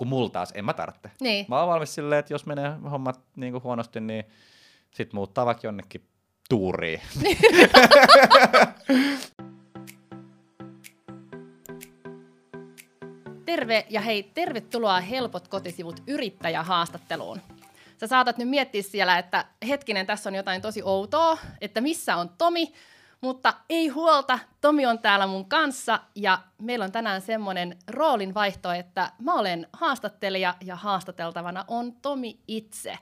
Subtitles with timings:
[0.00, 1.10] kun mulla taas en mä tarvitse.
[1.20, 1.46] Niin.
[1.48, 4.24] Mä oon valmis silleen, että jos menee hommat niin kuin huonosti, niin
[4.90, 6.04] sit muuttaa vaikka jonnekin
[6.48, 7.00] tuuriin.
[13.46, 17.40] Terve ja hei, tervetuloa Helpot kotisivut yrittäjähaastatteluun.
[17.98, 22.30] Sä saatat nyt miettiä siellä, että hetkinen, tässä on jotain tosi outoa, että missä on
[22.38, 22.72] Tomi,
[23.20, 28.72] mutta ei huolta, Tomi on täällä mun kanssa ja meillä on tänään semmoinen roolin vaihto,
[28.72, 32.98] että mä olen haastattelija ja haastateltavana on Tomi itse.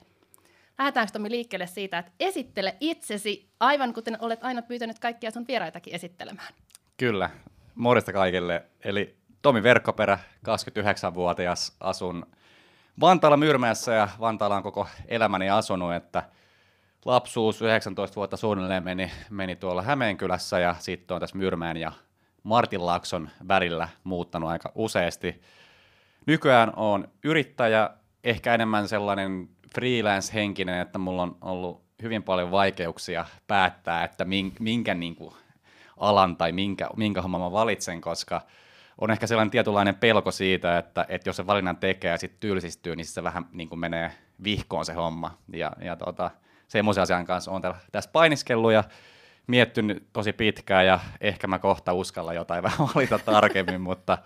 [0.77, 5.95] Lähdetäänkö Tomi liikkeelle siitä, että esittele itsesi, aivan kuten olet aina pyytänyt kaikkia sun vieraitakin
[5.95, 6.53] esittelemään.
[6.97, 7.29] Kyllä,
[7.75, 8.65] morjesta kaikille.
[8.83, 12.25] Eli Tomi Verkkoperä, 29-vuotias, asun
[12.99, 16.23] Vantaalla Myrmäessä ja Vantaalla on koko elämäni asunut, että
[17.05, 21.91] lapsuus 19 vuotta suunnilleen meni, meni tuolla Hämeenkylässä ja sitten on tässä Myrmään ja
[22.43, 25.41] Martinlaakson välillä muuttanut aika useasti.
[26.25, 27.89] Nykyään on yrittäjä,
[28.23, 34.25] ehkä enemmän sellainen freelance-henkinen, että mulla on ollut hyvin paljon vaikeuksia päättää, että
[34.59, 35.33] minkä, niin kuin,
[35.97, 38.41] alan tai minkä, minkä homman mä valitsen, koska
[39.01, 42.95] on ehkä sellainen tietynlainen pelko siitä, että, että jos se valinnan tekee ja sitten tylsistyy,
[42.95, 44.11] niin se vähän niin kuin menee
[44.43, 45.37] vihkoon se homma.
[45.53, 46.31] Ja, ja tota,
[46.69, 48.83] semmoisen asian kanssa on tässä painiskellut ja
[49.47, 54.17] miettinyt tosi pitkään ja ehkä mä kohta uskalla jotain vähän valita tarkemmin, mutta,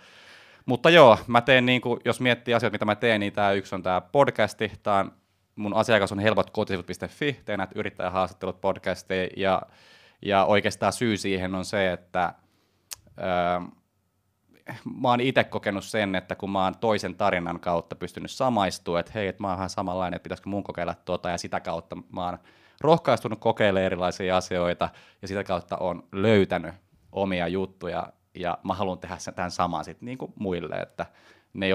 [0.66, 3.74] mutta joo, mä teen niin kuin, jos miettii asioita, mitä mä teen, niin tämä yksi
[3.74, 5.12] on tämä podcasti, tämä on,
[5.56, 9.62] mun asiakas on helpotkotisivut.fi, teen näitä yrittäjähaastattelut podcasteja ja,
[10.22, 12.34] ja oikeastaan syy siihen on se, että
[13.18, 13.68] öö,
[15.02, 19.12] mä oon itse kokenut sen, että kun mä oon toisen tarinan kautta pystynyt samaistumaan, että
[19.14, 22.24] hei, että mä oon vähän samanlainen, että pitäisikö mun kokeilla tuota, ja sitä kautta mä
[22.24, 22.38] oon
[22.80, 24.88] rohkaistunut kokeilemaan erilaisia asioita,
[25.22, 26.74] ja sitä kautta on löytänyt
[27.12, 31.06] omia juttuja, ja mä haluan tehdä sen tämän saman sitten niin kuin muille, että
[31.54, 31.66] ne,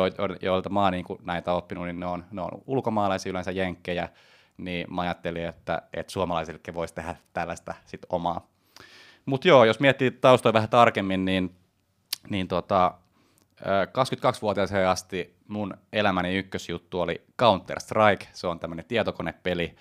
[0.42, 4.10] joilta mä oon niin näitä oppinut, niin ne on, ne on ulkomaalaisia yleensä jenkkejä,
[4.58, 8.48] niin mä ajattelin, että, että suomalaisillekin voisi tehdä tällaista sit omaa.
[9.26, 11.56] Mutta joo, jos miettii taustoja vähän tarkemmin, niin
[12.30, 12.94] niin tota,
[13.62, 19.76] 22-vuotiaaseen asti mun elämäni ykkösjuttu oli Counter-Strike, se on tämmöinen tietokonepeli,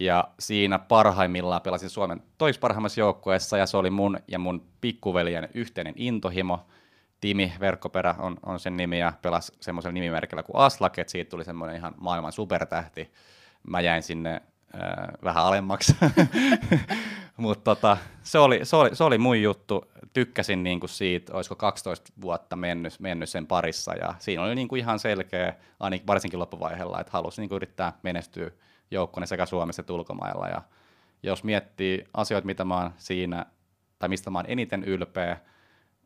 [0.00, 5.48] ja siinä parhaimmillaan pelasin Suomen toisi parhaimmassa joukkueessa, ja se oli mun ja mun pikkuveljen
[5.54, 6.66] yhteinen intohimo.
[7.20, 11.44] Timi Verkkoperä on, on sen nimi, ja pelasi semmoisella nimimerkillä kuin Aslak, että siitä tuli
[11.44, 13.12] semmoinen ihan maailman supertähti.
[13.68, 15.96] Mä jäin sinne äh, vähän alemmaksi,
[17.36, 21.56] mutta tota, se, oli, se, oli, se oli mun juttu tykkäsin niin kuin siitä, olisiko
[21.56, 26.40] 12 vuotta mennyt, mennyt sen parissa, ja siinä oli niin kuin ihan selkeä, ainakin varsinkin
[26.40, 28.50] loppuvaiheella, että halusin niin kuin yrittää menestyä
[28.90, 30.62] joukkone sekä Suomessa että ulkomailla, ja
[31.22, 33.46] jos miettii asioita, mitä mä oon siinä,
[33.98, 35.36] tai mistä mä oon eniten ylpeä,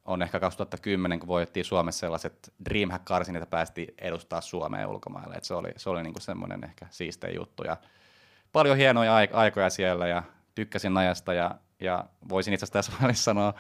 [0.05, 5.35] on ehkä 2010, kun voitettiin Suomessa sellaiset Dreamhack-karsin, että päästiin edustaa Suomea ulkomaille.
[5.35, 7.65] Et se oli, se oli niinku semmoinen ehkä siistein juttu.
[7.65, 7.77] Ja
[8.53, 10.23] paljon hienoja aikoja siellä ja
[10.59, 13.55] tykkäsin ajasta ja ja voisin itse asiassa tässä välissä sanoa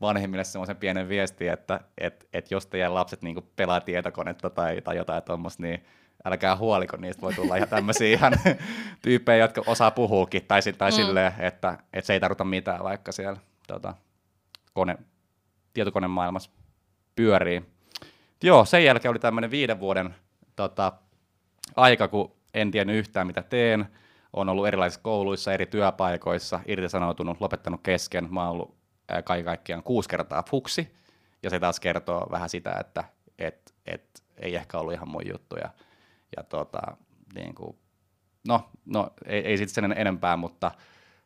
[0.00, 4.96] vanhemmille semmoisen pienen viestin, että et, et jos teidän lapset niin pelaa tietokonetta tai, tai
[4.96, 5.84] jotain tuommoista, niin
[6.24, 8.32] älkää huoliko, niistä voi tulla ihan tämmöisiä ihan
[9.02, 10.94] tyyppejä, jotka osaa puhuukin, tai, tai mm.
[10.94, 13.94] silleen, että, että se ei tarkoita mitään, vaikka siellä tota,
[14.72, 14.98] kone,
[15.74, 16.50] tietokonemaailmassa
[17.16, 17.62] pyörii.
[18.42, 20.14] Joo, sen jälkeen oli tämmöinen viiden vuoden
[20.56, 20.92] tota,
[21.76, 23.86] aika, kun en tiennyt yhtään mitä teen,
[24.32, 28.28] on ollut erilaisissa kouluissa, eri työpaikoissa, irtisanoutunut, lopettanut kesken.
[28.30, 28.74] Mä oon ollut
[29.24, 30.94] kaiken kaikkiaan kuusi kertaa fuksi,
[31.42, 33.04] ja se taas kertoo vähän sitä, että
[33.38, 35.56] et, et, ei ehkä ollut ihan mun juttu.
[35.56, 35.70] Ja,
[36.36, 36.80] ja tota,
[37.34, 37.76] niin kuin,
[38.48, 40.70] no, no, ei, ei sitten sen enempää, mutta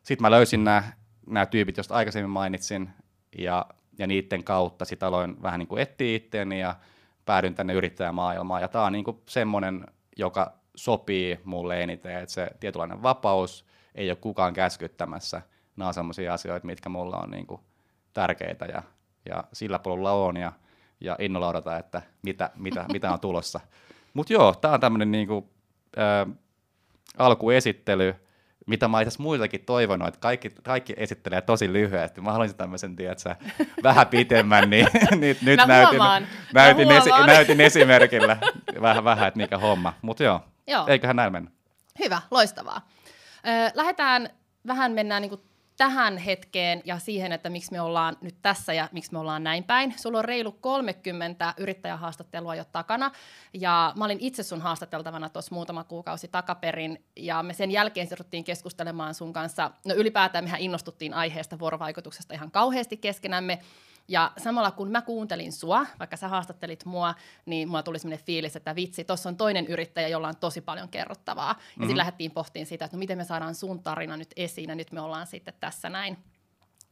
[0.03, 2.89] sitten mä löysin nämä tyypit, joista aikaisemmin mainitsin,
[3.37, 3.65] ja,
[3.97, 6.75] ja niiden kautta sitten aloin vähän niin kuin etsiä itteeni ja
[7.25, 8.61] päädyin tänne yrittäjämaailmaan.
[8.61, 9.85] Ja tämä on niin kuin semmoinen,
[10.17, 13.65] joka sopii mulle eniten, että se tietynlainen vapaus
[13.95, 15.41] ei ole kukaan käskyttämässä.
[15.75, 17.61] Nämä on sellaisia asioita, mitkä mulla on niin kuin
[18.13, 18.83] tärkeitä ja,
[19.25, 20.51] ja sillä polulla on ja,
[21.01, 23.59] ja innolla odota, että mitä, mitä, mitä on tulossa.
[24.13, 25.45] Mutta joo, tämä on tämmöinen niin kuin,
[25.97, 26.35] äh,
[27.17, 28.15] alkuesittely,
[28.67, 32.21] mitä mä itse muiltakin toivonut, että kaikki, kaikki esittelee tosi lyhyesti.
[32.21, 33.35] Mä haluaisin tämmöisen, tiedätkö,
[33.83, 34.87] vähän pitemmän, niin
[35.19, 35.99] nyt, nyt näytin,
[36.53, 38.37] näytin, esi, näytin esimerkillä
[38.81, 39.93] vähän, vähän, että mikä homma.
[40.01, 40.87] Mutta joo, Joo.
[40.87, 41.51] Eiköhän näin mennä.
[41.99, 42.87] Hyvä, loistavaa.
[43.47, 44.29] Ö, lähdetään,
[44.67, 45.41] vähän mennään niin
[45.77, 49.63] tähän hetkeen ja siihen, että miksi me ollaan nyt tässä ja miksi me ollaan näin
[49.63, 49.93] päin.
[49.97, 53.11] Sulla on reilu 30 yrittäjähaastattelua jo takana
[53.53, 58.43] ja mä olin itse sun haastateltavana tuossa muutama kuukausi takaperin ja me sen jälkeen siruttiin
[58.43, 59.71] keskustelemaan sun kanssa.
[59.85, 63.59] No ylipäätään mehän innostuttiin aiheesta vuorovaikutuksesta ihan kauheasti keskenämme
[64.07, 67.15] Ja samalla kun mä kuuntelin sua, vaikka sä haastattelit mua,
[67.45, 70.89] niin mulla tuli sellainen fiilis, että vitsi, tuossa on toinen yrittäjä, jolla on tosi paljon
[70.89, 71.47] kerrottavaa.
[71.47, 71.81] Ja mm-hmm.
[71.81, 74.91] sitten lähdettiin pohtiin sitä, että no miten me saadaan sun tarina nyt esiin, ja nyt
[74.91, 76.17] me ollaan sitten tässä näin.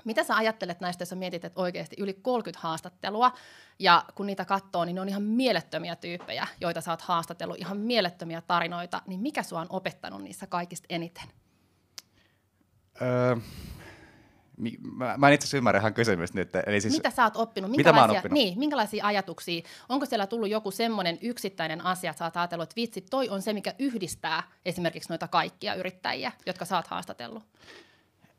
[0.05, 3.31] Mitä sä ajattelet näistä, jos mietit, että oikeasti yli 30 haastattelua,
[3.79, 7.77] ja kun niitä katsoo, niin ne on ihan mielettömiä tyyppejä, joita sä oot haastatellut, ihan
[7.77, 11.27] mielettömiä tarinoita, niin mikä sua on opettanut niissä kaikista eniten?
[13.01, 13.35] Öö,
[14.95, 16.49] mä, mä en itse asiassa ymmärrä ihan kysymystä nyt.
[16.55, 17.71] Eli siis, mitä sä oot oppinut?
[17.71, 18.31] Mitä mä oon oppinut?
[18.31, 19.61] Niin, minkälaisia ajatuksia?
[19.89, 23.41] Onko siellä tullut joku semmoinen yksittäinen asia, että sä oot ajatellut, että vitsi, toi on
[23.41, 27.43] se, mikä yhdistää esimerkiksi noita kaikkia yrittäjiä, jotka sä oot haastatellut?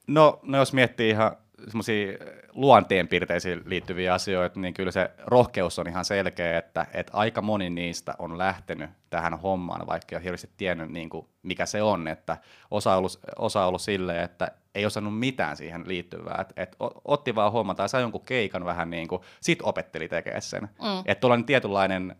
[0.06, 1.36] No, no jos miettii ihan
[1.68, 2.12] semmoisia
[2.52, 8.14] luonteenpiirteisiin liittyviä asioita, niin kyllä se rohkeus on ihan selkeä, että, että aika moni niistä
[8.18, 12.08] on lähtenyt tähän hommaan, vaikka ei ole hirveästi tiennyt, niin kuin, mikä se on.
[12.08, 12.36] Että
[12.70, 16.38] osa on ollut, osa on ollut silleen, että ei osannut mitään siihen liittyvää.
[16.40, 20.42] Et, et otti vaan huomata tai sai jonkun keikan vähän niin kuin, sit opetteli tekemään
[20.42, 20.62] sen.
[20.62, 20.98] Mm.
[21.04, 22.16] Että tuollainen tietynlainen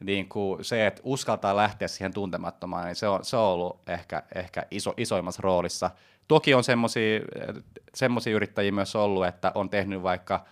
[0.00, 4.22] niin kuin se, että uskaltaa lähteä siihen tuntemattomaan, niin se on, se on ollut ehkä,
[4.34, 5.90] ehkä iso, isoimmassa roolissa.
[6.28, 6.64] Toki on
[7.94, 10.44] semmoisia yrittäjiä myös ollut, että on tehnyt vaikka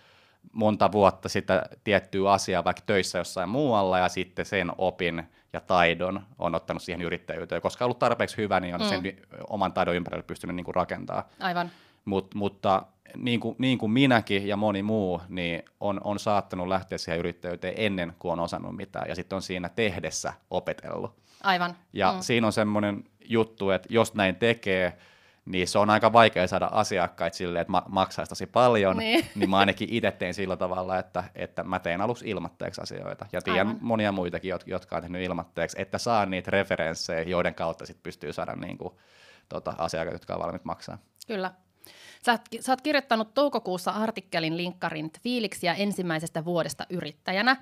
[0.52, 5.22] monta vuotta sitä tiettyä asiaa vaikka töissä jossain muualla ja sitten sen opin
[5.56, 7.62] ja taidon on ottanut siihen yrittäjyyteen.
[7.62, 8.88] Koska on ollut tarpeeksi hyvä, niin on mm.
[8.88, 9.02] sen
[9.50, 11.28] oman taidon ympärille pystynyt niin kuin rakentaa.
[11.40, 11.70] Aivan.
[12.04, 12.82] Mut, mutta
[13.16, 17.74] niin kuin, niin kuin minäkin ja moni muu, niin on, on saattanut lähteä siihen yrittäjyyteen
[17.76, 21.16] ennen kuin on osannut mitään, ja sitten on siinä tehdessä opetellut.
[21.42, 21.76] Aivan.
[21.92, 22.20] Ja mm.
[22.20, 24.98] siinä on semmoinen juttu, että jos näin tekee,
[25.46, 29.26] niin se on aika vaikea saada asiakkaita silleen, että ma- maksaisi tosi paljon, niin.
[29.34, 33.26] niin mä ainakin itse tein sillä tavalla, että, että mä tein aluksi ilmatteeksi asioita.
[33.32, 33.78] Ja tiedän Aivan.
[33.81, 38.56] monia muitakin, jotka on tehnyt ilmatteeksi, että saa niitä referenssejä, joiden kautta sit pystyy saada
[38.56, 38.94] niin kuin,
[39.48, 40.98] tota, asiakkaita, jotka on valmiit maksaa.
[41.26, 41.50] Kyllä.
[42.25, 47.56] Sä oot, sä oot kirjoittanut toukokuussa artikkelin linkkarin fiiliksiä ensimmäisestä vuodesta yrittäjänä.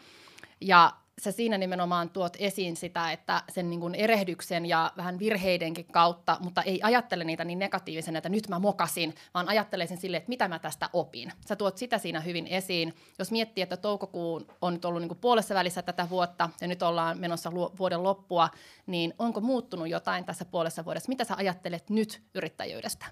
[0.60, 5.86] Ja sä siinä nimenomaan tuot esiin sitä, että sen niin kuin erehdyksen ja vähän virheidenkin
[5.92, 10.18] kautta, mutta ei ajattele niitä niin negatiivisena, että nyt mä mokasin, vaan ajattele sen silleen,
[10.18, 11.32] että mitä mä tästä opin.
[11.48, 12.94] Sä tuot sitä siinä hyvin esiin.
[13.18, 16.82] Jos miettii, että toukokuun on nyt ollut niin kuin puolessa välissä tätä vuotta ja nyt
[16.82, 18.48] ollaan menossa vuoden loppua,
[18.86, 21.08] niin onko muuttunut jotain tässä puolessa vuodessa?
[21.08, 23.06] Mitä sä ajattelet nyt yrittäjyydestä?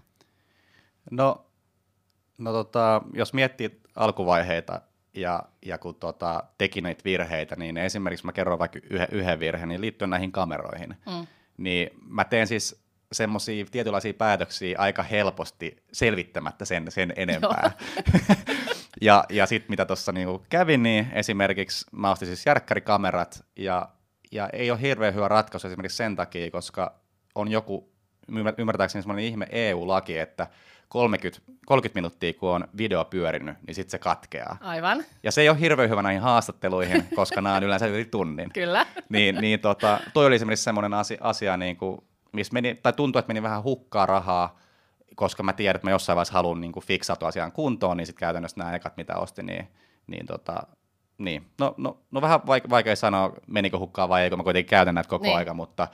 [1.10, 1.46] No,
[2.38, 4.80] no tota, jos miettii alkuvaiheita
[5.14, 9.68] ja, ja kun tota, teki näitä virheitä, niin esimerkiksi mä kerron vaikka yhden, yhden virheen,
[9.68, 11.26] niin liittyen näihin kameroihin, mm.
[11.56, 12.82] niin mä teen siis
[13.12, 17.70] semmoisia tietynlaisia päätöksiä aika helposti selvittämättä sen, sen enempää.
[19.00, 23.88] ja ja sitten mitä tuossa niinku kävin, niin esimerkiksi mä ostin siis järkkärikamerat, ja,
[24.32, 26.94] ja ei ole hirveän hyvä ratkaisu esimerkiksi sen takia, koska
[27.34, 27.91] on joku,
[28.58, 30.46] ymmärtääkseni semmoinen ihme EU-laki, että
[30.88, 34.56] 30, 30 minuuttia, kun on video pyörinyt, niin sitten se katkeaa.
[34.60, 35.04] Aivan.
[35.22, 38.52] Ja se ei ole hirveän hyvä näihin haastatteluihin, koska nämä on yleensä yli tunnin.
[38.52, 38.86] Kyllä.
[39.08, 41.98] Niin, niin tota, toi oli esimerkiksi semmoinen asia, asia niin kuin,
[42.32, 44.58] missä meni, tai tuntui, että meni vähän hukkaa rahaa,
[45.14, 48.20] koska mä tiedän, että mä jossain vaiheessa haluan niin kuin fiksata asian kuntoon, niin sitten
[48.20, 49.68] käytännössä nämä ekat, mitä ostin, niin,
[50.06, 50.62] niin, tota,
[51.18, 51.46] niin.
[51.58, 55.08] No, no, no vähän vaike- vaikea sanoa, menikö hukkaa vai eikö, mä kuitenkin käytän näitä
[55.08, 55.36] koko niin.
[55.36, 55.88] aika, mutta,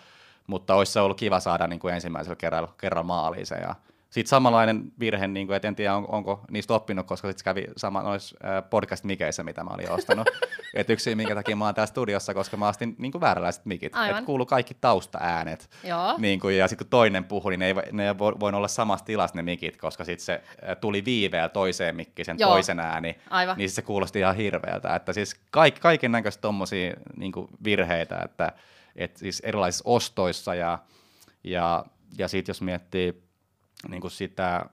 [0.49, 3.75] mutta olisi se ollut kiva saada niin kuin ensimmäisellä kerralla, kerralla maaliin se, ja
[4.11, 7.67] sitten samanlainen virhe, niin kuin, et en tiedä on, onko niistä oppinut, koska sitten kävi
[7.77, 8.37] sama noissa
[8.71, 10.29] podcast mikeissä, mitä mä olin ostanut.
[10.75, 13.93] et yksi minkä takia mä oon täällä studiossa, koska mä ostin niin kuin vääränlaiset mikit.
[14.11, 15.71] Että kuuluu kaikki taustaäänet.
[16.19, 19.05] Niin kuin, ja sitten kun toinen puhui, niin ne ei, ne ei voi olla samassa
[19.05, 20.43] tilassa ne mikit, koska sitten se
[20.81, 22.51] tuli viiveellä toiseen mikkiin sen Joo.
[22.51, 23.19] toisen ääni.
[23.31, 23.57] Aivan.
[23.59, 24.95] Niin se kuulosti ihan hirveältä.
[24.95, 27.33] Että siis kaik, kaiken näköistä tommosia niin
[27.65, 28.53] virheitä, että
[28.99, 30.79] et siis erilaisissa ostoissa ja,
[31.45, 31.85] ja,
[32.19, 33.23] ja sitten jos miettii
[33.89, 34.67] niin kuin sitä,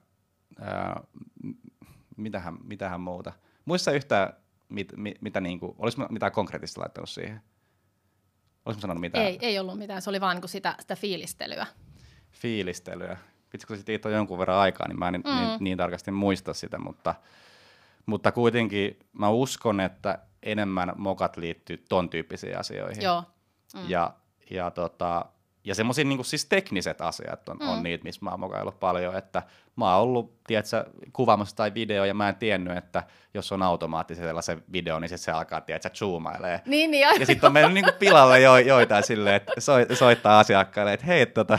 [0.60, 1.00] ää,
[2.16, 3.32] mitähän, mitähän muuta.
[3.64, 4.32] Muissa yhtään,
[4.68, 7.40] mit, mit, mitä niin kuin, olisi mitään konkreettista laittanut siihen?
[8.64, 9.26] Olisiko sanonut mitään?
[9.26, 11.66] Ei, ei ollut mitään, se oli vaan niin sitä, sitä fiilistelyä.
[12.32, 13.16] Fiilistelyä.
[13.52, 15.30] Vitsi, kun siitä on jonkun verran aikaa, niin mä en mm.
[15.30, 17.14] niin, niin tarkasti muista sitä, mutta,
[18.06, 23.02] mutta kuitenkin mä uskon, että enemmän mokat liittyy ton tyyppisiin asioihin.
[23.02, 23.24] Joo.
[23.74, 23.90] Mm.
[23.90, 24.14] Ja,
[24.50, 25.24] ja tota,
[25.66, 27.68] ja semmoisia niin siis tekniset asiat on, mm.
[27.68, 29.42] on niitä, missä mä oon mokaillut paljon, että
[29.76, 33.02] mä oon ollut, tiedätkö, kuvaamassa tai video, ja mä en tiennyt, että
[33.34, 36.60] jos on automaattisella se video, niin se alkaa, tiedätkö, zoomailee.
[36.66, 39.54] Niin, niin, ja sitten on mennyt niin pilalle jo, joitain silleen, että
[39.94, 41.58] soittaa asiakkaille, että hei, tota,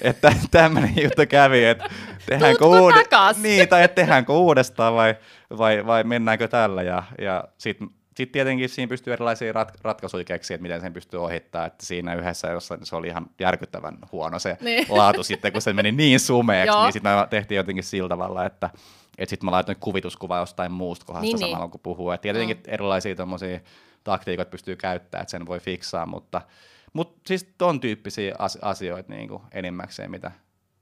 [0.00, 1.84] että tämmöinen juttu kävi, että
[2.26, 5.14] tehdäänkö, uud- niin, tai että tehdäänkö uudestaan vai,
[5.58, 10.54] vai, vai mennäänkö tällä, ja, ja sitten sitten tietenkin siinä pystyy erilaisia rat- ratkaisuja keksiä,
[10.54, 14.56] että miten sen pystyy ohittamaan, että siinä yhdessä jossain se oli ihan järkyttävän huono se
[14.60, 14.86] Niin.
[14.98, 18.70] laatu sitten, kun se meni niin sumeeksi, niin sitten me tehtiin jotenkin sillä tavalla, että
[19.18, 21.50] että sitten mä laitoin kuvituskuva jostain muusta kohdasta Niin, niin, niin.
[21.50, 22.10] samalla kun puhuu.
[22.10, 22.62] Et tietenkin mm.
[22.66, 23.60] erilaisia tommosia
[24.04, 26.40] taktiikoita pystyy käyttämään, että sen voi fiksaa, mutta,
[26.92, 30.30] mutta siis ton tyyppisiä as- asioita niin kuin enimmäkseen, mitä,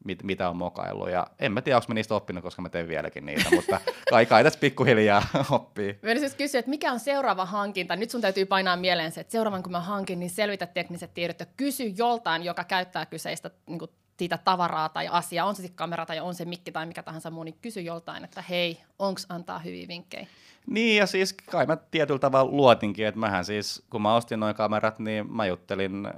[0.07, 1.11] mit, mitä on mokaillut.
[1.11, 4.27] Ja en mä tiedä, onko mä niistä oppinut, koska mä teen vieläkin niitä, mutta kai,
[4.27, 5.99] kai tässä pikkuhiljaa oppii.
[6.03, 7.97] Mä siis kysyä, että mikä on seuraava hankinta?
[7.97, 11.41] Nyt sun täytyy painaa mieleen se, että seuraavan kun mä hankin, niin selvitä tekniset tiedot
[11.41, 15.77] ja kysy joltain, joka käyttää kyseistä niin kuin, siitä tavaraa tai asiaa, on se sitten
[15.77, 19.27] kamera tai on se mikki tai mikä tahansa muu, niin kysy joltain, että hei, onks
[19.29, 20.27] antaa hyviä vinkkejä?
[20.67, 24.55] Niin, ja siis kai mä tietyllä tavalla luotinkin, että mähän siis, kun mä ostin noin
[24.55, 26.13] kamerat, niin mä juttelin, äh,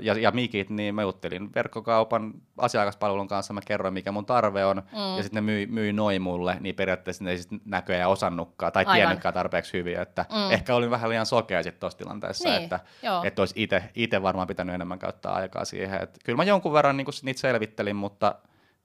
[0.00, 4.76] ja, ja mikit, niin mä juttelin verkkokaupan asiakaspalvelun kanssa, mä kerroin, mikä mun tarve on,
[4.76, 5.16] mm.
[5.16, 8.84] ja sitten ne myi, myi noin mulle, niin periaatteessa ne ei sitten näköjään osannutkaan, tai
[8.84, 8.94] Aivan.
[8.94, 10.50] tiennytkään tarpeeksi hyvin, että mm.
[10.50, 13.22] ehkä olin vähän liian sokea sitten tuossa tilanteessa, Niin, että, joo.
[13.24, 16.96] että olisi ite, ite varmaan pitänyt enemmän käyttää aikaa siihen, että kyllä mä jonkun verran
[16.96, 18.34] niin niitä selvittelin, mutta,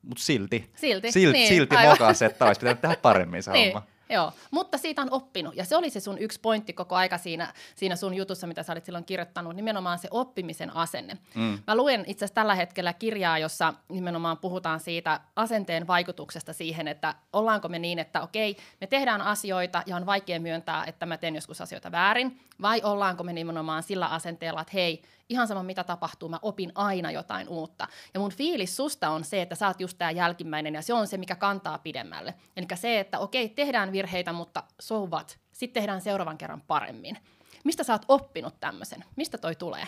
[0.01, 3.98] mutta silti, Silti, silti, niin, silti mokas, että olisi pitänyt tehdä paremmin se Niin, homma.
[4.09, 4.31] Joo.
[4.51, 5.55] Mutta siitä on oppinut.
[5.55, 8.73] Ja se oli se sun yksi pointti koko aika siinä, siinä sun jutussa, mitä sä
[8.73, 11.17] olit silloin kirjoittanut, nimenomaan se oppimisen asenne.
[11.35, 11.59] Mm.
[11.67, 17.15] Mä luen itse asiassa tällä hetkellä kirjaa, jossa nimenomaan puhutaan siitä asenteen vaikutuksesta siihen, että
[17.33, 21.35] ollaanko me niin, että okei, me tehdään asioita ja on vaikea myöntää, että mä teen
[21.35, 26.29] joskus asioita väärin, vai ollaanko me nimenomaan sillä asenteella, että hei, ihan sama mitä tapahtuu,
[26.29, 27.87] mä opin aina jotain uutta.
[28.13, 31.07] Ja mun fiilis susta on se, että sä oot just tää jälkimmäinen ja se on
[31.07, 32.33] se, mikä kantaa pidemmälle.
[32.57, 35.39] Eli se, että okei, tehdään virheitä, mutta so what?
[35.51, 37.17] Sitten tehdään seuraavan kerran paremmin.
[37.63, 39.03] Mistä sä oot oppinut tämmöisen?
[39.15, 39.87] Mistä toi tulee?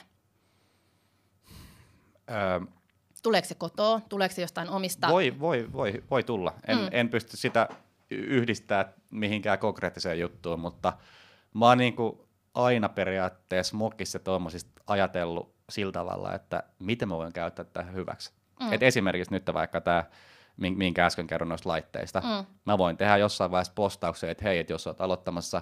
[2.32, 2.60] Öö,
[3.24, 4.02] Tuleeko se kotoa?
[4.10, 5.08] Tuleeko se jostain omista?
[5.08, 6.54] Voi, voi, voi, voi tulla.
[6.68, 6.88] En, Mm.
[6.92, 7.70] en pysty sitä
[8.10, 10.94] yhdistää mihinkään konkreettiseen juttuun, mutta
[11.54, 17.66] mä oon niinku aina periaatteessa mokissa tuommoisista ajatellut sillä tavalla, että miten mä voin käyttää
[17.66, 18.32] tätä hyväksi.
[18.60, 18.74] Mm.
[18.74, 20.04] Et esimerkiksi nyt vaikka tämä,
[20.58, 22.46] minkä äsken kerron noista laitteista, Mm.
[22.66, 25.62] mä voin tehdä jossain vaiheessa postauksen, että hei, että jos olet aloittamassa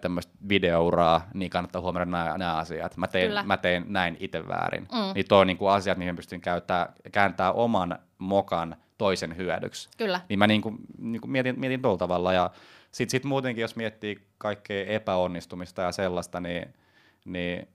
[0.00, 2.96] tämmöistä videouraa, niin kannattaa huomioida nämä, nämä asiat.
[2.96, 3.42] Mä tein, Kyllä.
[3.42, 4.82] mä tein näin itse väärin.
[4.92, 5.14] Mm.
[5.14, 9.88] Niin toi on niinku asiat, mihin pystyn käyttää, kääntää oman mokan toisen hyödyksi.
[9.96, 10.20] Kyllä.
[10.28, 12.32] Niin mä niinku, niinku mietin, mietin tuolla tavalla.
[12.32, 12.50] Ja
[12.98, 16.74] sitten sit muutenkin, jos miettii kaikkea epäonnistumista ja sellaista, niin,
[17.24, 17.68] niin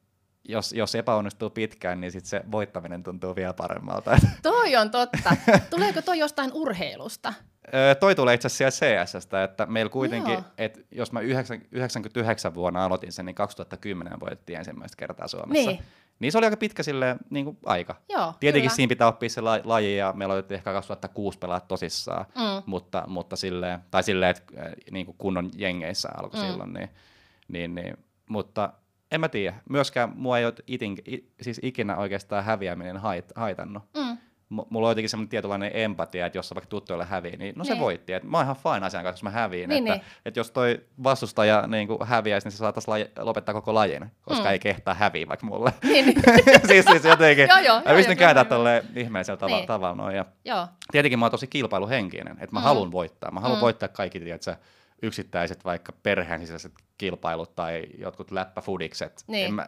[0.44, 4.18] jos, jos epäonnistuu pitkään, niin sit se voittaminen tuntuu vielä paremmalta.
[4.42, 5.36] Toi on totta.
[5.70, 7.34] Tuleeko toi jostain urheilusta?
[7.74, 12.86] Öö, toi tulee itse asiassa CSSstä, että meillä kuitenkin, että jos mä 9, 99 vuonna
[12.86, 15.70] aloitin sen, niin 2010 voitettiin ensimmäistä kertaa Suomessa.
[15.72, 15.80] Niin.
[16.20, 17.96] Niin se oli aika pitkä silleen, niin kuin aika.
[18.10, 18.76] Joo, Tietenkin kyllä.
[18.76, 22.64] siinä pitää oppia se la- laji, ja meillä oli ehkä 2006 pelaa tosissaan, Mm.
[22.66, 24.54] mutta, mutta silleen, tai silleen, että
[24.92, 26.48] niin kuin kunnon jengeissä alkoi Mm.
[26.48, 26.90] silloin, niin,
[27.48, 27.98] niin, niin,
[28.30, 28.74] mutta
[29.12, 29.56] en mä tiedä.
[29.70, 30.98] Myöskään mua ei ole itin,
[31.42, 33.84] siis ikinä oikeastaan häviäminen hait, haitannut.
[33.98, 34.13] Mm.
[34.50, 37.74] Mulla on jotenkin semmoinen tietynlainen empatia, että jos se vaikka tuttuille hävii, niin no se
[37.74, 37.82] Niin.
[37.82, 38.14] voitti.
[38.14, 39.70] Et mä oon ihan fine asian kanssa, jos mä häviin.
[39.70, 40.12] Niin, että, niin.
[40.26, 44.44] että jos toi vastustaja niin kuin häviäisi, niin se saataisiin laji, lopettaa koko lajin, koska
[44.44, 44.50] Mm.
[44.52, 45.74] ei kehtaa häviä vaikka mulle.
[45.84, 46.22] Niin, niin.
[46.68, 48.44] siis, siis jotenkin, Joo, joo, mä pystyn joo.
[48.46, 49.68] tolleen ihmeellisellä tava- Niin.
[49.68, 50.16] tavalla noin.
[50.16, 52.64] Ja Joo, tietenkin mä oon tosi kilpailuhenkinen, että mä Mm.
[52.64, 53.32] haluan voittaa.
[53.32, 53.62] Mä haluan mm.
[53.62, 54.56] voittaa kaikki tiedätkö,
[55.02, 59.24] yksittäiset vaikka perheen sisäiset kilpailut tai jotkut läppäfudikset.
[59.28, 59.46] Niin.
[59.48, 59.68] En mä,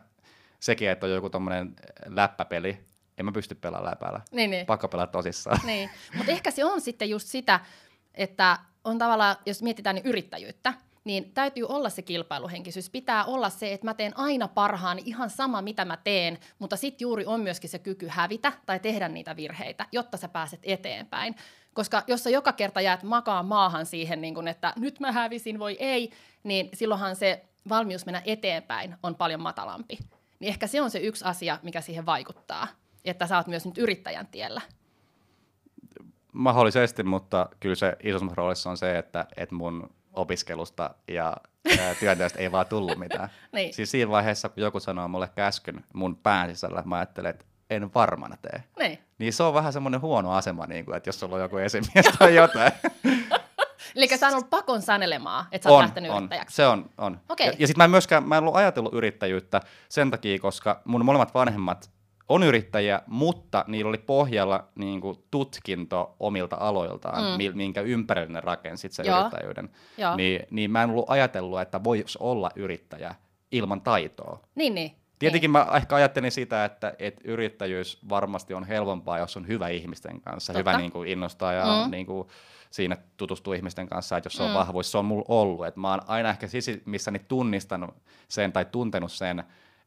[0.60, 1.74] sekin, että on joku tommonen
[2.06, 2.78] läppäpeli,
[3.18, 4.22] en mä pysty pelaamaan läpällä.
[4.32, 4.66] niin, niin.
[4.66, 5.60] Pakko pelaa tosissaan.
[5.66, 5.90] niin.
[6.18, 7.60] Mutta ehkä se on sitten just sitä,
[8.14, 12.90] että on tavallaan, jos mietitään niin yrittäjyyttä, niin täytyy olla se kilpailuhenkisyys.
[12.90, 17.06] Pitää olla se, että mä teen aina parhaani ihan sama, mitä mä teen, mutta sitten
[17.06, 21.36] juuri on myöskin se kyky hävitä tai tehdä niitä virheitä, jotta sä pääset eteenpäin.
[21.74, 25.60] Koska jos sä joka kerta jäät makaa maahan siihen, niin kun, että nyt mä hävisin,
[25.60, 26.12] voi ei,
[26.44, 29.98] niin silloinhan se valmius mennä eteenpäin on paljon matalampi.
[30.40, 32.68] Niin ehkä se on se yksi asia, mikä siihen vaikuttaa,
[33.06, 34.62] että sä oot myös nyt yrittäjän tiellä.
[36.32, 41.38] Mahdollisesti, mutta kyllä se isommassa roolissa on se, että, että mun opiskelusta ja
[42.00, 43.30] työnteosta ei vaan tullut mitään.
[43.52, 43.74] Niin.
[43.74, 47.94] Siis siinä vaiheessa, kun joku sanoo mulle käskyn mun pään sisällä, mä ajattelen, että en
[47.94, 48.64] varmana tee.
[48.80, 49.00] Niin.
[49.18, 52.06] Niin se on vähän semmoinen huono asema, niin kuin, että jos sulla on joku esimies
[52.20, 52.72] tai jotain.
[53.96, 56.56] Eli sä oot ollut pakon sanelemaa, että sä oot lähtenyt on, yrittäjäksi.
[56.56, 57.20] se on, on.
[57.30, 57.48] Okei.
[57.48, 61.06] Ja, ja sitten mä en myöskään, mä en ollut ajatellut yrittäjyyttä sen takia, koska mun
[61.06, 61.92] molemmat vanhemmat
[62.30, 67.58] on yrittäjiä, mutta niillä oli pohjalla niin kuin, tutkinto omilta aloiltaan, Mm.
[67.58, 69.20] minkä ympärille ne rakensit sen Joo.
[69.20, 69.70] yrittäjyyden.
[69.98, 70.16] Joo.
[70.16, 73.16] Niin, niin mä en ollut ajatellut, että voisi olla yrittäjä
[73.52, 74.40] ilman taitoa.
[74.56, 74.92] Niin, niin.
[75.20, 80.22] Tietenkin mä ehkä ajattelin sitä, että, että yrittäjyys varmasti on helpompaa, jos on hyvä ihmisten
[80.22, 80.70] kanssa, Totta.
[80.72, 81.92] hyvä niin kuin innostaa ja Mm.
[81.92, 82.28] niin kuin
[82.72, 84.54] siinä tutustuu ihmisten kanssa, että jos se on Mm.
[84.56, 85.66] vahvuus, se on mulla ollut.
[85.66, 87.96] Että mä oon aina ehkä sisimmissäni tunnistanut
[88.28, 89.44] sen tai tuntenut sen,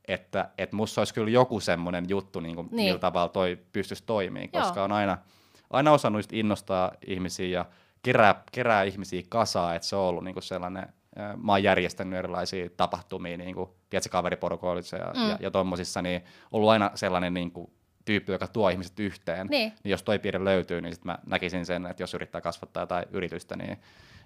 [0.08, 2.86] että, että musta olisi kyllä joku semmoinen juttu, niin kuin Niin.
[2.86, 4.62] millä tavalla toi pystyisi toimimaan, Joo.
[4.62, 5.18] koska on aina,
[5.70, 7.64] aina osannut innostaa ihmisiä ja
[8.02, 10.86] kerää, kerää ihmisiä kasaa, että se on ollut niin kuin sellainen,
[11.42, 15.28] mä oon järjestänyt erilaisia tapahtumia, niin kuin, tiedätkö, kaveriporukoissa ja, Mm.
[15.30, 17.70] ja, ja tommosissa, niin ollut aina sellainen niin kuin,
[18.04, 19.46] tyyppi, joka tuo ihmiset yhteen.
[19.46, 19.72] Niin.
[19.84, 23.04] niin jos toi piirre löytyy, niin sit mä näkisin sen, että jos yrittää kasvattaa jotain
[23.10, 23.78] yritystä, niin,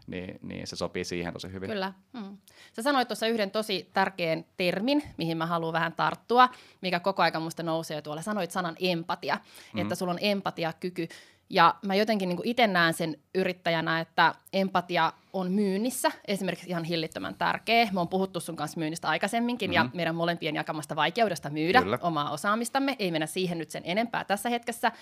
[0.06, 1.70] niin, niin se sopii siihen tosi hyvin.
[1.70, 1.92] Kyllä.
[2.12, 2.38] Mm.
[2.72, 6.48] Sä sanoit tuossa yhden tosi tärkeän termin, mihin mä haluan vähän tarttua,
[6.80, 8.22] mikä koko ajan musta nousee tuolla.
[8.22, 9.38] Sanoit sanan empatia,
[9.72, 9.80] mm.
[9.80, 11.08] että sulla on empatiakyky.
[11.52, 17.34] Ja mä jotenkin niin itse näen sen yrittäjänä, että empatia on myynnissä esimerkiksi ihan hillittömän
[17.34, 17.88] tärkeä.
[17.92, 19.86] Me on puhuttu sun kanssa myynnistä aikaisemminkin mm-hmm.
[19.86, 21.98] ja meidän molempien jakamasta vaikeudesta myydä Kyllä.
[22.02, 22.96] omaa osaamistamme.
[22.98, 24.92] Ei mennä siihen nyt sen enempää tässä hetkessä,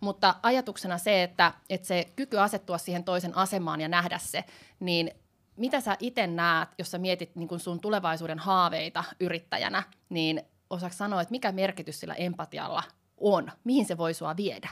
[0.00, 4.44] mutta ajatuksena se, että, että se kyky asettua siihen toisen asemaan ja nähdä se,
[4.80, 5.10] niin
[5.56, 10.96] mitä sä itse näet, jos sä mietit niin kun sun tulevaisuuden haaveita yrittäjänä, niin osaako
[10.96, 12.82] sanoa, että mikä merkitys sillä empatialla
[13.16, 13.52] on?
[13.64, 14.68] Mihin se voi sua viedä?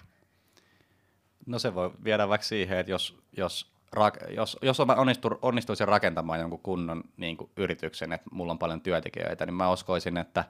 [1.48, 5.88] No se voi viedä vaikka siihen, että jos, jos, rak, jos, jos mä onnistu, onnistuisin
[5.88, 10.44] rakentamaan jonkun kunnon niin kuin yrityksen, että mulla on paljon työntekijöitä, niin mä uskoisin, että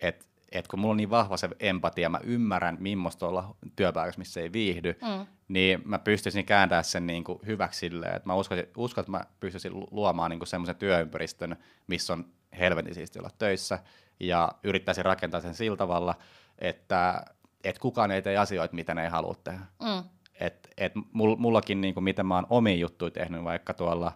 [0.00, 4.40] et, et kun mulla on niin vahva se empatia, mä ymmärrän, millaista olla työpaikassa, missä
[4.40, 5.26] ei viihdy, Mm.
[5.48, 9.20] niin mä pystyisin kääntämään sen niin kuin hyväksi silleen, että mä uskon, uskon, että mä
[9.40, 12.24] pystyisin lu- luomaan niin semmoisen työympäristön, missä on
[12.58, 13.78] helvetin siisti olla töissä,
[14.20, 16.14] ja yrittäisin rakentaa sen sillä tavalla,
[16.58, 17.24] että,
[17.64, 20.08] että kukaan ei tee asioita, mitä ne ei halua tehdä Mm.
[20.40, 24.12] Et, et mul, mullakin, niin kuin, miten mä oon omia juttuja tehnyt, vaikka tuolla,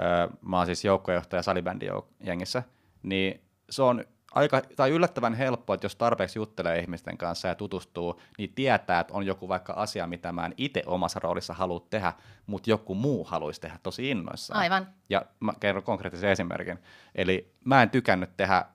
[0.00, 2.62] ö, mä oon siis joukkojohtaja salibändin jouk- jengissä,
[3.02, 4.04] niin se on
[4.36, 9.14] aika, tai yllättävän helppo, että jos tarpeeksi juttelee ihmisten kanssa ja tutustuu, niin tietää, että
[9.14, 12.12] on joku vaikka asia, mitä mä en itse omassa roolissa halua tehdä,
[12.46, 14.60] mutta joku muu haluaisi tehdä tosi innoissaan.
[14.60, 14.86] Aivan.
[15.08, 16.78] Ja mä kerron konkreettisen esimerkin.
[17.14, 18.66] Eli mä en tykännyt tehdä äh,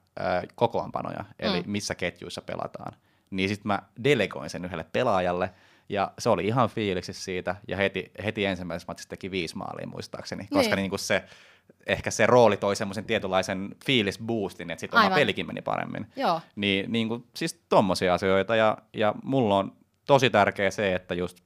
[0.55, 1.71] kokoonpanoja, eli mm.
[1.71, 2.93] missä ketjuissa pelataan.
[3.29, 5.53] Niin sitten mä delegoin sen yhdelle pelaajalle,
[5.89, 10.47] ja se oli ihan fiiliksi siitä, ja heti, heti ensimmäisessä matsissa teki viisi maalia muistaakseni,
[10.53, 10.83] koska Niin.
[10.83, 10.91] niin.
[10.91, 11.23] Niin se,
[11.87, 16.07] ehkä se rooli toi semmoisen tietynlaisen fiilisboostin, että sitten oma pelikin meni paremmin.
[16.15, 16.41] Joo.
[16.55, 21.37] Niin, niin kuin, siis tommosia asioita, ja, ja mulla on tosi tärkeä se, että just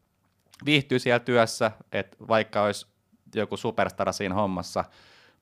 [0.65, 2.87] viihtyy siellä työssä, että vaikka olisi
[3.35, 4.85] joku superstara siinä hommassa,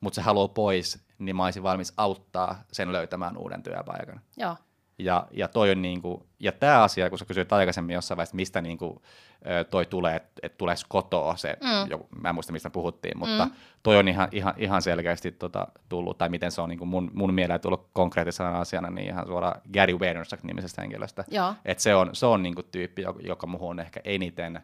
[0.01, 4.21] mutta se haluaa pois, niin mä olisin valmis auttaa sen löytämään uuden työpaikan.
[4.37, 4.55] Joo.
[4.99, 8.61] Ja, ja toi on niinku, ja tämä asia, kun sä kysyit aikaisemmin jossain vaiheessa, mistä
[8.61, 9.01] niinku,
[9.49, 11.89] ö, toi tulee, että et tulee kotoa se, Mm.
[11.91, 13.51] joku, mä en muista mistä puhuttiin, mutta Mm.
[13.83, 17.33] toi on ihan, ihan, ihan selkeästi tota, tullut, tai miten se on niinku mun, mun
[17.33, 21.23] mieleen tullut konkreettisena asiana, niin ihan suoraan Gary Vaynerchuk nimisestä henkilöstä.
[21.27, 21.53] Joo.
[21.65, 24.59] Et se on, se on niinku tyyppi, joka, joka muuhun on ehkä eniten,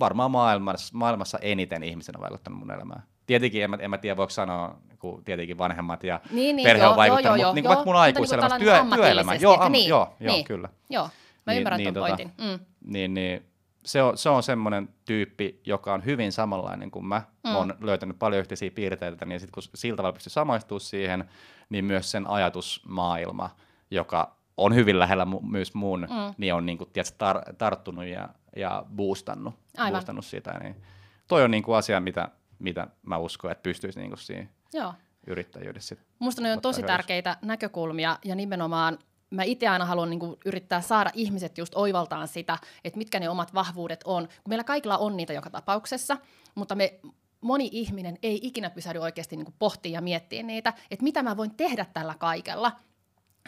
[0.00, 3.02] varmaan maailmassa, maailmassa eniten ihmisenä vaikuttanut mun elämään.
[3.26, 6.82] Tietenkin en mä, en mä tiedä, voiko sanoa, kun tietenkin vanhemmat ja Niin, niin, perhe
[6.82, 9.34] joo, on vaikuttanut, joo, mutta joo, niin joo, vaikka mun mutta aikuiselämässä, niinku työ, työelämä,
[9.34, 10.44] joo, am, niin, joo, joo, niin.
[10.44, 10.68] kyllä.
[10.90, 11.04] Joo.
[11.46, 12.32] Mä Niin- ymmärrän niin ton tota- pointin.
[12.38, 12.58] Mm.
[12.92, 13.46] Niin, niin
[13.84, 17.22] se on, se on semmoinen tyyppi, joka on hyvin samanlainen kuin mä.
[17.44, 17.50] Mm.
[17.50, 17.56] Mm.
[17.56, 21.24] Olen löytänyt paljon yhteisiä piirteitä, niin sitten kun sillä tavalla pystyy samaistumaan siihen,
[21.68, 23.50] niin myös sen ajatusmaailma,
[23.90, 26.16] joka on hyvin lähellä mu- myös mun, Mm.
[26.16, 26.34] mm.
[26.38, 29.92] niin on niin kuin, tiedätkö, tar- tarttunut ja, ja boostannut, Aivan.
[29.92, 30.58] boostannut sitä.
[30.62, 30.76] Niin
[31.28, 34.94] toi on niin kuin asia, mitä, mitä mä uskon, että pystyisi niin siinä Joo.
[35.26, 36.92] yrittäjyydessä sit Musta ne on tosi hyödyksi.
[36.96, 38.98] tärkeitä näkökulmia ja nimenomaan
[39.30, 43.54] mä itse aina haluan niinku yrittää saada ihmiset just oivaltaan sitä, että mitkä ne omat
[43.54, 44.26] vahvuudet on.
[44.28, 46.16] Kun meillä kaikilla on niitä joka tapauksessa,
[46.54, 47.00] mutta me
[47.40, 51.54] moni ihminen ei ikinä pysähdy oikeasti niinku pohtimaan ja miettiä niitä, että mitä mä voin
[51.54, 52.72] tehdä tällä kaikella.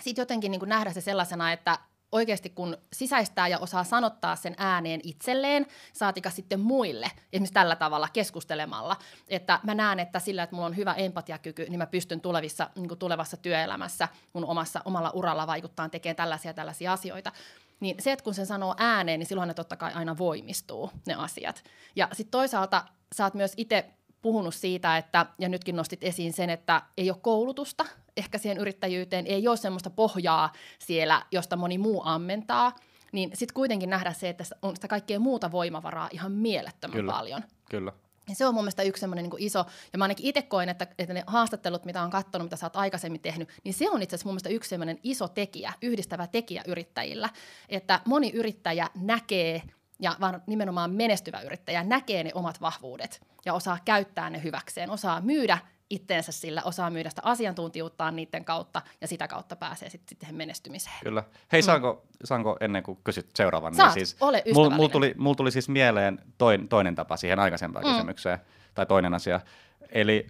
[0.01, 1.79] Sitten jotenkin niinku nähdä se sellaisena, että
[2.13, 8.09] oikeasti kun sisäistää ja osaa sanottaa sen ääneen itselleen, saatika sitten muille, esimerkiksi tällä tavalla
[8.13, 8.97] keskustelemalla,
[9.29, 12.99] että mä näen, että sillä, että mulla on hyvä empatiakyky, niin mä pystyn tulevissa, niin
[12.99, 17.33] tulevassa työelämässä mun omassa, omalla uralla vaikuttaa tekemään tällaisia tällaisia asioita.
[17.81, 21.15] Niin se, että kun sen sanoo ääneen, niin silloin ne totta kai aina voimistuu, ne
[21.15, 21.65] asiat.
[21.97, 23.91] Ja sitten toisaalta sä oot myös itse
[24.23, 27.85] puhunut siitä, että, ja nytkin nostit esiin sen, että ei ole koulutusta
[28.17, 32.77] ehkä siihen yrittäjyyteen, ei ole semmoista pohjaa siellä, josta moni muu ammentaa,
[33.13, 37.13] niin sitten kuitenkin nähdä se, että on sitä kaikkea muuta voimavaraa ihan mielettömän Kyllä.
[37.13, 37.43] paljon.
[37.71, 37.93] Kyllä.
[38.29, 40.87] Ja se on mun mielestä yksi semmoinen niin iso, ja mä ainakin itse koen, että,
[40.99, 44.17] että ne haastattelut, mitä on katsonut, mitä sä oot aikaisemmin tehnyt, niin se on itse
[44.17, 47.29] asiassa mun mielestä yksi semmoinen iso tekijä, yhdistävä tekijä yrittäjillä,
[47.69, 49.63] että moni yrittäjä näkee,
[50.01, 55.21] ja vaan nimenomaan menestyvä yrittäjä näkee ne omat vahvuudet ja osaa käyttää ne hyväkseen, osaa
[55.21, 55.59] myydä
[55.91, 60.37] itteensä sillä, osaa myydä sitä asiantuntijuuttaan niiden kautta ja sitä kautta pääsee sitten sit siihen
[60.37, 60.97] menestymiseen.
[61.03, 61.25] Kyllä.
[61.53, 63.75] Hei, saanko, saanko ennen kuin kysyt seuraavan?
[63.75, 67.39] Saat, niin siis, ole mul, mul, tuli, mul tuli siis mieleen toin, toinen tapa siihen
[67.39, 67.93] aikaisempaan mm.
[67.93, 68.39] kysymykseen,
[68.75, 69.41] tai toinen asia.
[69.89, 70.27] Eli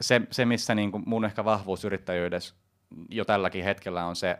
[0.00, 2.54] se, se missä niin kuin mun ehkä vahvuus yrittäjyydessä
[3.08, 4.38] jo tälläkin hetkellä on se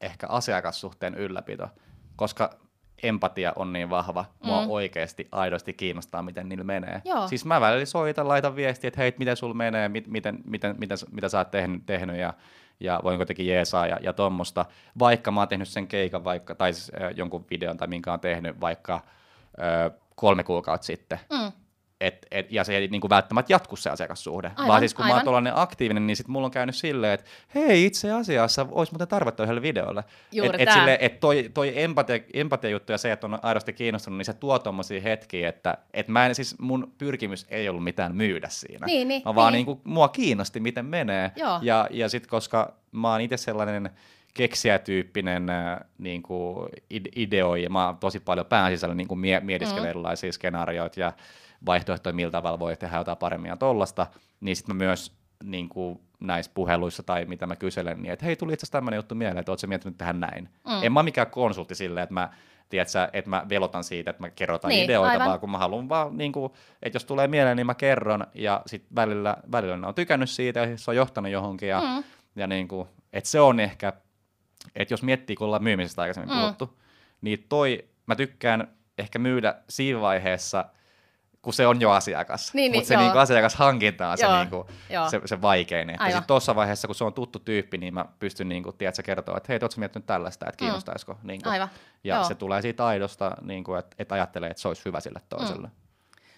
[0.00, 1.68] ehkä asiakassuhteen ylläpito,
[2.16, 2.58] koska
[3.02, 4.70] empatia on niin vahva, mua Mm.
[4.70, 7.02] oikeasti aidosti kiinnostaa, miten niillä menee.
[7.04, 7.28] Joo.
[7.28, 10.94] Siis mä välillä soitan, laitan viestiä, että hei, miten sulla menee, mit, miten, miten, mitä,
[11.10, 12.34] mitä sä oot tehnyt, tehnyt ja,
[12.80, 14.64] ja voinko jotenkin jeesaa ja, ja tuommoista.
[14.98, 18.20] Vaikka mä oon tehnyt sen keikan, vaikka, tai siis, äh, jonkun videon tai minkä oon
[18.20, 21.18] tehnyt vaikka äh, kolme kuukautta sitten.
[21.30, 21.52] Mm.
[22.00, 24.48] Et, et, ja se ei niin kuin välttämättä jatku se asiakassuhde.
[24.48, 25.24] Aivan, vaan siis kun mä oon aivan.
[25.24, 29.42] tuollainen aktiivinen, niin sit mulla on käynyt silleen, että hei itse asiassa olisi muuten tarvetta
[29.42, 30.04] yhdelle videolle.
[30.32, 34.16] Juuri et, silleen, et toi, toi empatia, empatia juttu ja se, että on aidosti kiinnostunut,
[34.16, 38.16] niin se tuo tommosia hetkiä, että et mä en, siis mun pyrkimys ei ollut mitään
[38.16, 38.86] myydä siinä.
[38.86, 39.58] Niin, niin, vaan niin.
[39.58, 39.66] niin.
[39.66, 41.32] Kuin, mua kiinnosti, miten menee.
[41.36, 41.58] Joo.
[41.62, 43.90] Ja, ja sit koska mä oon itse sellainen
[44.36, 49.84] keksijätyyppinen äh, niin kuin ide- ideoija, mä tosi paljon pään sisällä niin kuin mie- mietiskelen
[49.84, 49.88] Mm.
[49.90, 51.12] erilaisia skenaarioita ja
[51.66, 54.06] vaihtoehtoja, millä tavalla voi tehdä jotain paremmin ja tollasta,
[54.40, 55.12] niin sitten mä myös
[55.44, 58.98] niin kuin näissä puheluissa tai mitä mä kyselen, niin että hei, tuli itse asiassa tämmöinen
[58.98, 60.48] juttu mieleen, että ootko miettinyt tähän näin.
[60.66, 60.82] Mm.
[60.82, 62.28] En mä ole mikään konsultti silleen, että mä,
[62.68, 65.26] tiedätkö, että mä velotan siitä, että mä kerrotan Niin, ideoita, aivan.
[65.28, 68.62] vaan kun mä haluan vaan, niin kuin, että jos tulee mieleen, niin mä kerron, ja
[68.66, 72.04] sitten välillä, välillä ne on tykännyt siitä, ja se on johtanut johonkin, ja, Mm.
[72.36, 73.92] ja niin kuin, että se on ehkä,
[74.74, 76.40] että jos miettii, kun ollaan myymisestä aikaisemmin Mm.
[76.40, 76.78] puhuttu,
[77.20, 80.64] niin toi, mä tykkään ehkä myydä siinä vaiheessa,
[81.42, 82.54] kun se on jo asiakas.
[82.54, 83.02] Niin, niin, Mutta se joo.
[83.02, 85.10] niinku asiakashankinta on se, Joo, niinku, joo.
[85.10, 85.90] se, se vaikein.
[85.90, 89.36] Että sitten tuossa vaiheessa, kun se on tuttu tyyppi, niin mä pystyn niinku, tiedätkö, kertoa,
[89.36, 91.12] että hei, ootko miettinyt tällaista, että kiinnostaisiko.
[91.14, 91.18] Mm.
[91.26, 91.48] Niinku.
[91.48, 91.68] Aivan,
[92.04, 92.24] Ja joo.
[92.24, 95.66] se tulee siitä aidosta, niinku, että et ajattelee, että se olisi hyvä sille toiselle.
[95.68, 95.74] Mm.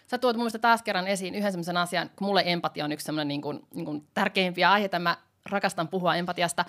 [0.07, 3.05] Sä tuot mun mielestä taas kerran esiin yhden sellaisen asian, kun mulle empatia on yksi
[3.07, 5.17] semmoinen niin kuin, niin kuin tärkeimpiä aiheita, mä
[5.51, 6.64] rakastan puhua empatiasta.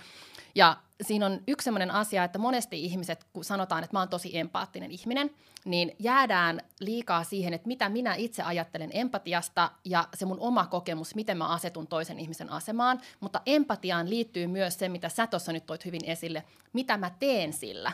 [0.55, 4.37] Ja siinä on yksi semmoinen asia, että monesti ihmiset, kun sanotaan, että mä oon tosi
[4.37, 5.31] empaattinen ihminen,
[5.65, 11.15] niin jäädään liikaa siihen, että mitä minä itse ajattelen empatiasta ja se mun oma kokemus,
[11.15, 13.01] miten mä asetun toisen ihmisen asemaan.
[13.19, 17.53] Mutta empatiaan liittyy myös se, mitä sä tuossa nyt toit hyvin esille, mitä mä teen
[17.53, 17.91] sillä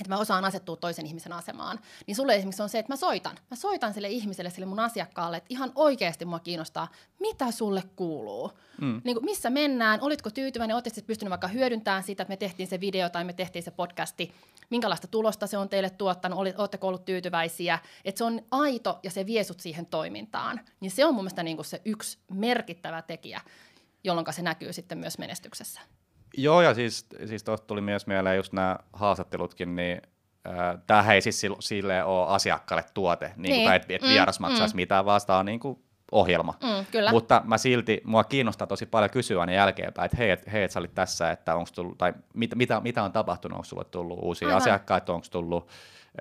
[0.00, 3.36] että mä osaan asettua toisen ihmisen asemaan, niin sulle esimerkiksi on se, että mä soitan.
[3.50, 6.88] Mä soitan sille ihmiselle, sille mun asiakkaalle, että ihan oikeasti mua kiinnostaa,
[7.20, 8.52] mitä sulle kuuluu.
[8.80, 9.00] Mm.
[9.04, 12.80] Niin kuin, missä mennään, olitko tyytyväinen, oletko pystynyt vaikka hyödyntämään sitä, että me tehtiin se
[12.80, 14.34] video tai me tehtiin se podcasti,
[14.70, 19.26] minkälaista tulosta se on teille tuottanut, ootteko ollut tyytyväisiä, että se on aito ja se
[19.26, 20.60] vie sut siihen toimintaan.
[20.80, 23.40] Niin se on mun mielestä niin kuin se yksi merkittävä tekijä,
[24.04, 25.80] jolloin se näkyy sitten myös menestyksessä.
[26.36, 30.02] Joo, ja siis, siis tuosta tuli myös mieleen just nämä haastattelutkin, niin
[30.48, 33.52] äh, tämähän ei siis sil- silleen ole asiakkaalle tuote, niin Niin.
[33.52, 33.66] niin.
[33.68, 34.76] tai että et Mm, vieras maksaisi mm.
[34.76, 35.78] mitään, vaan sitä on niin kuin
[36.12, 36.54] ohjelma.
[36.62, 37.10] Mm, kyllä.
[37.10, 40.70] Mutta mä silti, mua kiinnostaa tosi paljon kysyä aina jälkeenpäin, että hei, et, hei, et
[40.70, 44.18] sä olit tässä, että onko tullut, tai mit, mitä, mitä on tapahtunut, onko sulle tullut
[44.22, 44.56] uusia Aivan.
[44.62, 45.68] asiakkaita, onko tullut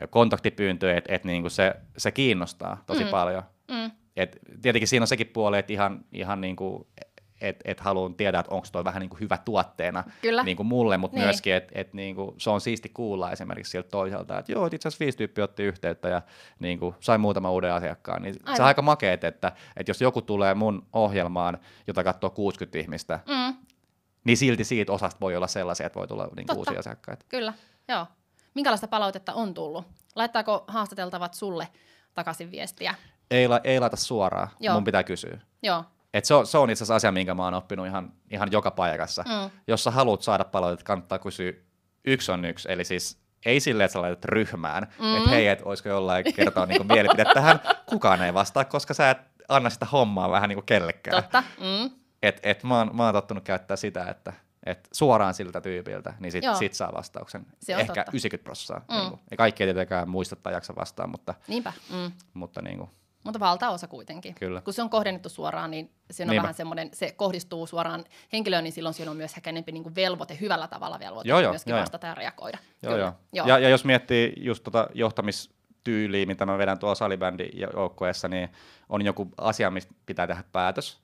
[0.10, 3.10] kontaktipyyntöjä, että et niinku se, se kiinnostaa tosi Mm.
[3.10, 3.43] paljon.
[3.72, 3.91] Mm.
[4.15, 6.88] Et tietenkin siinä on sekin puoli, että ihan, ihan niinku,
[7.41, 10.43] että et haluan tiedä, että onko toi vähän niinku hyvä tuotteena Kyllä.
[10.43, 11.26] niinku mulle, mutta Niin.
[11.26, 15.04] myöskin, että et niinku, se on siisti kuulla esimerkiksi sieltä toiselta, että joo, itse asiassa
[15.04, 16.21] viisi tyyppiä otti yhteyttä ja
[16.60, 18.21] niinku, sai muutama uuden asiakkaan.
[18.21, 18.62] Niin se Aivan.
[18.62, 23.56] on aika makeet, että, että jos joku tulee mun ohjelmaan, jota katsoo 60 ihmistä, Mm.
[24.23, 26.60] niin silti siitä osasta voi olla sellaisia, että voi tulla niinku Totta.
[26.60, 27.26] uusia asiakkaita.
[27.30, 27.54] Kyllä,
[27.88, 28.06] joo.
[28.54, 29.86] Minkälaista palautetta on tullut?
[30.15, 31.67] Laittaako haastateltavat sulle
[32.13, 32.95] takaisin viestiä?
[33.32, 34.73] Ei, la, ei laita suoraan, Joo.
[34.76, 35.39] mun pitää kysyä.
[35.63, 35.84] Joo.
[36.13, 38.72] Et se, on, se on itse asiassa asia, minkä mä oon oppinut ihan, ihan joka
[38.72, 39.24] paikassa.
[39.24, 39.50] Mm.
[39.67, 41.54] Jos sä haluat saada palautetta, kannattaa kysyä
[42.06, 42.72] yksi on yksi.
[42.72, 45.17] Eli siis ei silleen, että sä laitat ryhmään, Mm.
[45.17, 47.60] että hei, et olisiko jollain kertoa niinku mielipide tähän.
[47.86, 49.17] Kukaan ei vastaa, koska sä et
[49.50, 51.24] anna sitä hommaa vähän niinku kellekään.
[51.24, 51.43] Totta.
[51.60, 51.91] Mm.
[52.24, 54.34] Et, et mä, oon, mä oon tottunut käyttää sitä, että
[54.65, 56.56] et suoraan siltä tyypiltä, niin sit, Joo.
[56.56, 57.46] sit saa vastauksen.
[57.60, 58.12] Se on Ehkä totta.
[58.12, 58.98] 90 prosenttia.
[58.98, 59.02] Mm.
[59.02, 59.20] Niinku.
[59.38, 61.74] Kaikki ei tietenkään muista tai jaksa vastaan, mutta, Niinpä.
[61.93, 62.12] Mm.
[62.34, 62.89] mutta niinku,
[63.23, 64.36] Mutta valtaosa kuitenkin.
[64.36, 64.62] Kyllä.
[64.62, 66.41] Kun se on kohdennettu suoraan, niin se on Niinpä.
[66.41, 69.95] vähän semmoinen, se kohdistuu suoraan henkilöön, niin silloin siellä on myös ehkä enemmän niin kuin
[69.95, 72.58] velvoite, hyvällä tavalla velvoite Joo, joo, myöskin joo, vastata ja reagoida.
[72.84, 73.06] Joo, Kyllä.
[73.06, 73.13] joo.
[73.34, 73.47] joo.
[73.47, 78.49] Ja, ja jos miettii just tota johtamistyyliä, mitä mä vedän tuolla salibändin joukkueessa, niin
[78.89, 81.01] on joku asia, mistä pitää tehdä päätös.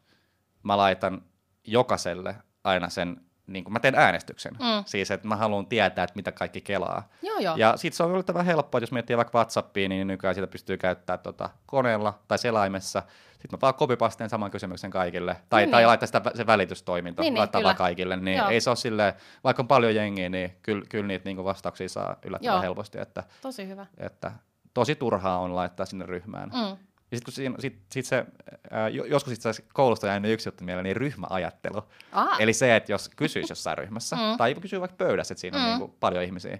[0.63, 1.21] Mä laitan
[1.63, 4.53] jokaiselle aina sen, niin kuin mä teen äänestyksen.
[4.53, 4.83] Mm.
[4.85, 7.09] Siis, että mä haluan tietää, että mitä kaikki kelaa.
[7.21, 7.55] joo, joo.
[7.57, 11.19] Ja sit se on yllättävän helppoa, jos miettii vaikka WhatsAppia, niin nykyään sitä pystyy käyttämään
[11.19, 13.03] tota koneella tai selaimessa.
[13.31, 15.35] Sitten mä vaan kopipasteen saman kysymyksen kaikille.
[15.49, 15.87] Tai, Niin, tai niin.
[15.87, 17.67] laittaa sitä se välitystoiminta, Niin, niin, laittaa kyllä.
[17.67, 18.17] vaan kaikille.
[18.17, 18.47] Niin Joo.
[18.49, 22.15] ei se ole silleen, vaikka on paljon jengiä, niin kyllä, kyllä niitä niinku vastauksia saa
[22.25, 22.61] yllättävän Joo.
[22.61, 22.99] helposti.
[22.99, 23.85] Että, Tosi hyvä.
[23.97, 24.31] että
[24.73, 26.49] tosi turhaa on laittaa sinne ryhmään.
[26.49, 26.77] Mm.
[27.13, 28.25] Ja sitten kun siinä, sit, sit se,
[28.71, 31.83] ää, joskus itse asiassa koulusta jäänyt yksi juttu mieleen, niin ryhmäajattelu.
[32.11, 32.35] Aa.
[32.39, 34.37] Eli se, että jos kysyisi jossain ryhmässä, mm.
[34.37, 35.69] tai kysyy vaikka pöydässä, että siinä on Mm.
[35.69, 36.59] niin kuin paljon ihmisiä,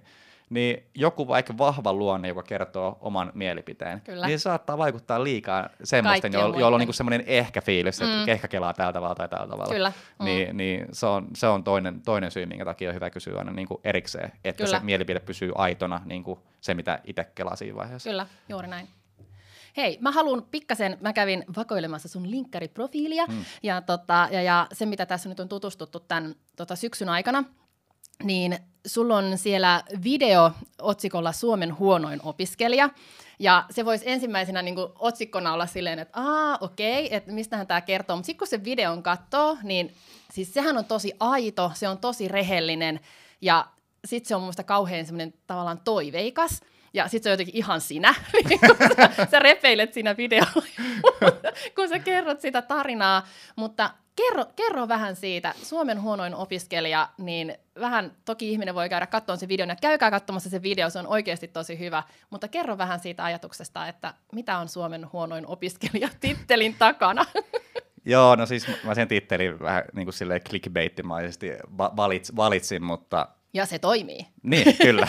[0.50, 4.26] niin joku vaikka vahva luonne, joka kertoo oman mielipiteen, Kyllä.
[4.26, 8.28] niin se saattaa vaikuttaa liikaa semmoisten, joilla, joilla on niinku semmoinen ehkä fiilis, että Mm.
[8.28, 9.72] ehkä kelaa tällä tavalla tai tällä tavalla.
[9.74, 9.92] Kyllä.
[10.18, 10.24] Mm.
[10.24, 13.52] Niin, niin se on, se on toinen, toinen syy, minkä takia on hyvä kysyä aina
[13.52, 14.78] niin kuin erikseen, että Kyllä.
[14.78, 18.10] se mielipide pysyy aitona, niin kuin se mitä itse kelaa siinä vaiheessa.
[18.10, 18.88] Kyllä, juuri näin.
[19.76, 23.44] Hei, mä haluan pikkasen, mä kävin vakoilemassa sun linkkariprofiilia mm.
[23.62, 27.44] ja, tota, ja, ja se, mitä tässä nyt on tutustuttu tämän tota, syksyn aikana,
[28.22, 30.50] niin sulla on siellä video
[30.82, 32.90] otsikolla Suomen huonoin opiskelija.
[33.38, 37.80] Ja se voisi ensimmäisenä niin kuin otsikkona olla silleen, että aa, okei, että mistähän tämä
[37.80, 38.16] kertoo.
[38.16, 39.94] Mutta sitten kun se videon katsoo, niin
[40.32, 43.00] siis sehän on tosi aito, se on tosi rehellinen
[43.40, 43.66] ja
[44.04, 46.60] sitten se on mun mielestä kauhean semmoinen tavallaan toiveikas.
[46.94, 48.14] Ja sit se on jotenkin ihan sinä,
[48.48, 48.60] niin
[48.96, 50.66] sä, sä repeilet siinä videolla,
[51.76, 53.26] kun sä kerrot sitä tarinaa.
[53.56, 59.38] Mutta kerro, kerro vähän siitä, Suomen huonoin opiskelija, niin vähän, toki ihminen voi käydä katsomaan
[59.38, 62.02] sen videon, ja käykää katsomassa se video, se on oikeasti tosi hyvä.
[62.30, 67.24] Mutta kerro vähän siitä ajatuksesta, että mitä on Suomen huonoin opiskelija tittelin takana.
[68.04, 73.28] Joo, no siis mä- sen tittelin vähän niin kuin silleen clickbaittimaisesti va- valits, valitsin, mutta
[73.54, 74.26] Ja se toimii.
[74.42, 75.06] Niin, kyllä.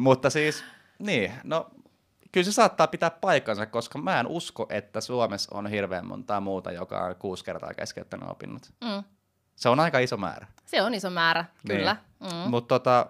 [0.00, 0.64] Mutta siis,
[0.98, 1.70] niin, no
[2.32, 6.72] kyllä se saattaa pitää paikkansa, koska mä en usko, että Suomessa on hirveän montaa muuta,
[6.72, 8.62] joka on kuusi kertaa keskeyttänyt opinnot.
[8.84, 9.04] Mm.
[9.56, 10.46] Se on aika iso määrä.
[10.64, 11.96] Se on iso määrä, kyllä.
[12.20, 12.32] Niin.
[12.32, 12.50] Mm.
[12.50, 13.06] Mutta tota,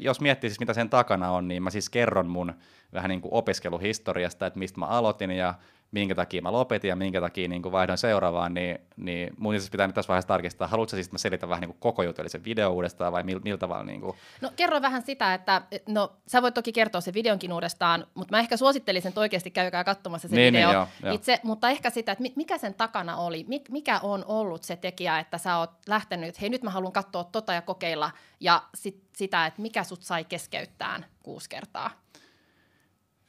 [0.00, 2.54] jos miettii siis, mitä sen takana on, niin mä siis kerron mun
[2.92, 5.54] vähän niin kuin opiskeluhistoriasta, että mistä mä aloitin ja
[5.92, 9.70] minkä takia mä lopetin ja minkä takia niin kuin vaihdoin seuraavaan, niin, niin mun siis
[9.70, 12.02] pitää nyt tässä vaiheessa tarkistaa, haluatko sä siis, että mä selitän vähän niin kuin koko
[12.02, 14.16] jutun, eli sen video uudestaan vai mil, miltä tavalla niin kuin...
[14.40, 18.40] No kerro vähän sitä, että no sä voit toki kertoa sen videonkin uudestaan, mutta mä
[18.40, 21.14] ehkä suosittelisin, että oikeasti käykää katsomassa se Niin, video niin, joo, joo.
[21.14, 24.76] itse, mutta ehkä sitä, että mi- mikä sen takana oli, mi- mikä on ollut se
[24.76, 29.02] tekijä, että sä oot lähtenyt, hei nyt mä haluan katsoa tota ja kokeilla, ja sit,
[29.16, 31.90] sitä, että mikä sut sai keskeyttään kuusi kertaa.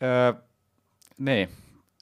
[0.03, 0.33] Öö,
[1.17, 1.49] niin,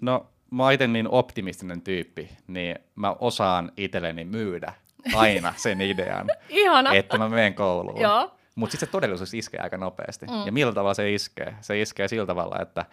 [0.02, 4.74] no mä oon itse niin optimistinen tyyppi, niin mä osaan itselleni myydä
[5.16, 6.94] aina sen idean, Ihana!
[6.94, 8.02] että mä menen kouluun.
[8.02, 8.38] Joo.
[8.56, 10.26] Mutta sitten se todellisuus iskee aika nopeasti.
[10.26, 10.46] Mm.
[10.46, 11.56] Ja millä tavalla se iskee?
[11.62, 12.86] Se iskee sillä tavalla, että,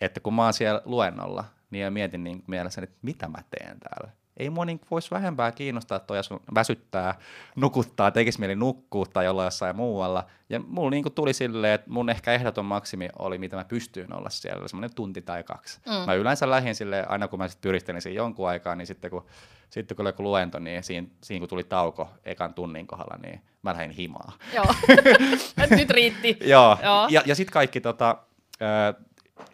[0.00, 3.80] että kun mä oon siellä luennolla, niin mä mietin niin mielessäni, että mitä mä teen
[3.80, 4.12] täällä.
[4.36, 7.14] Ei mua niin voisi vähempää kiinnostaa toi, jos väsyttää,
[7.56, 10.26] nukuttaa, tekisi mieli nukkua tai olla jossain muualla.
[10.48, 14.30] Ja mulla niin tuli silleen, että mun ehkä ehdoton maksimi oli, mitä mä pystyin olla
[14.30, 15.80] siellä, semmoinen tunti tai kaksi.
[15.86, 16.06] Mm.
[16.06, 19.26] Mä yleensä lähdin sille aina kun mä sit pyristelin siinä jonkun aikaa, niin sitten kun,
[19.70, 23.40] sitten kun oli joku luento, niin siinä, siinä kun tuli tauko ekan tunnin kohdalla, niin
[23.62, 24.32] mä lähdin himaa.
[24.54, 24.74] Joo,
[25.76, 26.38] nyt riitti.
[26.40, 26.78] Joo,
[27.10, 28.16] ja, ja sitten kaikki tota,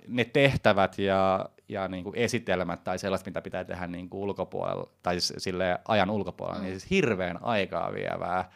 [0.08, 5.44] ne tehtävät ja, ja niinku esitelmät tai sellaiset, mitä pitää tehdä niinku ulkopuolella, tai siis
[5.44, 6.64] sille ajan ulkopuolella, mm.
[6.64, 8.50] niin siis hirveän aikaa vievää.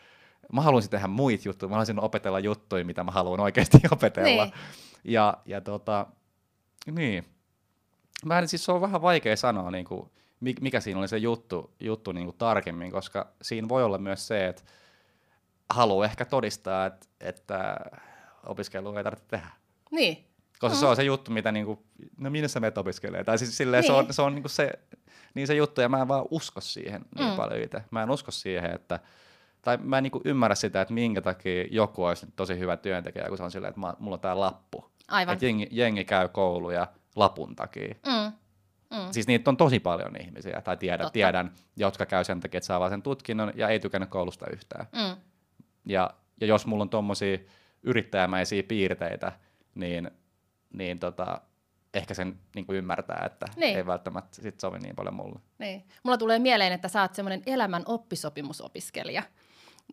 [0.52, 4.44] Mä haluaisin tehdä muita juttuja, mä haluaisin opetella juttuja, mitä mä haluan oikeasti opetella.
[4.44, 4.54] Niin.
[5.04, 6.06] Ja, ja tota,
[6.90, 7.24] niin.
[8.24, 11.74] Mä en, siis se on vähän vaikea sanoa, niin kuin, mikä siinä oli se juttu,
[11.80, 14.62] juttu niin kuin tarkemmin, koska siinä voi olla myös se, että
[15.70, 17.76] haluaa ehkä todistaa, että, että
[18.46, 19.48] opiskelua ei tarvitse tehdä.
[19.90, 20.25] Niin,
[20.60, 20.80] Koska mm.
[20.80, 21.82] se on se juttu, mitä niinku,
[22.18, 23.24] no minne sä menet opiskelee.
[23.24, 23.86] Tai siis silleen niin.
[23.92, 24.14] se on, Niin.
[24.14, 24.72] se, on niinku se,
[25.34, 27.36] niin se juttu, ja mä en vaan usko siihen niin Mm.
[27.36, 27.82] paljon itse.
[27.90, 29.00] Mä en usko siihen, että,
[29.62, 33.36] tai mä en niinku ymmärrä sitä, että minkä takia joku olisi tosi hyvä työntekijä, kun
[33.36, 34.90] se on silleen, että mä, mulla on tää lappu.
[35.08, 35.32] aivan.
[35.32, 37.94] Että jengi, jengi käy kouluja lapun takia.
[38.06, 38.32] Mm.
[38.90, 39.12] Mm.
[39.12, 41.12] Siis niitä on tosi paljon ihmisiä, tai tiedän, Totta.
[41.12, 44.86] tiedän jotka käy sen takia, että saa vaan sen tutkinnon ja ei tykännyt koulusta yhtään.
[44.92, 45.16] Mm.
[45.86, 47.38] Ja, ja jos mulla on tommosia
[47.82, 49.32] yrittäjämäisiä piirteitä,
[49.74, 50.10] niin,
[50.72, 51.40] niin tota,
[51.94, 53.76] ehkä sen niin kuin ymmärtää, että Niin.
[53.76, 55.40] ei välttämättä sit sovi niin paljon mulle.
[55.58, 55.88] Niin.
[56.02, 59.22] Mulla tulee mieleen, että sä oot semmoinen elämän oppisopimusopiskelija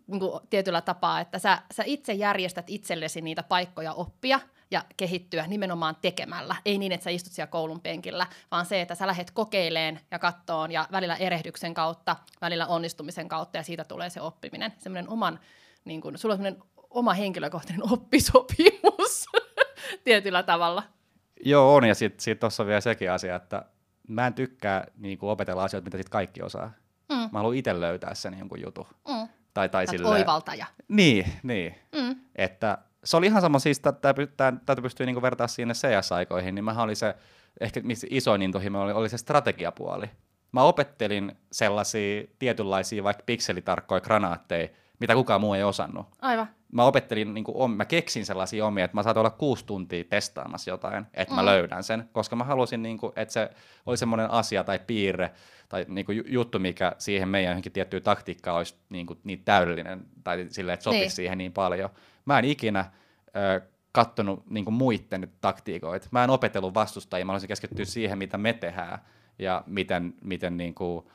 [0.08, 4.40] niin kuin tietyllä tapaa, että sä, sä itse järjestät itsellesi niitä paikkoja oppia
[4.72, 6.56] ja kehittyä nimenomaan tekemällä.
[6.66, 10.20] Ei niin, että sä istut siellä koulun penkillä, vaan se, että sä lähdet kokeileen ja
[10.20, 14.74] kattoon ja välillä erehdyksen kautta, välillä onnistumisen kautta ja siitä tulee se oppiminen.
[14.78, 15.40] Semmoinen oman,
[15.86, 19.26] niin kuin, sulla on semmoinen oma henkilökohtainen oppisopimus
[20.04, 20.84] tietyllä tavalla.
[21.46, 23.66] Joo, on, ja sitten sit tuossa on vielä sekin asia, että
[24.08, 26.72] mä en tykkää niin kuin opetella asioita, mitä sit kaikki osaa.
[27.10, 27.16] Mm.
[27.16, 28.88] Mä haluan itse löytää sen jonkun jutun.
[29.08, 29.28] Mm.
[29.54, 30.66] Tai, tai silleen- oivaltaja.
[30.88, 31.76] Niin, niin.
[31.96, 32.16] Mm.
[32.36, 36.84] Että se oli ihan sama, siis tämä täytyy pystyä niinku vertaa sinne CS-aikoihin, niin mähän
[36.84, 37.16] oli se,
[37.60, 40.10] ehkä missä isoin intohimo oli, oli se strategiapuoli.
[40.52, 44.68] Mä opettelin sellaisia tietynlaisia vaikka pikselitarkkoja granaatteja,
[45.04, 46.06] mitä kukaan muu ei osannut.
[46.22, 46.48] Aivan.
[46.72, 50.70] Mä opettelin, niin kuin, mä keksin sellaisia omia, että mä saatoin olla kuusi tuntia testaamassa
[50.72, 51.46] jotain, että mä Mm.
[51.46, 53.50] löydän sen, koska mä halusin, niin kuin, että se
[53.86, 55.32] oli semmoinen asia tai piirre
[55.70, 59.42] tai niin kuin, ju- juttu, mikä siihen meidän johonkin tiettyyn taktiikkaan olisi niin, kuin, niin
[59.46, 61.12] täydellinen tai silleen, että sopisi Niin.
[61.12, 61.90] siihen niin paljon.
[62.26, 62.86] Mä en ikinä
[63.36, 63.62] ö,
[63.92, 66.08] kattonut niin kuin muiden taktiikoita.
[66.12, 69.00] Mä en opetellut vastustajia, mä haluaisin keskittyä siihen, mitä me tehdään
[69.40, 71.06] ja miten, miten niin kuin,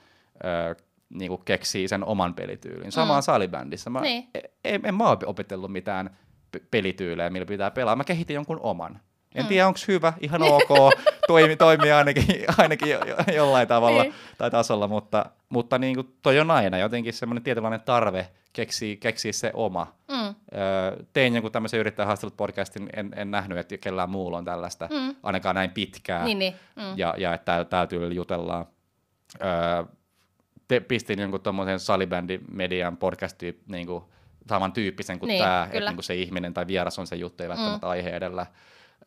[0.44, 0.76] ö,
[1.10, 2.92] niin kuin keksii sen oman pelityylin.
[2.92, 3.22] Samaan Mm.
[3.22, 3.90] salibändissä.
[3.90, 4.28] Mä, Niin.
[4.64, 6.16] en, en mä ole opetellut mitään
[6.52, 7.96] p- pelityylejä, millä pitää pelaa.
[7.96, 9.00] Mä kehitin jonkun oman.
[9.34, 9.48] En Mm.
[9.48, 10.68] tiedä, onko hyvä, ihan ok,
[11.26, 12.24] toimi, toimii ainakin,
[12.58, 14.14] ainakin jo, jo, jollain tavalla Niin.
[14.38, 19.32] tai tasolla, mutta, mutta niin kuin toi on aina jotenkin semmoinen tietynlainen tarve keksiä, keksiä
[19.32, 19.94] se oma.
[20.10, 20.16] Mm.
[20.58, 25.14] Öö, tein jonkun tämmöisen yrittäjähaastattelut podcastin, en, en nähnyt, että kellään muulla on tällaista, Mm.
[25.22, 26.54] ainakaan näin pitkään Niin, niin.
[26.76, 26.82] Mm.
[26.96, 28.66] ja, ja että täällä, täällä tyylillä jutellaan.
[29.42, 29.84] Öö,
[30.68, 34.04] te, pistin jonkun tuommoisen salibändi-median podcastiin niin kuin,
[34.48, 37.48] samantyyppisen kuin Niin, tämä, että niin kuin se ihminen tai vieras on se juttu, ei
[37.48, 37.90] välttämättä mm.
[37.90, 38.46] aihe edellä.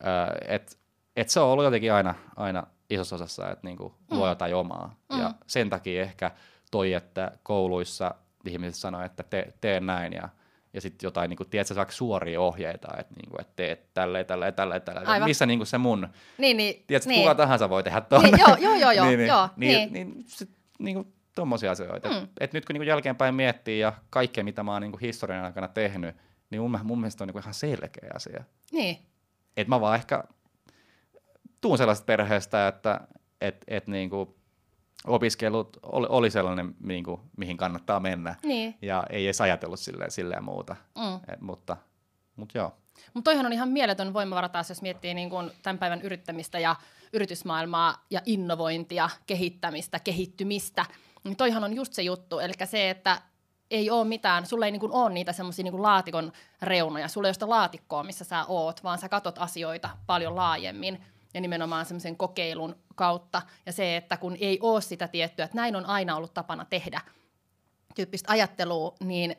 [0.04, 0.78] Öö, et,
[1.16, 4.94] et se on ollut jotenkin aina, aina isossa osassa, että niin kuin, luo jotain omaa.
[5.12, 5.20] Mm.
[5.20, 6.30] Ja sen takia ehkä
[6.70, 8.14] toi, että kouluissa
[8.46, 10.28] ihmiset sanoo, että te, tee näin ja
[10.74, 14.26] ja sitten jotain, niin kuin, tiedätkö, vaikka suoria ohjeita, että, niin kuin, että teet tälleen,
[14.26, 15.08] tälleen, tälleen, tälleen.
[15.08, 15.28] Aivan.
[15.28, 16.84] Missä niin kuin se mun Niin, niin.
[16.86, 17.22] Tiedätkö, niin.
[17.22, 18.22] kuka tahansa voi tehdä tuon.
[18.22, 19.92] Niin, joo, joo, joo, joo, niin, niin, joo, niin, niin.
[19.92, 22.08] niin, sit, niin kuin, tommosia asioita.
[22.08, 22.28] Mm.
[22.40, 26.16] Et nyt kun niin jälkeenpäin miettii ja kaikkea, mitä mä oon niin historian aikana tehnyt,
[26.50, 28.44] niin mun, mun mielestä on niin ihan selkeä asia.
[28.72, 28.98] Niin.
[29.56, 30.24] Et mä vaan ehkä
[31.60, 33.00] tuun sellaisesta perheestä, että
[33.40, 34.34] et, et niin kuin
[35.06, 38.34] opiskelut oli, oli sellainen, niin kuin, mihin kannattaa mennä.
[38.42, 38.74] Niin.
[38.82, 40.76] Ja ei edes ajatellut silleen, silleen muuta.
[40.98, 41.32] Mm.
[41.34, 41.76] Et, mutta,
[42.36, 42.72] mutta joo.
[43.14, 46.76] Mutta toihan on ihan mieletön voimavara taas, jos miettii niin kun tämän päivän yrittämistä ja
[47.12, 50.84] yritysmaailmaa ja innovointia, kehittämistä, kehittymistä.
[51.24, 53.22] Niin toihan on just se juttu, eli se, että
[53.70, 56.32] ei ole mitään, sulla ei niin kuin ole niitä semmoisia niin laatikon
[56.62, 61.04] reunoja, sulla ei ole sitä laatikkoa, missä sä oot, vaan sä katot asioita paljon laajemmin
[61.34, 63.42] ja nimenomaan semmoisen kokeilun kautta.
[63.66, 67.00] Ja se, että kun ei ole sitä tiettyä, että näin on aina ollut tapana tehdä,
[67.94, 69.36] tyyppistä ajattelua, niin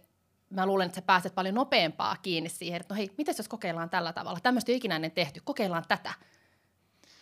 [0.50, 3.90] mä luulen, että sä pääset paljon nopeampaa kiinni siihen, että no hei, miten jos kokeillaan
[3.90, 4.40] tällä tavalla?
[4.40, 6.14] Tämmöistä ei ikinä ennen tehty, kokeillaan tätä.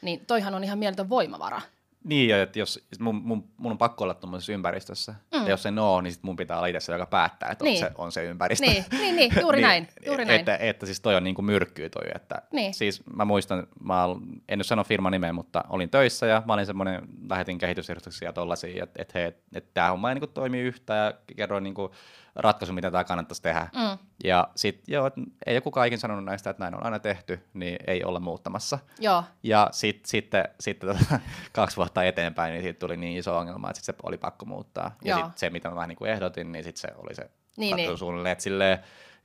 [0.02, 1.62] Niin toihan on ihan mieletön voimavara.
[2.04, 5.44] Niin, ja että jos mun, mun, mun on pakko olla tuommoisessa ympäristössä, Mm.
[5.44, 7.84] ja jos en ole, niin sit mun pitää olla itse se, joka päättää, että Niin.
[7.86, 8.66] on, se, on se ympäristö.
[8.66, 10.40] Niin, niin, niin juuri näin, juuri näin.
[10.40, 12.74] Että, että siis toi on niinku myrkkyy toi, että Niin.
[12.74, 16.54] siis mä muistan, mä ol- en nyt sano firman nimeä, mutta olin töissä ja mä
[16.54, 20.60] olin semmoinen, lähetin kehitysehdotuksia ja tollasia, että, että hei, että tämä homma ei niinku toimi
[20.60, 21.92] yhtä ja kerroin niinku
[22.36, 23.68] ratkaisu, mitä tämä kannattaisi tehdä.
[23.76, 23.98] Mm.
[24.24, 25.14] Ja sitten joo, et
[25.46, 28.80] ei joku kaikin sanonut näistä, että näin on aina tehty, niin ei olla muuttamassa.
[29.00, 31.20] Joo, Ja sit, sitten, sitten tota,
[31.54, 34.96] kaksi vuotta eteenpäin, niin siitä tuli niin iso ongelma, että sit se oli pakko muuttaa.
[35.04, 37.72] Ja sit se, mitä mä vähän niin kuin ehdotin, niin sit se oli se Niin,
[37.72, 37.98] ratkaisu niin.
[37.98, 38.32] suunnilleen.
[38.32, 38.78] Että silleen,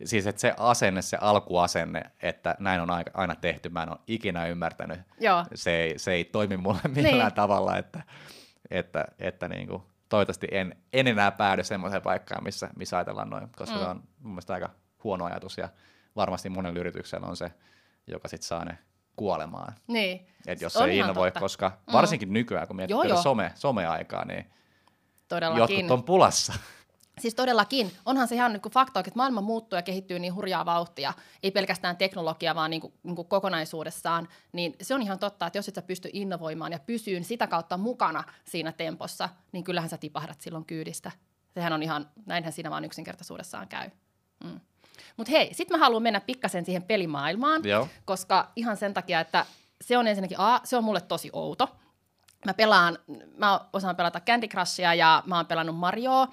[0.05, 4.47] siis että se asenne, se alkuasenne, että näin on aina tehty, mä en ole ikinä
[4.47, 5.01] ymmärtänyt.
[5.21, 7.33] joo, Se ei, se ei toimi mulle millään Niin.
[7.35, 8.03] tavalla, että,
[8.71, 13.49] että, että niin kuin, toivottavasti en, en enää päädy semmoiseen paikkaan, missä, missä ajatellaan noin,
[13.57, 13.83] koska Mm.
[13.83, 14.71] se on mun mielestä aika
[15.05, 15.69] huono ajatus ja
[16.17, 17.53] varmasti monella yrityksellä on se,
[18.07, 18.79] joka sitten saa ne
[19.17, 19.75] kuolemaan.
[19.87, 20.27] niin.
[20.47, 21.41] Et jos On se ei innovoi, totta.
[21.41, 21.93] koska Mm.
[21.93, 23.23] varsinkin nykyään, kun miettii joo.
[23.23, 24.51] some, someaikaa, niin
[25.29, 25.77] Todellakin.
[25.77, 26.53] jotkut on pulassa.
[27.21, 27.93] Siis todellakin.
[28.05, 31.51] Onhan se ihan niin kuin fakta, että maailma muuttuu ja kehittyy niin hurjaa vauhtia, ei
[31.51, 35.69] pelkästään teknologia, vaan niin kuin, niin kuin kokonaisuudessaan, niin se on ihan totta, että jos
[35.69, 40.41] et sä pysty innovoimaan ja pysyyn sitä kautta mukana siinä tempossa, niin kyllähän sä tipahdat
[40.41, 41.11] silloin kyydistä.
[41.55, 43.91] Sehän on ihan, näinhän siinä vaan yksinkertaisuudessaan käy.
[44.45, 44.61] Mm.
[45.17, 47.89] Mutta hei, sitten mä haluan mennä pikkasen siihen pelimaailmaan, Joo.
[48.05, 49.47] koska ihan sen takia, että
[49.81, 51.77] se on ensinnäkin, A, se on mulle tosi outo.
[52.45, 52.99] Mä pelaan,
[53.37, 56.29] mä osaan pelata Candy Crushia ja mä oon pelannut Marioa.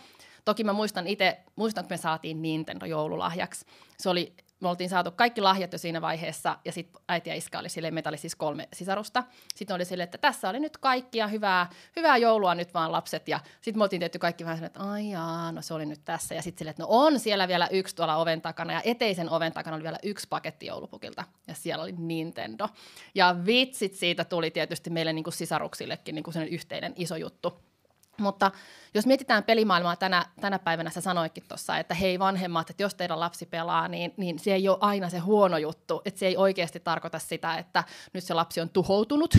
[0.46, 3.66] Toki mä muistan itse, muistan, kun me saatiin Nintendo joululahjaksi.
[3.98, 7.60] Se oli, me oltiin saatu kaikki lahjat jo siinä vaiheessa, ja sitten äiti ja iska
[7.60, 9.24] oli silleen, meitä oli siis kolme sisarusta.
[9.56, 13.28] Sitten oli silleen, että tässä oli nyt kaikki ja hyvää, hyvää joulua nyt vaan lapset.
[13.28, 16.36] Ja sitten me oltiin tehty kaikki vähän että ai jaa, no se oli nyt tässä.
[16.36, 19.54] Ja sitten silleen, että no on siellä vielä yksi tuolla oven takana, ja eteisen oven
[19.54, 22.70] takana oli vielä yksi paketti joulupukilta, ja siellä oli Nintendo.
[23.16, 27.73] Ja vitsit siitä tuli tietysti meille niin kuin sisaruksillekin niin kuin yhteinen iso juttu.
[28.18, 28.52] Mutta
[28.94, 33.20] jos mietitään pelimaailmaa tänä, tänä päivänä, sä sanoikin tuossa, että hei vanhemmat, että jos teidän
[33.20, 36.02] lapsi pelaa, niin, niin se ei ole aina se huono juttu.
[36.06, 39.34] Että se ei oikeasti tarkoita sitä, että nyt se lapsi on tuhoutunut,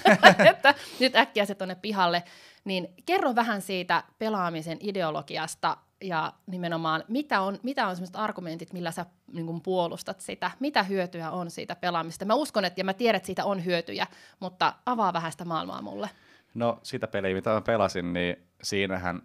[0.50, 2.22] että nyt äkkiä se tuonne pihalle.
[2.64, 8.90] Niin kerro vähän siitä pelaamisen ideologiasta ja nimenomaan, mitä on, mitä on sellaiset argumentit, millä
[8.90, 12.24] sä niin puolustat sitä, mitä hyötyä on siitä pelaamista.
[12.24, 14.06] Mä uskon, että ja mä tiedän, että siitä on hyötyjä,
[14.40, 16.10] mutta avaa vähän sitä maailmaa mulle.
[16.54, 19.22] No sitä peliä, mitä mä pelasin, niin siinähän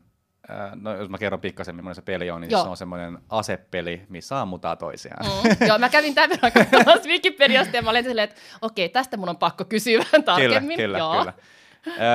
[0.76, 2.64] no jos mä kerron pikkasen, millainen se peli on, niin Joo.
[2.64, 5.26] se on semmoinen asepeli, missä ammutaan toisiaan.
[5.26, 5.68] Mm.
[5.68, 9.30] Joo, mä kävin tämän verran katsomassa Wikipediasta ja mä olin silleen, että okei, tästä mun
[9.30, 10.78] on pakko kysyä vähän tarkemmin.
[10.78, 11.18] Kyllä, kyllä, Joo.
[11.18, 11.34] kyllä.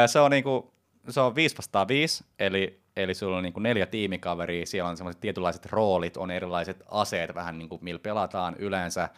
[0.04, 0.74] Ö, Se on, niinku,
[1.08, 5.20] se on 5 vastaan 5, eli, eli sulla on niinku neljä tiimikaveria, siellä on semmoiset
[5.20, 9.08] tietynlaiset roolit, on erilaiset aseet vähän niin kuin millä pelataan yleensä.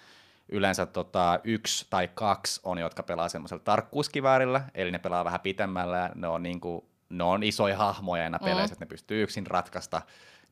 [0.53, 5.97] Yleensä tota, yksi tai kaksi on, jotka pelaa semmoisella tarkkuuskiväärillä, eli ne pelaa vähän pitemmällä,
[5.99, 8.73] ja ne on, niinku, ne on isoja hahmoja aina peleissä, Mm.
[8.73, 10.03] että ne pystyy yksin ratkaista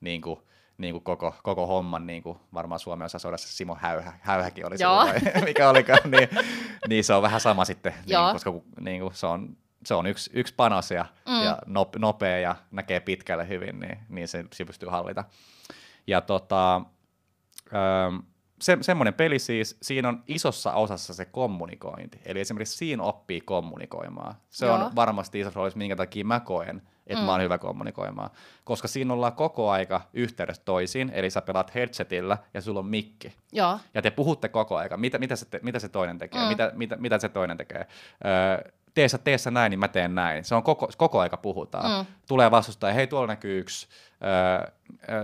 [0.00, 5.04] niinku, niinku koko, koko homman, niin kuin varmaan Suomen osasodassa Simo Häyhä, Häyhäkin oli Joo.
[5.06, 6.28] silloin, mikä olikaan, niin,
[6.88, 10.30] niin se on vähän sama sitten, niin, koska niin kuin se on, se on yksi,
[10.34, 11.32] yksi panos ja, Mm.
[11.34, 11.42] mm.
[11.44, 15.24] ja nop, nopea ja näkee pitkälle hyvin, niin, niin se, se pystyy hallita.
[16.06, 16.76] Ja tota,
[17.72, 18.18] öö,
[18.60, 22.20] se, semmoinen peli siis, siinä on isossa osassa se kommunikointi.
[22.24, 24.34] Eli esimerkiksi siinä oppii kommunikoimaan.
[24.50, 24.74] Se Joo.
[24.74, 27.26] on varmasti isossa roolissa, minkä takia mä koen, että mm.
[27.26, 28.30] mä oon hyvä kommunikoimaan.
[28.64, 33.32] Koska siinä ollaan koko aika yhteydessä toisiin, eli sä pelaat headsetillä ja sulla on mikki.
[33.52, 33.78] Joo.
[33.94, 36.44] Ja te puhutte koko aika, mitä, mitä, se, te, mitä se toinen tekee, Mm.
[36.44, 36.48] mm.
[36.48, 37.86] mitä, mitä, mitä se toinen tekee.
[38.24, 40.44] Öö, tee sä, tee sä näin, niin mä teen näin.
[40.44, 42.06] Se on koko, koko aika puhutaan.
[42.06, 42.12] Mm.
[42.28, 43.88] Tulee vastustaja, hei tuolla näkyy yksi.
[44.24, 44.70] Öö,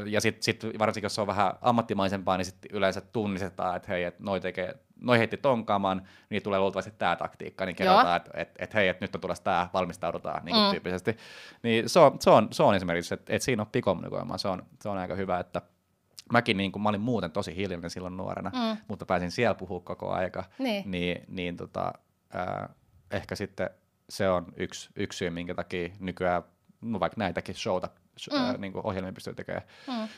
[0.07, 4.05] ja sitten sit, varsinkin jos se on vähän ammattimaisempaa, niin sit yleensä tunnistetaan, että hei,
[4.05, 8.31] et noi, tekee, noi heitti ton kaman, niin tulee luultavasti tämä taktiikka, niin kerrotaan, että
[8.35, 10.71] et, et, hei, et nyt on tulossa tämä, valmistaudutaan niin Mm.
[10.71, 11.17] tyyppisesti.
[11.63, 14.63] Niin se on, se on, se on esimerkiksi, että et siinä oppii kommunikoimaan, se on,
[14.83, 15.63] se on aika hyvä, että
[16.33, 18.77] mäkin niin kuin, mä olin muuten tosi hiljainen silloin nuorena, Mm.
[18.89, 20.91] mutta pääsin siellä puhua koko aika, Niin.
[20.91, 21.93] niin, niin tota,
[22.33, 22.69] ää,
[23.15, 23.71] ehkä sitten
[24.09, 26.43] se on yksi, yksi syy, minkä takia nykyään
[26.81, 27.89] no vaikka näitäkin showta,
[28.21, 28.39] sh- Mm.
[28.45, 29.63] ää, niin kuin ohjelmia pystyy tekemään.
[29.87, 30.09] Mm.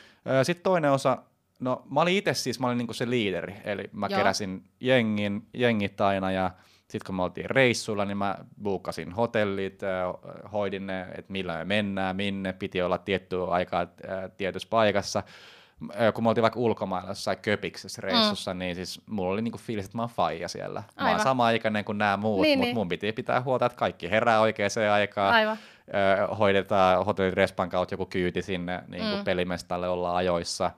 [0.43, 1.17] Sitten toinen osa,
[1.59, 4.17] no mä olin itse siis, mä olin niinku se liideri, eli mä Joo.
[4.17, 9.79] Keräsin jengin, jengit aina ja sitten kun me oltiin reissulla, niin mä buukkasin hotellit,
[10.51, 13.87] hoidin ne, että millä me mennään, minne, piti olla tiettyä aikaa
[14.37, 15.23] tietyssä paikassa.
[16.13, 18.59] Kun me oltiin vaikka ulkomailla jossain köpiksessä reissussa, mm.
[18.59, 20.79] niin siis mulla oli niinku fiilis, että mä oon faija siellä.
[20.79, 21.11] Mä Aivan.
[21.11, 22.75] oon sama ikäinen kuin nämä muut, Niin, mutta niin.
[22.75, 25.57] mun piti pitää huolta, että kaikki herää oikeaan aikaan Aivan.
[26.29, 29.23] ö, hoidetaan hotellin respan kautta joku kyyti sinne niin kuin Mm.
[29.23, 30.71] pelimestalle, ollaan ajoissa.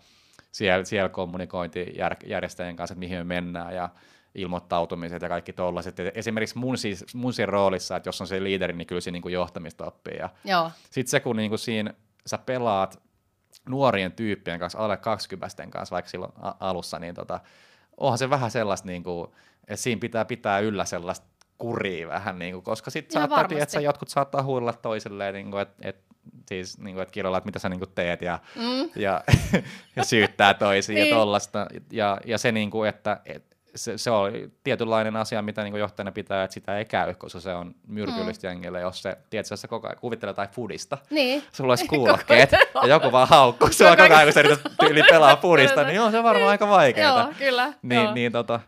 [0.51, 3.89] Siellä, siellä kommunikointi jär, järjestäjien kanssa, että mihin me mennään ja
[4.35, 5.95] ilmoittautumiset ja kaikki tollaiset.
[6.13, 9.21] Esimerkiksi mun, siis, mun siinä roolissa, että jos on se liideri, niin kyllä siinä niin
[9.21, 10.17] kuin johtamista oppii.
[10.17, 10.29] Ja
[10.89, 11.93] sitten se, kun niin kuin siinä
[12.25, 13.01] sä pelaat
[13.69, 17.39] nuorien tyyppien kanssa, alle 20 kanssa vaikka silloin alussa, niin tota,
[17.97, 19.27] onhan se vähän sellaista, niin kuin,
[19.67, 24.09] että siinä pitää pitää yllä sellaista kuria vähän, niin kuin, koska sitten saattaa, että jotkut
[24.09, 25.97] saattaa huudella toisilleen, niin kuin, että et,
[26.47, 28.89] siis niin kuin, että kirjoilla, että mitä sä niin kuin teet ja, Mm.
[28.95, 29.23] ja,
[29.95, 31.09] ja syyttää toisia Niin.
[31.09, 31.67] ja tollasta.
[31.91, 35.79] Ja, ja se, niin kuin, että et, se, se oli tietynlainen asia, mitä niin kuin
[35.79, 38.51] johtajana pitää, että sitä ei käy, koska se on myrkyllistä mm.
[38.51, 41.43] jengille, jos se, tiedätkö, jos sä koko ajan kuvittelee jotain fudista, Niin.
[41.51, 45.35] sulla olisi kuulokkeet ja joku vaan haukkuu sua koko ajan, kun sä yrität tyyli pelaa
[45.41, 47.19] fudista, niin joo, se on varmaan aika vaikeaa.
[47.21, 47.73] Joo, kyllä.
[47.81, 48.13] Niin, joo.
[48.13, 48.59] niin, tota,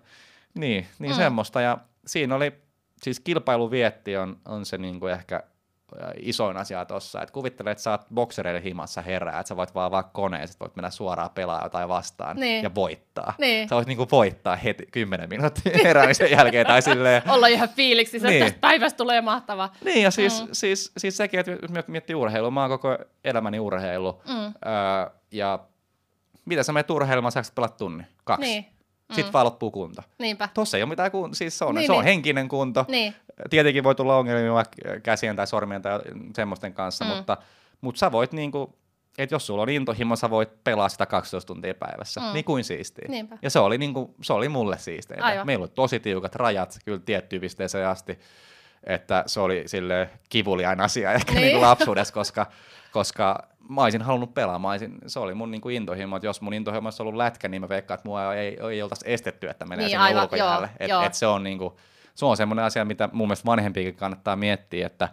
[0.55, 1.15] niin, niin Mm.
[1.15, 1.23] mm.
[1.23, 1.61] semmoista.
[1.61, 1.77] Ja
[2.07, 2.53] siinä oli,
[3.03, 5.43] siis kilpailuvietti on, on se niinku ehkä ä,
[6.19, 7.21] isoin asia tossa.
[7.21, 10.59] Et kuvittele, että sä oot boksereiden himassa herää, että sä voit vaan vaan koneen, sit
[10.59, 12.63] voit mennä suoraan pelaa jotain vastaan Niin.
[12.63, 13.33] ja voittaa.
[13.37, 13.69] Niin.
[13.69, 17.21] Sä voit niinku voittaa heti 10 minuuttia heräämisen jälkeen tai silleen.
[17.31, 18.43] Olla ihan fiiliksissä, että Niin.
[18.45, 19.69] tästä päivästä tulee mahtava.
[19.85, 20.47] Niin, ja siis, Mm.
[20.47, 20.49] mm.
[20.53, 21.51] siis, siis sekin, että
[21.87, 24.21] miettii urheilua, mä oon koko elämäni urheilu.
[24.27, 24.33] Mm.
[24.45, 24.53] Öö,
[25.31, 25.59] ja
[26.45, 28.45] mitä sä menet urheilemaan, sä pelata tunnin, kaksi.
[28.47, 28.65] Niin.
[29.15, 30.01] Sitten vaan loppuu kunto.
[30.19, 30.49] Niinpä.
[30.53, 32.05] Tossa ei ole mitään kunto, siis se on, Niin, niin, se on niin.
[32.05, 32.85] henkinen kunto.
[32.87, 33.15] Niin.
[33.49, 34.63] Tietenkin voi tulla ongelmia
[35.03, 35.99] käsien tai sormien tai
[36.35, 37.11] semmoisten kanssa, Mm.
[37.11, 37.17] mm.
[37.17, 37.37] mutta,
[37.81, 38.75] mutta sä voit niinku,
[39.17, 42.21] että jos sulla on intohimo, sä voit pelaa sitä 12 tuntia päivässä.
[42.21, 42.27] Mm.
[42.27, 42.33] Mm.
[42.33, 43.05] Niin kuin siistiä.
[43.07, 43.37] Niinpä.
[43.41, 45.25] Ja se oli, niinku, se oli mulle siisteitä.
[45.25, 45.45] Aivan.
[45.45, 48.19] Meillä oli tosi tiukat rajat kyllä tiettyyn pisteeseen asti,
[48.83, 51.41] että se oli sille kivuliain asia ehkä Niin.
[51.41, 51.45] niin.
[51.47, 52.45] niinku lapsuudessa, koska,
[52.91, 54.59] koska mä olisin halunnut pelaa.
[54.59, 57.61] Mä olisin, se oli mun niinku intohimo, että jos mun intohimo olisi ollut lätkä, niin
[57.61, 60.67] mä veikkaan, että mua ei, ei oltaisi estetty, että menee Niin, sinne ulkojäälle.
[60.67, 61.01] joo, Et, joo.
[61.03, 61.77] et se on niinku,
[62.15, 65.09] se on semmoinen asia, mitä mun mielestä vanhempiakin kannattaa miettiä, että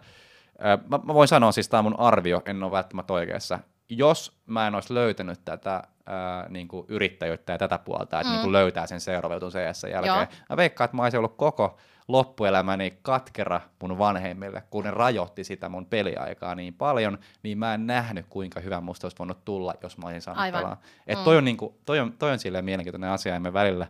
[0.89, 3.59] mä, mä voin sanoa, siis tämä mun arvio, en ole välttämättä oikeassa.
[3.89, 8.31] Jos mä en olisi löytänyt tätä ää, niin kuin yrittäjyyttä ja tätä puolta, että Mm.
[8.31, 10.25] niin kuin löytää sen seuraavan jutun CS jälkeen, Joo.
[10.49, 11.77] mä veikkaan, että mä olisin ollut koko
[12.09, 17.87] loppuelämäni katkera mun vanhemmille, kun ne rajoitti sitä mun peliaikaa niin paljon, niin mä en
[17.87, 20.61] nähnyt, kuinka hyvä musta olisi voinut tulla, jos mä olisin saanut Aivan.
[20.61, 20.81] pelaa.
[21.07, 21.23] Et Mm.
[21.23, 23.87] toi, on niinku, toi, on, toi on silleen mielenkiintoinen asia, ja me välillä,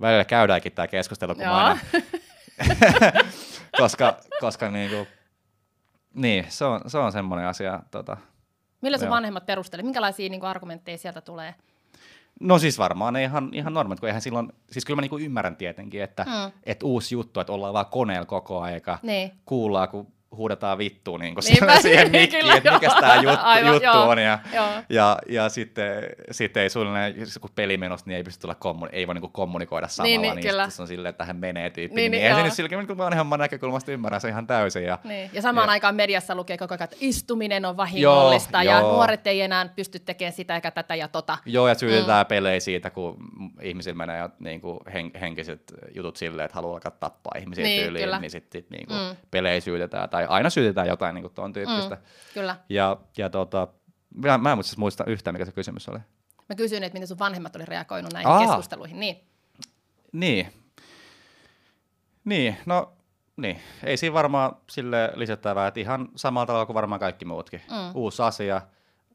[0.00, 1.52] välillä käydäänkin tämä keskustelu, kun Joo.
[1.54, 1.80] mä aina,
[3.80, 5.06] koska, koska niinku,
[6.14, 7.80] niin, se on, se on semmoinen asia.
[7.90, 8.16] Tota.
[8.80, 9.82] Millä sun vanhemmat perustelee?
[9.84, 11.54] Minkälaisia niin kuin, argumentteja sieltä tulee?
[12.40, 15.56] No siis varmaan ne ihan, ihan normaalit, kun eihän silloin, siis kyllä mä niinku ymmärrän
[15.56, 16.52] tietenkin, että Mm.
[16.66, 19.30] et uusi juttu, että ollaan vaan koneella koko aika, Niin.
[19.44, 20.06] kuullaan, kun
[20.36, 24.08] huudetaan vittuun niin Niinpä, siihen mikkiin, että mikä tämä juttu, Aivan, juttu joo.
[24.08, 24.18] on.
[24.18, 24.66] Ja, Joo.
[24.88, 29.06] ja, ja sitten, sitten ei suunnilleen, kun peli menossa, niin ei pysty tulla kommuni- ei
[29.06, 30.70] voi niinku kommunikoida samalla, Niin, niin, niin, niin kyllä.
[30.70, 31.94] se on silleen, että hän menee tyyppi.
[31.96, 34.84] Niin, Niin, niin, niin, eihän se nyt silläkin niin vanhemman näkökulmasta ymmärrä se ihan täysin.
[34.84, 35.30] Ja, Niin.
[35.32, 38.92] Ja samaan Ja- aikaan mediassa lukee koko ajan, että istuminen on vahingollista Joo, ja joo.
[38.92, 41.38] nuoret ei enää pysty tekemään sitä eikä tätä ja tota.
[41.46, 42.28] Joo, ja syytetään mm.
[42.28, 43.16] pelejä siitä, kun
[43.62, 45.62] ihmisillä menee niin kuin hen, henkiset
[45.94, 48.18] jutut silleen, että haluaa alkaa tappaa ihmisiä Niin, tyyliin, kyllä.
[48.18, 49.16] niin sitten sit, niin kuin Mm.
[49.30, 51.94] pelejä syytetään, tai aina syytetään jotain niin kuin tuon tyyppistä.
[51.94, 52.00] Mm.
[52.34, 52.56] Kyllä.
[52.68, 53.68] Ja, ja tota,
[54.14, 55.98] mä, mä en muista muista yhtään, mikä se kysymys oli.
[56.48, 58.38] Mä kysyin, että miten sun vanhemmat oli reagoinut näihin Aa.
[58.46, 59.00] keskusteluihin.
[59.00, 59.24] Niin.
[60.12, 60.52] Niin.
[62.24, 62.92] Niin, no
[63.36, 63.60] niin.
[63.84, 67.60] Ei siinä varmaan sille lisättävää, että ihan samalla tavalla kuin varmaan kaikki muutkin.
[67.70, 67.90] Mm.
[67.94, 68.62] Uusi asia.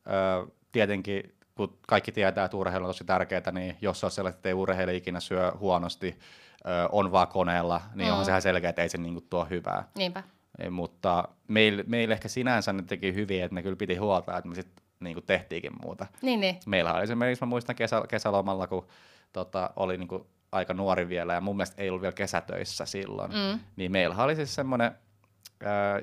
[0.07, 4.49] Ö, tietenkin, kun kaikki tietää, että urheilu on tosi tärkeää, niin jos on sellaista, että
[4.49, 6.19] ei urheilija ikinä syö huonosti,
[6.65, 8.11] ö, on vaan koneella, niin Mm.
[8.11, 9.87] onhan sehän selkeä, että ei se niinku tuo hyvää.
[9.95, 10.23] Niinpä.
[10.59, 14.49] Ei, mutta meillä meil ehkä sinänsä ne teki hyvin, että ne kyllä piti huolta, että
[14.49, 16.05] me sitten niinku tehtiinkin muuta.
[16.21, 16.59] Niin, niin.
[16.65, 18.87] Meillä oli esimerkiksi, mä muistan kesä, kesälomalla, kun
[19.33, 23.59] tota, oli niinku aika nuori vielä ja mun mielestä ei ollut vielä kesätöissä silloin, Mm.
[23.75, 24.91] niin meillä oli siis semmoinen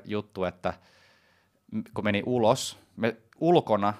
[0.05, 0.73] juttu, että
[1.93, 3.93] kun meni ulos, me ulkona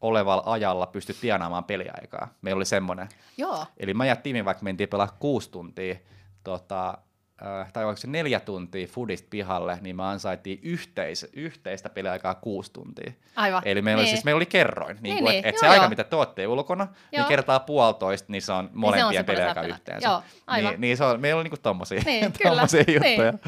[0.00, 2.28] olevalla ajalla pystyi tienaamaan peliaikaa.
[2.42, 3.08] Meillä oli semmoinen.
[3.36, 3.66] Joo.
[3.76, 5.96] Eli mä ja Timi vaikka mentiin pelaa kuusi tuntia,
[6.44, 6.98] tota,
[7.42, 12.72] äh, tai oliko se neljä tuntia foodista pihalle, niin me ansaittiin yhteis, yhteistä peliaikaa kuusi
[12.72, 13.12] tuntia.
[13.36, 13.62] Aivan.
[13.64, 14.16] Eli meillä, oli, niin.
[14.16, 14.96] siis, meillä oli kerroin.
[15.00, 15.38] Niin, Niin, niin, niin.
[15.38, 15.88] että et Joo, se aika, joo.
[15.88, 16.94] mitä te olette ulkona, Joo.
[17.12, 19.76] niin kertaa puolitoista, niin se on molempien se, paljon peliaika saa pelata.
[19.78, 20.08] yhteensä.
[20.08, 20.70] Joo, aivan.
[20.70, 22.50] Niin, niin se on, meillä on niinku tommosia, Niin, kyllä.
[22.50, 23.30] tommosia juttuja.
[23.32, 23.40] Niin.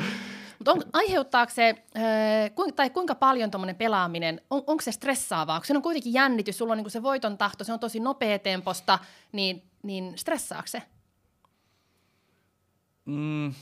[0.58, 5.58] Mutta on, aiheuttaako se, äh, kuinka, tai kuinka paljon tuommoinen pelaaminen, on, onko se stressaavaa?
[5.60, 8.38] Kun siinä on kuitenkin jännitys, sulla on niinku se voiton tahto, se on tosi nopea
[8.38, 8.98] temposta,
[9.32, 10.82] niin, niin stressaako se?
[13.04, 13.54] Mm,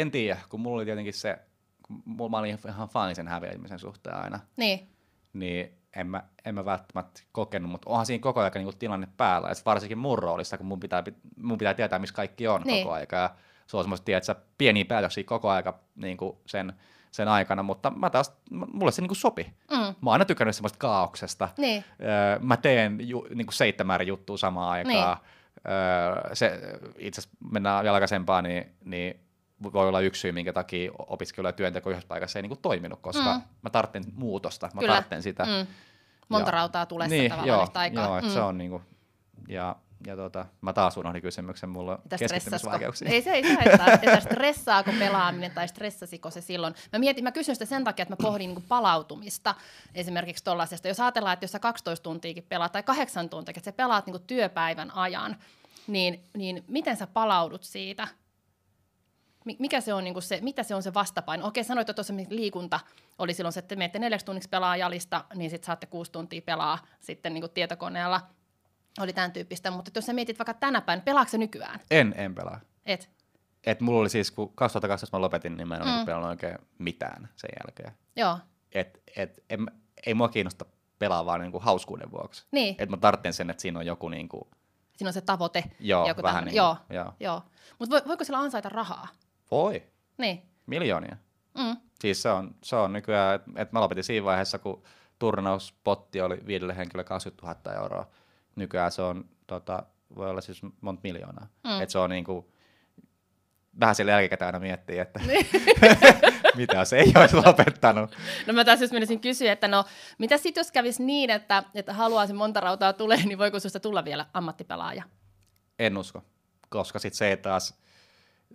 [0.00, 1.38] en tiedä, kun mulla oli tietenkin se,
[1.82, 4.88] kun mulla- mä olin ihan fani sen häviämisen suhteen aina, Niin,
[5.32, 9.54] niin en mä, en mä välttämättä kokenut, mutta onhan siinä koko ajan niinku tilanne päällä,
[9.54, 11.04] sit varsinkin mun roolissa, kun mun pitää,
[11.42, 12.84] mun pitää tietää, missä kaikki on Niin.
[12.84, 13.30] koko aika, ja
[13.66, 16.72] se on semmoista, tiedätkö, pieniä päätöksiä koko aika niinku sen,
[17.10, 19.52] sen aikana, mutta mä taas, mulle se niinku sopi.
[19.70, 21.48] mm, Mä oon aina tykännyt semmoista kaauksesta.
[21.58, 25.16] niin, Öö, mä teen ju, niinku seitsemän juttua samaan aikaan.
[25.68, 26.60] Öö, se,
[26.98, 29.20] itse asiassa mennään vielä aikaisempaan, niin, niin
[29.62, 33.34] voi olla yksi syy, minkä takia opiskelu ja työnteko yhdessä paikassa ei niinku toiminut, koska
[33.34, 33.42] Mm.
[33.62, 34.94] mä tarvitsen muutosta, mä Kyllä.
[34.94, 35.44] tarvitsen sitä.
[35.44, 35.66] mm.
[36.28, 38.04] Monta Ja- rautaa tulee niin, tavallaan joo, yhtä aikaa.
[38.04, 38.28] Joo, Mm.
[38.28, 38.82] se on niinku,
[39.48, 39.76] ja,
[40.06, 43.08] ja tota, mä taas unohdin kysymyksen, mulla on keskittymisvaikeuksia.
[43.08, 46.74] Ei se ei haittaa, että stressaako pelaaminen tai stressasiko se silloin.
[46.92, 49.54] Mä mietin, mä kysyn sitä sen takia, että mä pohdin niin palautumista
[49.94, 50.88] esimerkiksi tollasesta.
[50.88, 54.22] Jos ajatellaan, että jos sä 12 tuntiakin pelaat tai 8 tuntia, että sä pelaat niin
[54.26, 55.36] työpäivän ajan,
[55.86, 58.08] niin, niin miten sä palaudut siitä?
[59.46, 61.46] Mi- Mikä se on niin se, mitä se on se vastapaino?
[61.46, 62.80] Okei, sanoit, että tuossa liikunta
[63.18, 66.42] oli silloin se, että te menette neljäksi tunniksi pelaa jalista, niin sitten saatte kuusi tuntia
[66.42, 68.20] pelaa sitten niin tietokoneella.
[69.00, 71.80] Oli tämän tyyppistä, mutta jos sä mietit vaikka tänä päivänä, pelaatko sä nykyään?
[71.90, 72.60] En, en pelaa.
[72.86, 73.10] Et.
[73.66, 75.98] Et mulla oli siis, kun 2012 mä lopetin, niin mä en ole Mm.
[75.98, 76.04] mm.
[76.06, 77.92] pelannut oikein mitään sen jälkeen.
[78.16, 78.38] Joo,
[78.72, 79.66] Et, et, en,
[80.06, 80.64] ei mua kiinnosta
[80.98, 82.46] pelaa vaan niinku hauskuuden vuoksi.
[82.50, 82.74] niin.
[82.78, 84.48] Et mä tarvitsen sen, että siinä on joku niinku,
[84.96, 85.64] Siinä on se tavoite.
[85.80, 87.12] joo, joku vähän tämmönen- niinku, Joo, joo.
[87.20, 87.42] joo.
[87.78, 89.08] Mutta voiko sillä ansaita rahaa?
[89.50, 89.82] Voi,
[90.18, 90.42] Niin.
[90.66, 91.16] miljoonia.
[91.58, 91.76] Mm.
[92.00, 94.82] Siis se on, se on nykyään, että et mä lopetin siinä vaiheessa, kun
[95.18, 98.08] turnauspotti oli viidelle henkilölle 20 000 euroa.
[98.56, 99.82] Nykyään se on, tota,
[100.16, 101.46] voi olla siis monta miljoonaa.
[101.64, 101.80] Mm.
[101.82, 102.52] Et se on niinku,
[103.80, 105.46] vähän sille jälkikäteen aina miettii, että Niin.
[106.56, 108.16] mitä se ei olisi lopettanut.
[108.46, 109.84] No mä tässä just menisin kysyä, että no
[110.18, 114.04] mitä sitten jos kävisi niin, että, että haluaisi monta rautaa tulee, niin voiko susta tulla
[114.04, 115.02] vielä ammattipelaaja?
[115.78, 116.22] En usko,
[116.68, 117.78] koska sit se ei taas,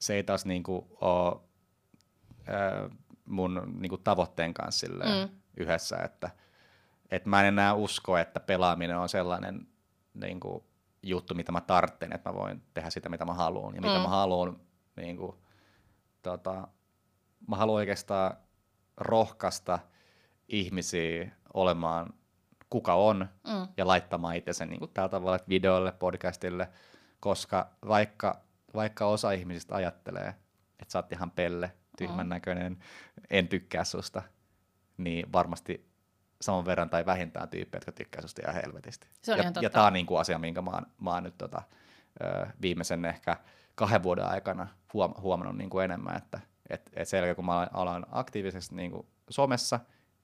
[0.01, 1.41] se ei taas niinku ole
[2.47, 2.89] ää,
[3.25, 5.29] mun niinku tavoitteen kanssa Mm.
[5.57, 6.29] yhdessä, että
[7.11, 9.67] et mä en enää usko, että pelaaminen on sellainen
[10.13, 10.65] niinku,
[11.03, 13.75] juttu, mitä mä tartten, että mä voin tehdä sitä, mitä mä haluan.
[13.75, 14.01] Ja mitä Mm.
[14.01, 14.59] mä haluan,
[14.95, 15.43] niinku,
[16.21, 16.67] tota,
[17.47, 18.37] mä haluan oikeastaan
[18.97, 19.79] rohkaista
[20.47, 22.13] ihmisiä olemaan
[22.69, 23.67] kuka on, Mm.
[23.77, 26.69] ja laittamaan itsensä niin kuin tällä tavalla että videolle, podcastille,
[27.19, 28.41] koska vaikka,
[28.74, 30.28] vaikka osa ihmisistä ajattelee,
[30.80, 32.30] että sä oot ihan pelle, tyhmän Mm.
[32.30, 32.78] näköinen,
[33.30, 34.22] en tykkää susta,
[34.97, 35.91] niin varmasti
[36.41, 39.07] saman verran tai vähintään tyyppejä, jotka tykkää susta ihan helvetisti.
[39.22, 39.65] Se on ja, ihan totta.
[39.65, 41.61] ja tämä on niin kuin asia, minkä mä oon, mä oon nyt tota,
[42.24, 43.38] ö, viimeisen ehkä
[43.76, 47.67] kahden vuoden aikana huom- huomannut niin kuin enemmän, että et, et sen jälkeen kun mä
[47.74, 49.80] alan aktiivisesti niin kuin somessa,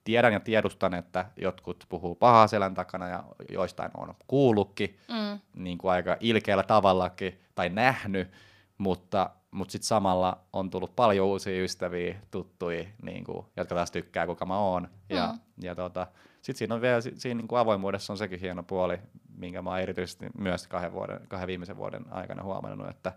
[0.07, 5.39] tiedän ja tiedustan, että jotkut puhuu pahaa selän takana ja joistain on kuullutkin Mm.
[5.63, 8.31] niin kuin aika ilkeällä tavallakin tai nähnyt,
[8.77, 14.25] mutta mutta sitten samalla on tullut paljon uusia ystäviä, tuttuja, niin kuin, jotka taas tykkää,
[14.25, 14.87] kuka mä oon.
[15.09, 15.39] Ja, Mm.
[15.63, 16.07] ja tota,
[16.41, 18.97] sitten siinä on vielä, si- siinä niin kuin avoimuudessa on sekin hieno puoli,
[19.37, 23.11] minkä mä oon erityisesti myös kahden, vuoden, kahden viimeisen vuoden aikana huomannut, että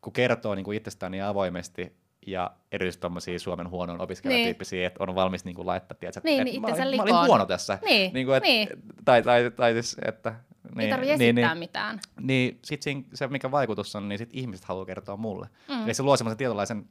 [0.00, 1.96] kun kertoo niin kuin itsestään niin avoimesti
[2.30, 6.44] ja erityisesti tuommoisia Suomen huonon opiskelijatyyppisiä, että on valmis niin kuin laittaa, tiedätkö, Niin, että
[6.52, 7.78] niin mä, olin, mä olin huono tässä.
[7.84, 8.68] Niin, niin kuin, et, niin.
[9.04, 10.34] Tai, tai, tai siis, että...
[10.74, 12.00] Niin, ei tarvitse niin, esittää niin, mitään.
[12.20, 15.48] niin sit siinä, se, mikä vaikutus on, niin sit ihmiset haluaa kertoa mulle.
[15.68, 15.84] Mm.
[15.84, 16.88] Eli se luo semmoisen tietynlaisen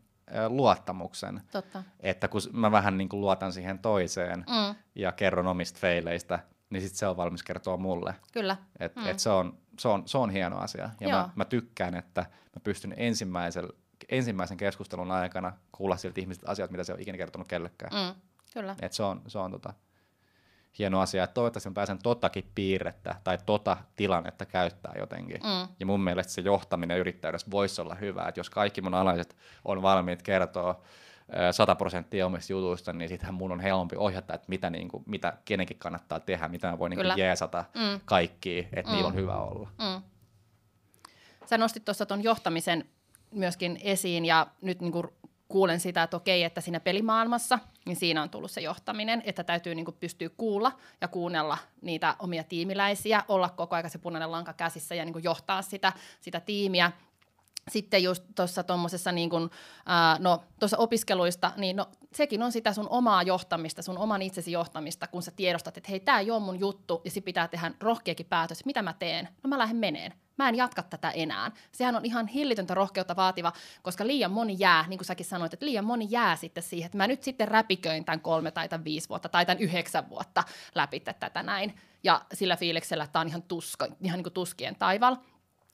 [0.47, 1.83] luottamuksen, Totta.
[1.99, 6.81] että kun mä vähän niin kuin luotan siihen toiseen Mm, ja kerron omista feileistä, niin
[6.81, 8.15] sit se on valmis kertoa mulle.
[8.33, 8.57] kyllä.
[8.79, 9.07] Et, Mm.
[9.07, 10.89] et se, on, se, on, se on hieno asia.
[11.01, 11.19] Ja Joo.
[11.19, 13.67] mä, mä tykkään, että mä pystyn ensimmäisen,
[14.09, 17.91] ensimmäisen keskustelun aikana kuulla siltä ihmisiltä asiat, mitä se on ikinä kertonut kellekään.
[17.93, 18.21] Mm.
[18.53, 18.75] Kyllä.
[18.81, 19.73] Et se on, se on tota,
[20.79, 21.23] hieno asia.
[21.23, 25.37] Et toivottavasti mä pääsen totakin piirrettä tai tota tilannetta käyttää jotenkin.
[25.43, 25.73] Mm.
[25.79, 29.35] Ja mun mielestä se johtaminen yrittäjyydessä voisi olla hyvä, että jos kaikki mun alaiset
[29.65, 30.81] on valmiit kertoa
[31.49, 35.03] ö, 100 prosenttia omista jutuista, niin sittenhän mun on helpompi ohjata, että mitä, niin kuin,
[35.07, 37.99] mitä kenenkin kannattaa tehdä, mitä mä voin niin kuin jeesata Mm.
[38.05, 38.95] kaikkia, että mm.
[38.95, 39.19] niillä on Mm.
[39.19, 39.69] hyvä olla.
[39.77, 40.01] Mm.
[41.45, 42.85] Sä nostit tuossa tuon johtamisen
[43.31, 45.05] myöskin esiin ja nyt niinku
[45.47, 49.75] kuulen sitä, että okei, että siinä pelimaailmassa, niin siinä on tullut se johtaminen, että täytyy
[49.75, 50.71] niinku pystyä kuulla
[51.01, 55.61] ja kuunnella niitä omia tiimiläisiä, olla koko ajan se punainen lanka käsissä ja niinku johtaa
[55.61, 56.91] sitä, sitä tiimiä.
[57.67, 59.49] Sitten just tuossa tuommoisessa niin kun,
[59.85, 64.51] ää, no tuossa opiskeluista, niin no sekin on sitä sun omaa johtamista, sun oman itsesi
[64.51, 67.71] johtamista, kun sä tiedostat, että hei, tämä ei ole mun juttu, ja sit pitää tehdä
[67.79, 69.29] rohkeakin päätös, mitä mä teen?
[69.43, 70.13] No mä lähden meneen.
[70.37, 71.51] Mä en jatka tätä enää.
[71.71, 75.65] Sehän on ihan hillitöntä rohkeutta vaativa, koska liian moni jää, niin kuin säkin sanoit, että
[75.65, 79.09] liian moni jää sitten siihen, että mä nyt sitten räpiköin tämän kolme tai tämän viisi
[79.09, 80.43] vuotta tai tämän yhdeksän vuotta
[80.75, 81.75] läpi tätä näin.
[82.03, 85.15] Ja sillä fiiliksellä, että tämä on ihan, tuska, ihan niin kuin tuskien taival.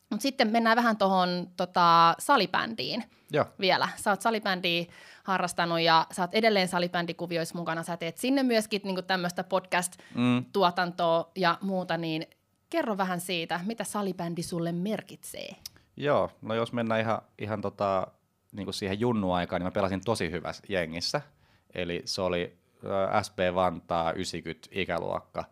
[0.09, 3.45] Mutta sitten mennään vähän tuohon tota, salibändiin Joo.
[3.59, 3.89] vielä.
[3.95, 4.85] Sä oot salibändiä
[5.23, 7.83] harrastanut ja sä oot edelleen salibändikuvioissa mukana.
[7.83, 11.41] Sä teet sinne myöskin niin tämmöistä podcast-tuotantoa Mm.
[11.41, 12.25] ja muuta, niin
[12.73, 15.55] kerro vähän siitä, mitä salibändi sulle merkitsee.
[15.97, 18.07] Joo, no jos mennään ihan, ihan tota,
[18.51, 21.21] niin kuin siihen junnu-aikaan, niin mä pelasin tosi hyvässä jengissä.
[21.75, 22.57] Eli se oli
[23.15, 25.45] ä, SP Vantaa 90 ikäluokka.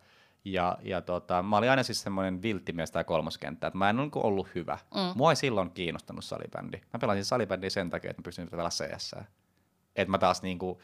[0.44, 4.10] Ja, ja tota, mä olin aina siis semmoinen vilttimies tai kolmoskenttä, että mä en niin
[4.14, 4.78] ollut hyvä.
[4.94, 5.00] Mm.
[5.14, 6.80] Mua ei silloin kiinnostanut salibändi.
[6.92, 9.14] Mä pelasin salibändiä sen takia, että mä pystyin pelaamaan CS.
[9.96, 10.80] Että mä taas niinku,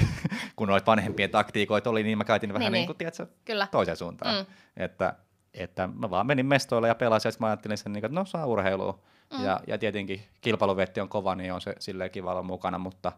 [0.56, 2.86] kun noita vanhempien taktiikoita oli, niin mä käytin vähän Niin, niin, niin.
[2.86, 3.66] kuin, tiedätkö, Kyllä.
[3.70, 4.34] toiseen suuntaan.
[4.34, 4.52] Mm.
[4.76, 5.14] Että,
[5.54, 8.46] että mä vaan menin mestoille ja pelasin, ja mä ajattelin sen, niin, että no saa
[8.46, 8.98] urheilua.
[9.38, 9.44] Mm.
[9.44, 13.12] Ja, ja tietenkin kilpailuvetti on kova, niin on se silleen kiva olla mukana, mutta,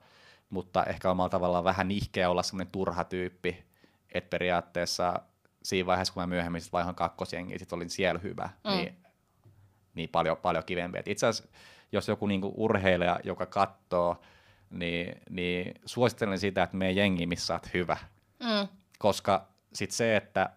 [0.51, 3.65] mutta ehkä omalla tavallaan vähän nihkeä olla semmoinen turha tyyppi,
[4.15, 5.21] että periaatteessa
[5.63, 8.71] siinä vaiheessa, kun mä myöhemmin sit vaihan kakkosjengiin, sit olin siellä hyvä, Mm.
[8.71, 8.97] niin,
[9.95, 10.99] niin paljon, paljon kivempi.
[10.99, 11.51] Et itse asiassa,
[11.93, 14.21] jos joku niinku urheilija, joka katsoo,
[14.71, 17.97] niin, niin suosittelen sitä, että me jengi, missä oot hyvä
[18.41, 18.69] Mm.
[18.99, 20.51] koska sit se, että,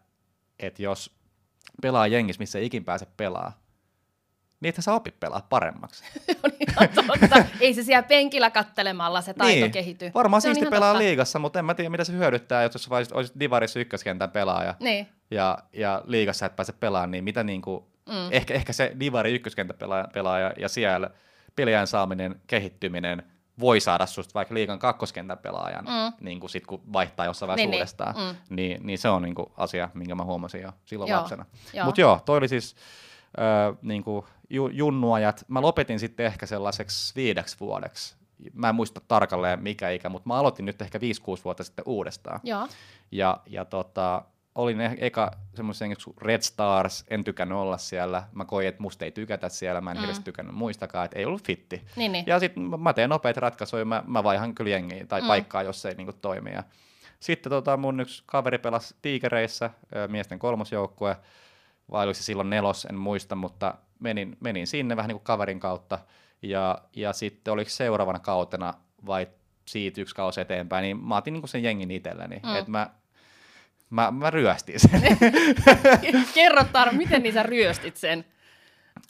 [0.60, 1.17] että jos
[1.82, 3.60] pelaa jengissä, missä ei ikin pääse pelaa,
[4.60, 6.04] niin että sä opit pelaa paremmaksi.
[6.44, 7.46] on ihan totta.
[7.60, 10.12] Ei se siellä penkillä kattelemalla se taito niin, kehity.
[10.14, 11.04] Varmaan Se siisti pelaa totta.
[11.04, 14.76] liigassa, mutta en mä tiedä, mitä se hyödyttää, jos sä olisit, olisit Divarissa ykköskentän pelaaja
[14.80, 15.08] Niin.
[15.32, 18.32] ja, ja liigassa et pääse pelaamaan, niin mitä niinku, Mm.
[18.32, 21.10] ehkä, ehkä se Divari ykköskentän pelaaja, pelaaja ja siellä
[21.56, 23.24] peliajan saaminen, kehittyminen
[23.60, 26.14] voi saada susta vaikka liigan kakkoskentän pelaajan, Mm.
[26.26, 27.80] niin kuin sit kun vaihtaa jossain vaiheessa Niin, niin.
[27.80, 28.56] uudestaan, Mm.
[28.56, 31.20] niin, niin se on niin kuin asia, minkä mä huomasin jo silloin Joo.
[31.20, 31.46] lapsena.
[31.86, 32.76] Mutta joo, toi oli siis
[33.38, 35.46] ö, niin kuin ju, junnuajat.
[35.48, 38.16] Mä lopetin sitten ehkä sellaiseksi viideksi vuodeksi.
[38.54, 41.02] Mä en muista tarkalleen mikä ikä, mutta mä aloitin nyt ehkä 5-6
[41.46, 42.40] vuotta sitten uudestaan.
[42.44, 42.68] Joo.
[43.12, 44.22] Ja, ja tota,
[44.58, 48.24] olin e- eka semmoisen kuin Red Stars, en tykännyt olla siellä.
[48.34, 50.02] Mä koin, että musta ei tykätä siellä, mä en Mm.
[50.02, 51.82] hirveästi tykännyt muistakaan, että ei ollut fitti.
[51.96, 52.24] Niin, niin.
[52.28, 55.28] Ja sitten mä teen nopeita ratkaisuja, mä, mä vaihan kyllä jengiä tai Mm.
[55.28, 56.52] paikkaa, jos se ei niinku toimi.
[56.52, 56.64] Ja
[57.20, 59.70] sitten tota, mun yksi kaveri pelasi Tiikereissä,
[60.08, 61.18] miesten kolmosjoukkue,
[61.92, 65.60] vai oliko se silloin nelos, en muista, mutta menin, menin sinne vähän niin kuin kaverin
[65.60, 66.00] kautta.
[66.42, 68.74] Ja, ja sitten oliko seuraavana kautena
[69.06, 69.28] vai
[69.66, 72.40] siitä yksi kausi eteenpäin, niin mä otin niin sen jengin itselleni.
[72.44, 72.56] Mm.
[72.56, 72.90] Että mä,
[73.90, 75.02] mä, mä ryöstin sen.
[76.36, 78.26] Kerro Tar, miten niin sä ryöstit sen?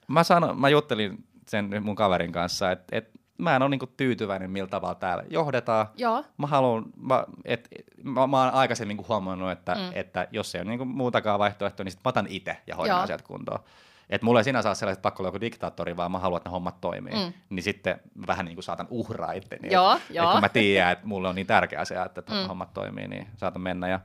[0.08, 4.52] mä, sanon, mä juttelin sen mun kaverin kanssa, että et mä en ole niinku tyytyväinen,
[4.52, 5.88] millä tavalla täällä johdetaan.
[5.96, 6.24] Joo.
[6.38, 7.68] Mä haluan, mä, et,
[8.04, 9.92] mä, mä oon aikaisemmin niinku huomannut, että, Mm.
[9.94, 13.04] että jos ei ole niinku muutakaan vaihtoehtoa, niin sit mä otan itse ja hoidan Joo.
[13.04, 13.60] asiat kuntoon.
[14.10, 16.52] Et mulla ei sinä saa sellaiset pakko olla joku diktaattori, vaan mä haluan, että ne
[16.52, 17.14] hommat toimii.
[17.14, 17.34] Mm.
[17.50, 19.74] Niin sitten vähän niin kuin saatan uhraa itteni.
[19.74, 20.26] Joo, et, joo.
[20.26, 22.48] Et kun mä tiedän, että mulle on niin tärkeä asia, että, mm.
[22.48, 23.88] hommat toimii, niin saatan mennä.
[23.88, 24.00] Ja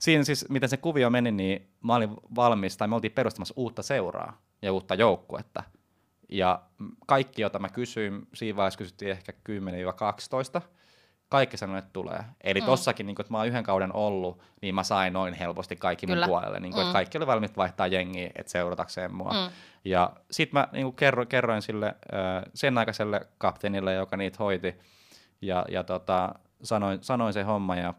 [0.00, 3.82] siinä siis, miten se kuvio meni, niin mä olin valmis, tai me oltiin perustamassa uutta
[3.82, 5.62] seuraa ja uutta joukkuetta.
[6.28, 6.62] Ja
[7.06, 9.32] kaikki, jota mä kysyin, siinä vaiheessa kysyttiin ehkä
[10.58, 10.60] 10-12,
[11.28, 12.24] kaikki sanoi, että tulee.
[12.40, 12.66] Eli mm.
[12.66, 16.06] tossakin, niin kun, että mä oon yhden kauden ollut, niin mä sain noin helposti kaikki
[16.06, 16.26] Kyllä.
[16.26, 16.60] mun puolelle.
[16.60, 16.86] Niin kun, mm.
[16.86, 19.32] että kaikki oli valmiit vaihtaa jengiä, että seuratakseen mua.
[19.32, 19.52] Mm.
[19.84, 21.96] Ja sit mä niin kerroin, kerroin sille
[22.54, 24.74] sen aikaiselle kapteenille, joka niitä hoiti,
[25.40, 27.94] ja, ja tota, sanoin, sanoin se homma, ja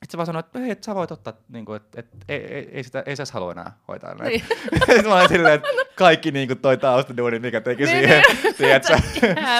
[0.00, 2.54] sitten se vaan sanoi, että hei, et sä voit ottaa, niin kuin, että, että ei,
[2.54, 4.28] ei, ei, sitä, ei sä halua enää hoitaa näin.
[4.28, 4.44] Niin.
[5.08, 8.54] Mä olin silleen, että kaikki niin kuin, toi taustaduuni, mikä teki niin, siihen, niin.
[8.58, 8.98] tiedätkö?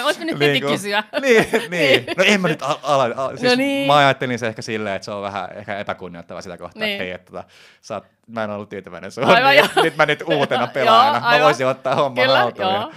[0.04, 1.04] Olisiko nyt niin kuin, kysyä?
[1.22, 2.06] niin, niin.
[2.16, 3.86] No en mä nyt ala, ala, ala siis no niin.
[3.86, 6.92] mä ajattelin se ehkä silleen, että se on vähän ehkä epäkunnioittava sitä kohtaa, niin.
[6.92, 7.44] että hei, että tota,
[7.80, 11.44] sä oot, mä en ollut tyytyväinen sun, aivan, niin, nyt mä nyt uutena pelaajana, mä
[11.44, 12.68] voisin ottaa homman haltuun.
[12.68, 12.90] Ja,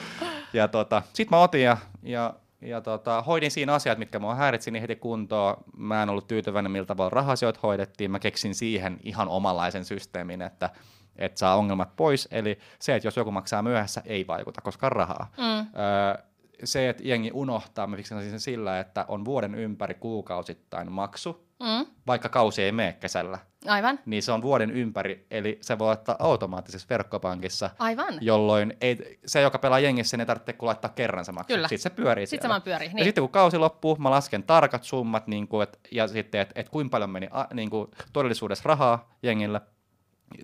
[0.54, 2.34] ja tota, sit mä otin ja, ja
[2.66, 5.64] ja tota, hoidin siinä asiat, mitkä mua häiritsi, niin heti kuntoon.
[5.78, 8.11] Mä en ollut tyytyväinen, miltä tavalla rahasioita hoidettiin.
[8.11, 10.70] Mä keksin siihen ihan omanlaisen systeemin, että,
[11.16, 12.28] että saa ongelmat pois.
[12.32, 15.32] Eli se, että jos joku maksaa myöhässä, ei vaikuta, koska rahaa.
[15.38, 15.59] Mm.
[15.59, 16.24] Öö,
[16.64, 21.86] se, että jengi unohtaa, mä fiksin sen sillä, että on vuoden ympäri kuukausittain maksu, mm.
[22.07, 23.39] vaikka kausi ei mene kesällä.
[23.68, 23.99] Aivan.
[24.05, 27.70] Niin se on vuoden ympäri, eli se voi ottaa automaattisessa verkkopankissa.
[27.80, 28.14] Aivan.
[28.22, 31.53] Jolloin ei, se, joka pelaa jengissä, ei tarvitse kuin laittaa kerran se maksu.
[31.53, 31.68] Kyllä.
[31.68, 32.97] Sitten se pyörii Sitten se pyörii, niin.
[32.97, 36.61] Ja sitten kun kausi loppuu, mä lasken tarkat summat, niin kuin, et, ja sitten, että
[36.61, 39.61] et kuinka paljon meni a, niin kuin, todellisuudessa rahaa jengille,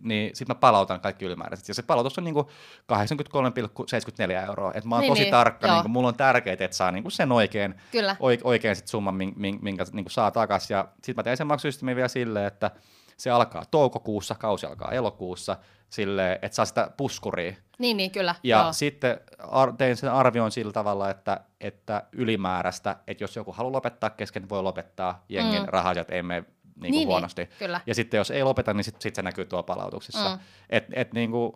[0.02, 1.68] niin sitten mä palautan kaikki ylimääräiset.
[1.68, 2.50] Ja se palautus on niinku
[2.92, 4.72] 83,74 euroa.
[4.76, 7.32] Et mä oon niin, tosi niin, tarkka, niinku, mulla on tärkeää, että saa niinku sen
[7.32, 8.16] oikein, Kyllä.
[8.44, 9.16] oikein sit summan,
[9.62, 10.74] minkä niinku saa takaisin.
[10.76, 12.72] Ja sitten mä teen sen maksusysteemin vielä silleen, että
[13.18, 15.58] se alkaa toukokuussa, kausi alkaa elokuussa,
[15.90, 17.54] sille, että saa sitä puskuria.
[17.80, 18.36] Niin, niin kyllä.
[18.44, 18.74] Ja joo.
[18.74, 24.10] sitten ar- tein sen arvion sillä tavalla, että, että ylimääräistä, että jos joku haluaa lopettaa
[24.10, 25.68] kesken, voi lopettaa jengin mm.
[25.68, 26.46] rahasiat, ei mene
[26.82, 27.42] niin niin, huonosti.
[27.42, 27.82] Niin, kyllä.
[27.86, 30.30] Ja sitten jos ei lopeta, niin sitten sit se näkyy tuolla palautuksissa.
[30.30, 30.42] Mm.
[30.70, 31.54] Et, et niin kuin,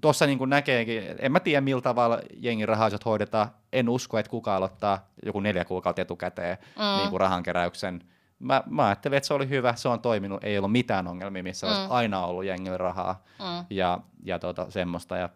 [0.00, 4.56] tuossa niin näkeekin, en mä tiedä millä tavalla jengin rahaiset hoidetaan, en usko, että kukaan
[4.56, 6.98] aloittaa joku neljä kuukautta etukäteen mm.
[6.98, 8.00] niin kuin rahankeräyksen.
[8.38, 11.66] Mä, mä ajattelin, että se oli hyvä, se on toiminut, ei ollut mitään ongelmia, missä
[11.66, 11.72] mm.
[11.72, 13.66] olisi aina ollut jengillä rahaa mm.
[13.70, 15.16] ja, ja tota, semmoista.
[15.16, 15.28] Ja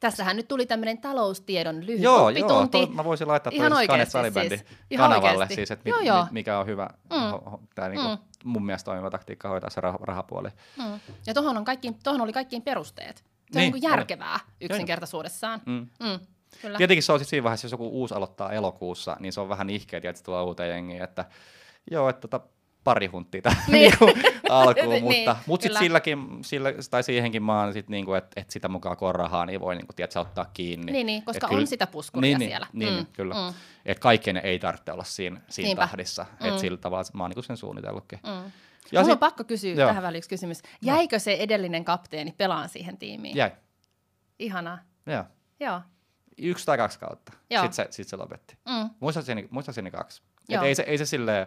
[0.00, 2.78] Tässähän nyt tuli tämmöinen taloustiedon lyhyt joo, oppitunti.
[2.78, 3.72] Joo, mä voisin laittaa Ihan
[4.06, 4.68] Salibändi siis.
[4.96, 6.26] kanavalle, siis, että mit, joo, joo.
[6.30, 7.58] mikä on hyvä, mm.
[7.74, 8.18] tämä niinku, mm.
[8.44, 10.48] Mun mielestä toimiva taktiikka hoitaa se rah- rahapuoli.
[10.76, 11.00] Mm.
[11.26, 13.16] Ja tuohon, on kaikkiin, tohon oli kaikkiin perusteet.
[13.16, 14.52] Se niin, on niin järkevää oli.
[14.60, 15.60] yksinkertaisuudessaan.
[15.66, 15.86] Mm.
[16.00, 16.18] Mm.
[16.62, 16.78] Kyllä.
[16.78, 19.70] Tietenkin se on sitten siinä vaiheessa, jos joku uusi aloittaa elokuussa, niin se on vähän
[19.70, 21.24] ihkeä, että se tulee uuteen jengiin, että
[21.90, 22.46] joo, että tota,
[22.84, 23.92] pari hunttia tähän niin.
[24.00, 28.50] niin alkuun, niin, mutta, mutta sitten silläkin, sillä, tai siihenkin oon sit niinku, että et
[28.50, 30.92] sitä mukaan kun on rahaa, niin voi niinku, tiedätkö, ottaa kiinni.
[30.92, 32.66] Niin, niin koska et on kyllä, sitä puskuria niin, siellä.
[32.72, 33.06] Niin, mm.
[33.12, 33.34] kyllä.
[33.34, 33.54] Mm.
[33.86, 36.48] Että kaikkien ei tarvitse olla siinä, siinä tahdissa, mm.
[36.48, 38.18] että sillä tavalla mä oon niinku sen suunnitellutkin.
[38.22, 38.52] Mm.
[38.92, 39.88] Ja Mulla sit, on pakko kysyä joo.
[39.88, 40.62] tähän väliin kysymys.
[40.82, 43.36] Jäikö se edellinen kapteeni pelaan siihen tiimiin?
[43.36, 43.50] Jäi.
[44.38, 44.78] Ihanaa.
[45.06, 45.24] Joo.
[45.60, 45.80] Joo.
[46.38, 47.32] Yksi tai kaksi kautta.
[47.50, 47.62] Joo.
[47.62, 48.56] Sitten se, sit se lopetti.
[48.68, 48.90] Mm.
[49.00, 50.22] Muistaakseni, muistaakseni kaksi.
[50.48, 51.46] Et ei, se, ei se silleen,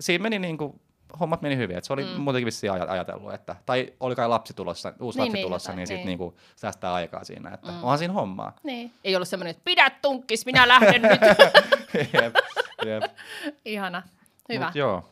[0.00, 0.80] siinä meni niinku
[1.20, 1.76] hommat meni hyvin.
[1.76, 2.20] Et se oli mm.
[2.20, 5.76] muutenkin vissiin ajatellut, että, tai oli kai lapsi tulossa, uusi niin, lapsi niin, tulossa, niin,
[5.76, 6.18] niin sitten niin.
[6.18, 7.82] niinku säästää aikaa siinä, että mm.
[7.82, 8.52] onhan siinä hommaa.
[8.62, 8.92] Niin.
[9.04, 11.20] Ei ollut semmoinen, että pidä tunkkis, minä lähden nyt.
[12.22, 12.34] jep,
[12.84, 13.02] jep.
[13.64, 14.02] Ihana.
[14.48, 14.64] Hyvä.
[14.64, 15.08] Mut joo.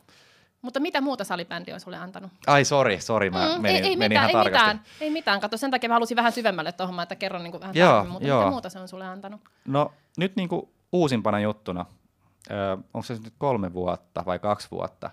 [0.63, 2.33] Mutta mitä muuta salibändi on sulle antanut?
[2.47, 5.41] Ai sori, sori, mä mm, menin, ei, ei menin mitään, ihan ei mitään, ei mitään.
[5.41, 8.13] Kato, sen takia mä halusin vähän syvemmälle tuohon, että kerron niin kuin vähän joo, tarkemmin,
[8.13, 8.41] mutta joo.
[8.41, 9.41] mitä muuta se on sulle antanut?
[9.65, 11.87] No nyt niin kuin uusimpana juttuna,
[12.51, 15.11] äh, onko se nyt kolme vuotta vai kaksi vuotta,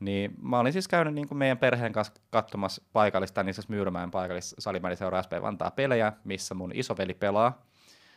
[0.00, 4.10] niin mä olin siis käynyt niin kuin meidän perheen kanssa katsomassa paikallista, niin siis Myyrmäen
[4.10, 7.62] paikallista salimäliseura SP Vantaa pelejä, missä mun isoveli pelaa.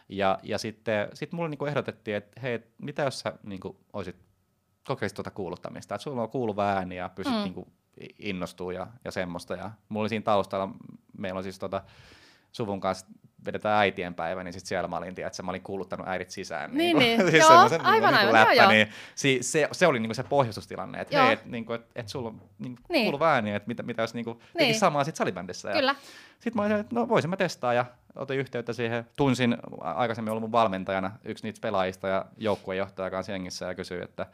[0.09, 4.15] Ja, ja sitten sit mulle niin ehdotettiin, että hei, mitä jos sä niin kuin, olisit
[4.87, 7.43] kokeilisit tuota kuuluttamista, että sulla on kuuluva ääni ja pystyt mm.
[7.43, 7.67] niin kuin,
[8.19, 9.55] innostuu ja, ja semmoista.
[9.55, 10.73] Ja mulla oli siinä taustalla,
[11.17, 11.83] meillä on siis tota,
[12.51, 13.05] suvun kanssa
[13.45, 16.71] vedetään äitien päivä, niin sitten siellä mä olin, tiedät, että mä olin kuuluttanut äidit sisään.
[16.73, 17.29] Niin, niin, niin.
[17.31, 20.23] siis joo, aivan, niin aivan, niin läppä, joo, niin si, se, se, oli niinku se
[20.23, 23.05] pohjustustilanne, että hei, et, niinku, et, et sulla on niinku, niin.
[23.05, 24.75] kuuluva ääni, että mitä, mitä jos niinku, niin.
[24.75, 25.71] samaa sitten salibändissä.
[25.71, 25.95] Kyllä.
[26.39, 27.85] Sitten mä olin, että no voisin mä testaa ja
[28.15, 29.07] otin yhteyttä siihen.
[29.15, 34.25] Tunsin aikaisemmin ollut mun valmentajana yksi niitä pelaajista ja joukkuejohtaja kanssa jengissä ja kysyi, että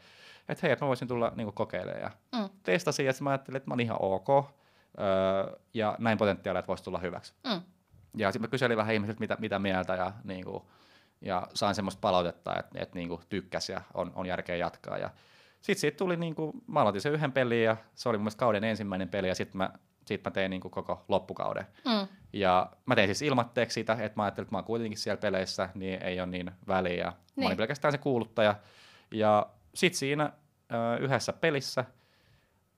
[0.48, 2.02] et hei, että mä voisin tulla niinku, kokeilemaan.
[2.02, 2.48] Ja mm.
[2.62, 4.28] testasin ja mä ajattelin, että mä olin ihan ok.
[4.30, 7.34] Öö, ja näin potentiaalia, että voisi tulla hyväksi.
[7.46, 7.62] Mm.
[8.16, 10.62] Ja sitten mä kyselin vähän ihmisiltä, mitä, mitä mieltä, ja, niin kuin,
[11.20, 14.98] ja sain semmoista palautetta, että, että niin kuin, tykkäs ja on, on järkeä jatkaa.
[14.98, 15.10] Ja
[15.60, 18.40] sitten siitä tuli, niin kuin, mä aloitin sen yhden pelin, ja se oli mun mielestä
[18.40, 19.70] kauden ensimmäinen peli, ja sitten mä,
[20.04, 21.66] sit mä tein niin kuin, koko loppukauden.
[21.84, 22.08] Mm.
[22.32, 25.68] Ja mä tein siis ilmatteeksi sitä, että mä ajattelin, että mä oon kuitenkin siellä peleissä,
[25.74, 27.04] niin ei ole niin väliä.
[27.04, 27.14] Niin.
[27.14, 27.56] Mä olin niin.
[27.56, 28.54] pelkästään se kuuluttaja.
[29.10, 30.32] Ja sitten siinä
[30.72, 31.84] ö, yhdessä pelissä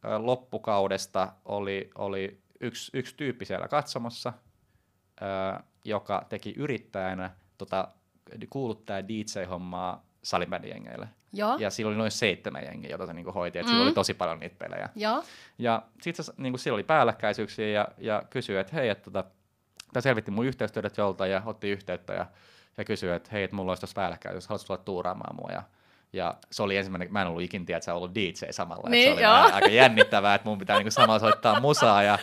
[0.05, 4.33] ö, loppukaudesta oli, oli yksi, yksi tyyppi siellä katsomassa–
[5.84, 7.88] joka teki yrittäjänä tota,
[8.50, 11.08] kuullut tää DJ-hommaa salibändijengeille.
[11.32, 11.56] Joo.
[11.58, 13.78] Ja silloin oli noin seitsemän jengiä, jota se niinku hoiti, että Mm.
[13.78, 13.82] mm.
[13.82, 14.88] oli tosi paljon niitä pelejä.
[14.96, 15.24] Joo.
[15.58, 19.24] Ja sitten niinku, sillä oli päällekkäisyyksiä ja, ja kysyi, että hei, että tota,
[19.92, 22.26] tämä selvitti mun yhteystiedot joltain ja otti yhteyttä ja,
[22.78, 25.50] ja kysyi, että hei, että mulla olisi tuossa päällekkäisyys, haluaisitko tulla tuuraamaan mua?
[25.52, 25.62] Ja,
[26.12, 28.88] ja se oli ensimmäinen, mä en ollut ikin tiedä, että sä ollut DJ samalla.
[28.90, 32.18] Niin, se oli aika jännittävää, että mun pitää niinku samalla soittaa musaa ja,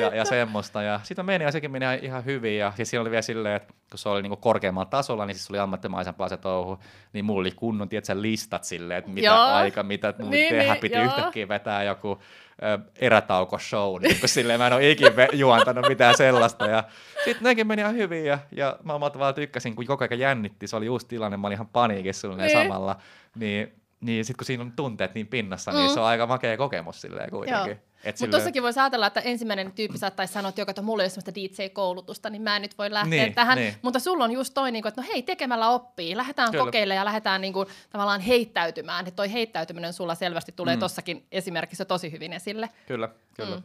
[0.00, 0.82] ja, ja semmoista.
[0.82, 2.58] Ja sitten meni ja sekin meni ihan- hyvin.
[2.58, 5.46] Ja siis siinä oli vielä silleen, että kun se oli niinku korkeammalla tasolla, niin siis
[5.46, 6.78] se oli ammattimaisempaa se touhu,
[7.12, 9.36] niin mulla oli kunnon tiedätkö, listat silleen, että mitä Joo.
[9.38, 11.04] aika, mitä mun Niin, tehdä, niin, piti joo.
[11.04, 12.18] yhtäkkiä vetää joku
[12.62, 16.66] ö, erätauko-show, niin kun silleen mä en ole ikin ve- juontanut mitään sellaista.
[16.66, 16.84] Ja
[17.24, 20.66] sitten nekin meni ihan hyvin ja, ja mä omalla tavalla tykkäsin, kun koko ajan jännitti,
[20.66, 22.50] se oli just tilanne, mä olin ihan paniikissa Niin.
[22.50, 22.96] samalla,
[23.34, 25.76] niin, niin sitten kun siinä on tunteet niin pinnassa, Mm.
[25.76, 27.70] niin se on aika makea kokemus silleen kuitenkin.
[27.70, 27.93] Joo.
[28.04, 31.04] Mutta silleen- tossakin voisi ajatella, että ensimmäinen tyyppi saattaisi sanoa, että, joka, että mulla ei
[31.04, 33.58] ole sellaista DJ-koulutusta, niin mä en nyt voi lähteä Niin, tähän.
[33.58, 33.74] niin.
[33.82, 36.16] Mutta sulla on just toi, niin kuin, että no hei, tekemällä oppii.
[36.16, 36.64] Lähdetään Kyllä.
[36.64, 39.06] kokeilemaan ja lähdetään niin kuin, tavallaan heittäytymään.
[39.06, 40.80] Että toi heittäytyminen sulla selvästi tulee mm.
[40.80, 42.68] Tossakin esimerkissä tosi hyvin esille.
[42.86, 43.56] Kyllä, kyllä.
[43.56, 43.62] Mm.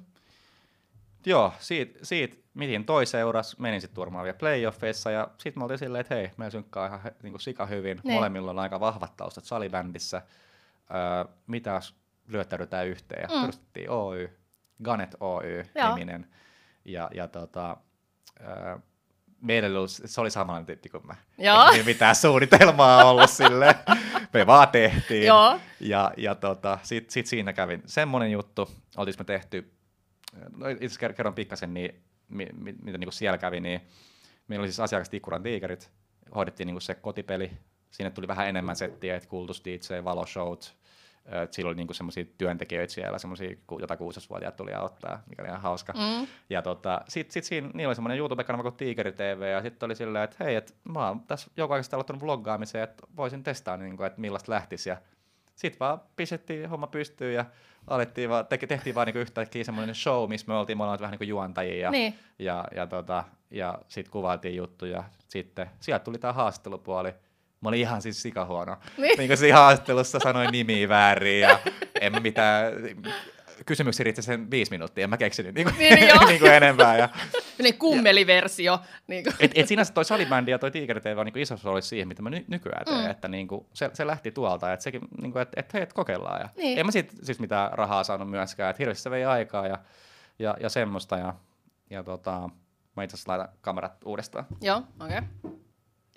[1.25, 5.79] Joo, siitä, siitä mihin toi seuras, menin sitten turmaan vielä playoffeissa ja sitten me oltiin
[5.79, 7.97] silleen, että hei, meidän synkkaa ihan he- niinku sika hyvin.
[7.97, 8.01] Niin.
[8.03, 8.15] Niin.
[8.15, 10.21] Molemmilla on aika vahvat taustat salibändissä.
[10.91, 11.95] Öö, mitä jos
[12.29, 13.41] lyöttäydytään yhteen ja Mm.
[13.41, 14.29] perustettiin Oy,
[14.83, 15.95] Ganet Oy Joo.
[15.95, 16.27] niminen.
[16.85, 17.77] Ja, ja tota,
[19.41, 21.15] meillä oli, se oli samanlainen tyyppi kuin mä.
[21.37, 21.71] Joo.
[21.71, 23.75] Ei mitään suunnitelmaa ollut sille.
[24.33, 25.25] Me vaan tehtiin.
[25.25, 25.59] Joo.
[25.79, 29.73] Ja, ja tota, sit, sit siinä kävin semmoinen juttu, oltis me tehty,
[30.57, 33.81] no itse kerron pikkasen, niin, mi, mi, mitä niinku siellä kävi, niin
[34.47, 35.91] meillä oli siis asiakas Tikkuran tiikerit,
[36.35, 37.51] hoidettiin niinku se kotipeli,
[37.91, 40.75] sinne tuli vähän enemmän settiä, että kultus DJ, valoshowt,
[41.33, 43.49] ö, et siellä oli niinku semmoisia työntekijöitä siellä, semmoisia,
[43.79, 45.93] jota 16-vuotiaat tuli auttaa, mikä oli ihan hauska.
[45.93, 46.27] Mm.
[46.49, 49.95] Ja tota, sit, sit siinä, niillä oli semmoinen YouTube-kanava kuin Tiikeri TV, ja sitten oli
[49.95, 53.97] silleen, että hei, että mä oon tässä joku aikaisesti aloittanut vloggaamiseen, että voisin testaa, niin
[53.97, 54.89] kuin, että millaista lähtisi.
[54.89, 54.97] Ja
[55.55, 57.45] sitten vaan pistettiin homma pystyyn ja
[57.87, 61.17] alettiin vaan, te, tehtiin vaan niin yhtäkkiä semmoinen show, missä me oltiin molemmat vähän niin
[61.17, 61.81] kuin juontajia.
[61.81, 62.15] Ja, Niin.
[62.39, 65.03] ja, ja, tota, ja sitten kuvailtiin juttuja.
[65.27, 67.13] Sitten sieltä tuli tämä haastattelupuoli.
[67.61, 68.77] Mä olin ihan siis sikahuono.
[68.97, 69.17] Niin.
[69.17, 71.59] Niin kuin siinä haastattelussa sanoin nimiä väärin ja
[72.01, 72.73] en mä mitään
[73.65, 76.97] kysymyksiä riitti sen viisi minuuttia, en mä keksinyt niin kuin, Niin, niin niin kuin enempää.
[76.97, 77.09] Ja,
[77.57, 78.79] Sellainen kummeliversio.
[79.07, 79.35] Niin kuin.
[79.39, 82.21] et, et sinänsä toi salibändi ja toi Tiger TV on niin isossa roolissa siihen, mitä
[82.21, 83.09] mä ny- nykyään teen, Mm.
[83.11, 85.93] että niin kuin, se, se, lähti tuolta, että sekin, niin kuin, että, että hei, et
[85.93, 86.41] kokeillaan.
[86.41, 86.79] Ja Niin.
[86.79, 89.77] En mä sit, siis mitään rahaa saanut myöskään, että hirveästi se vei aikaa ja,
[90.39, 91.17] ja, ja semmoista.
[91.17, 91.33] Ja,
[91.89, 92.49] ja tota,
[92.95, 94.45] mä itse asiassa laitan kamerat uudestaan.
[94.61, 95.17] Joo, okei.
[95.17, 95.58] Okay.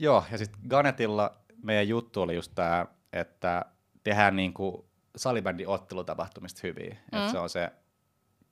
[0.03, 3.65] Joo, ja sitten Ganetilla meidän juttu oli just tämä, että
[4.05, 6.97] tehdään niinku salibändin ottelutapahtumista hyviä.
[7.13, 7.19] Mm.
[7.19, 7.71] Et se on se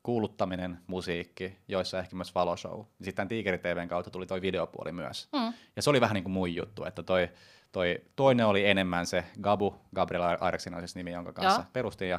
[0.03, 2.85] kuuluttaminen, musiikki, joissa ehkä myös valoshow.
[3.03, 5.29] Sitten Tiikeri TVn kautta tuli toi videopuoli myös.
[5.33, 5.53] Mm.
[5.77, 7.29] Ja se oli vähän niin kuin mun juttu, että toi,
[7.73, 11.71] toi toinen oli enemmän se Gabu, Gabriel Aireksin on siis nimi, jonka kanssa Joo.
[11.73, 12.09] perustin.
[12.09, 12.19] Ja,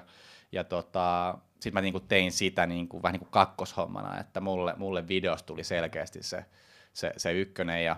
[0.51, 4.41] ja tota, sitten mä niin kuin tein sitä niin kuin, vähän niin kuin kakkoshommana, että
[4.41, 6.45] mulle, mulle videosta tuli selkeästi se,
[6.93, 7.86] se, se ykkönen.
[7.86, 7.95] Ja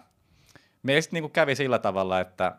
[0.84, 2.56] meillä sitten niin kuin kävi sillä tavalla, että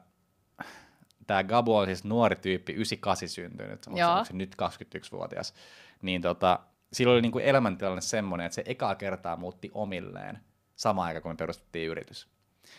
[1.26, 5.54] tämä Gabu on siis nuori tyyppi, 98 syntynyt, onko se- nyt 21-vuotias,
[6.02, 6.58] niin tota,
[6.92, 10.38] sillä oli niinku elämäntilanne semmoinen, että se ekaa kertaa muutti omilleen
[10.76, 12.28] samaan aikaan, kun me perustettiin yritys.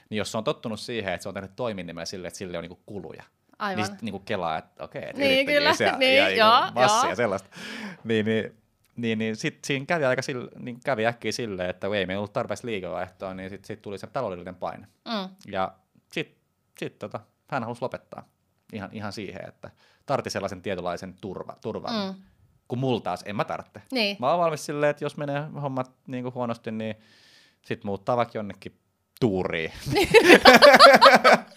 [0.09, 2.61] Niin jos se on tottunut siihen, että se on tehnyt toiminnimellä silleen, että sille on
[2.61, 3.23] niinku kuluja,
[3.59, 3.75] Aivan.
[3.77, 5.91] niin sitten niinku kelaa, että okei, että Niin, yrittäjyys kyllä.
[5.91, 7.09] ja, Niin, ja, joo, ja joo.
[7.09, 7.49] ja sellaista.
[8.03, 8.57] Niin, niin,
[8.95, 12.33] niin, niin sitten siinä kävi aika sille, niin kävi äkkiä silleen, että ei meillä ollut
[12.33, 14.87] tarpeeksi liikevaihtoa, niin sitten sit tuli se taloudellinen paine.
[15.05, 15.35] Mm.
[15.51, 15.71] Ja
[16.11, 16.37] sitten
[16.79, 18.29] sit, tota, hän halusi lopettaa
[18.73, 19.69] ihan, ihan siihen, että
[20.05, 22.21] tartti sellaisen tietynlaisen turva, turvan, Mm.
[22.67, 23.81] kun mulla taas en mä tarvitse.
[23.91, 24.17] Niin.
[24.19, 26.95] Mä oon valmis silleen, että jos menee hommat niin kuin huonosti, niin
[27.61, 28.79] sit muuttaa vaikka jonnekin
[29.19, 29.71] tuuriin.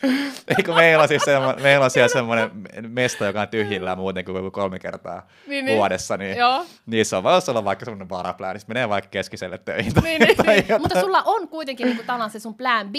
[0.59, 2.51] Eikö meillä on siis semmo, meillä on siellä semmoinen
[2.88, 5.76] mesta, joka on tyhjillään muuten kuin kolme kertaa Niin, niin.
[5.76, 6.66] vuodessa, niin Joo.
[6.86, 9.94] niissä on vaan olla vaikka semmoinen varaplääni, niin menee vaikka keskiselle töihin.
[9.94, 10.57] tai- Niin, niin, tai niin.
[10.68, 10.80] jotain.
[10.82, 12.94] Mutta sulla on kuitenkin niinku tavallaan se sun plan B.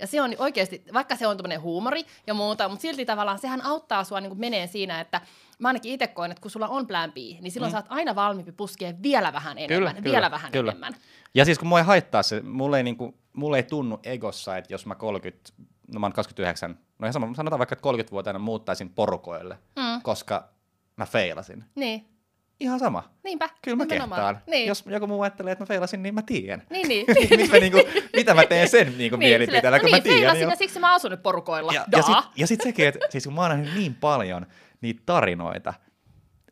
[0.00, 3.64] Ja se on oikeasti, vaikka se on tämmöinen huumori ja muuta, mutta silti tavallaan sehän
[3.64, 5.20] auttaa sua niinku menee siinä, että
[5.58, 7.72] mä ainakin itse koen, että kun sulla on plan B, niin silloin mm.
[7.72, 10.70] sä oot aina valmiimpi puskea vielä vähän enemmän, Kyllä, vielä kyllä, vähän kyllä.
[10.70, 10.94] enemmän.
[11.34, 14.74] Ja siis kun mua ei haittaa se, mulle ei, niinku, mulle ei tunnu egossa, että
[14.74, 15.52] jos mä 30,
[15.94, 20.02] no mä oon 29, no ihan sama, sanotaan vaikka, että 30-vuotiaana muuttaisin porukoille, Mm.
[20.02, 20.48] koska
[20.96, 21.64] mä feilasin.
[21.74, 22.08] Niin,
[22.60, 23.10] Ihan sama.
[23.24, 23.48] niinpä.
[23.62, 24.40] Kyllä mä kehtaan.
[24.46, 24.68] Niin.
[24.68, 26.62] Jos joku muu ajattelee, että mä feilasin, niin mä tiedän.
[26.70, 27.06] Niin, niin.
[27.42, 27.78] mitä, niinku,
[28.16, 30.20] mitä mä teen sen niinku Niin, mielipiteellä, silleen, kun no mä niin, tiedän.
[30.20, 30.50] feilasin jo.
[30.50, 31.72] ja siksi mä asun nyt porukoilla.
[31.72, 31.98] Ja, Daa.
[32.00, 34.46] ja, sit, ja sit sekin, että siis kun mä oon nähnyt niin paljon
[34.80, 35.74] niitä tarinoita,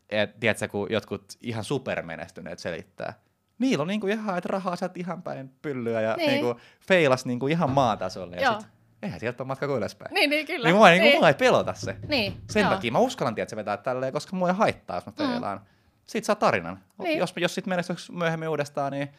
[0.09, 3.13] että tiedätkö, kun jotkut ihan supermenestyneet selittää,
[3.59, 6.27] niillä on niinku ihan, että rahaa saat ihan päin pyllyä ja Niin.
[6.29, 6.43] niin.
[6.43, 8.35] niinku feilas niinku ihan maatasolle.
[8.35, 8.61] Ja Joo.
[8.61, 8.69] sit
[9.01, 10.13] eihän sieltä ole matka kuin ylöspäin.
[10.13, 10.67] Niin, niin kyllä.
[10.67, 11.09] Niin mua, ei, niin.
[11.09, 11.19] niin.
[11.19, 11.95] mua ei pelota se.
[12.07, 12.37] niin.
[12.49, 12.69] Sen joo.
[12.71, 15.57] takia mä uskallan tietää, että se vetää tälleen, koska mua ei haittaa, jos mä peilaan.
[15.57, 15.65] Mm.
[16.07, 16.79] Siitä saa tarinan.
[17.03, 17.19] Niin.
[17.19, 19.09] Jos, jos sit menestyisi myöhemmin uudestaan, niin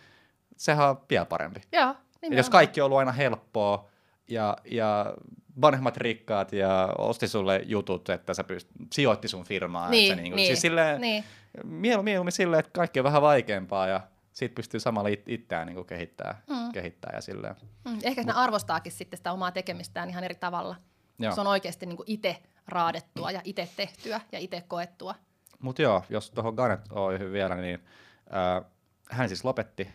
[0.57, 1.61] sehän on vielä parempi.
[1.73, 2.37] Joo, Ja nimenomaan.
[2.37, 3.89] jos kaikki on ollut aina helppoa
[4.29, 5.15] ja, ja
[5.61, 9.91] vanhemmat rikkaat ja osti sulle jutut, että sä pyst- sijoitti sun firmaa.
[9.91, 11.25] Niin, että sä niinku, niin, siis silleen, niin.
[11.65, 14.01] mielu, mieluummin silleen, että kaikki on vähän vaikeampaa ja
[14.37, 16.73] siitä pystyy samalla it- itseään niin kehittää, Mm.
[16.73, 17.57] kehittää ja silleen.
[17.85, 20.77] Mm, ehkä ne arvostaakin sitten sitä omaa tekemistään ihan eri tavalla.
[21.19, 21.35] Joo.
[21.35, 25.15] Se on oikeasti niin itse raadettua ja itse tehtyä ja itse koettua.
[25.59, 27.85] Mutta joo, jos tuohon Garnet Oyhyn vielä, niin
[28.35, 28.71] äh,
[29.11, 29.89] hän siis lopetti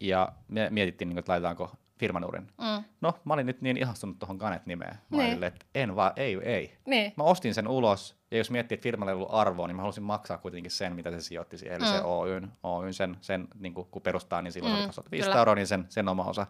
[0.00, 2.42] ja me mietittiin, niin, että laitetaanko firmanurin.
[2.42, 2.84] Mm.
[3.00, 4.94] No, mä olin nyt niin ihastunut tuohon Ganet-nimeen.
[5.10, 5.32] Mä Niin.
[5.32, 6.74] olin, että en vaan, ei, ei.
[6.86, 7.12] Niin.
[7.16, 10.02] Mä ostin sen ulos, ja jos miettii, että firmalle ei ollut arvoa, niin mä halusin
[10.04, 11.98] maksaa kuitenkin sen, mitä se sijoitti siihen, eli Mm.
[11.98, 15.38] se Oyn, Oyn sen, sen niin kun, kun perustaa, niin silloin Mm, mm, 2500 kyllä.
[15.40, 16.46] euroa, niin sen, sen oma osa.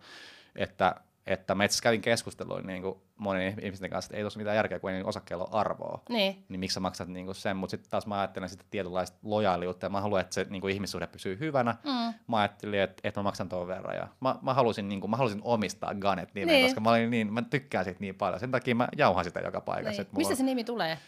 [0.57, 0.95] Että,
[1.29, 4.79] että mä itse kävin keskustelua niin kuin monien ihmisten kanssa, että ei tuossa mitään järkeä,
[4.79, 6.03] kun ei niillä osakkeilla ole arvoa.
[6.09, 6.45] Niin.
[6.49, 9.87] Niin miksi sä maksat niin kuin sen, mutta sitten taas mä ajattelen sitä tietynlaista lojaaliutta,
[9.87, 11.75] ja mä haluan, että se niin kuin ihmissuhde pysyy hyvänä.
[11.85, 12.15] Mm.
[12.29, 15.17] Mä ajattelin, että, että mä maksan tuon verran, ja mä, mä, halusin, niin kuin, mä
[15.17, 16.67] halusin omistaa Ganet nimen, Niin.
[16.67, 18.41] koska mä, olin niin, mä tykkään siitä niin paljon.
[18.41, 20.03] Sen takia mä jauhan sitä joka paikassa.
[20.03, 20.17] Niin.
[20.17, 20.99] Mistä on- se nimi tulee?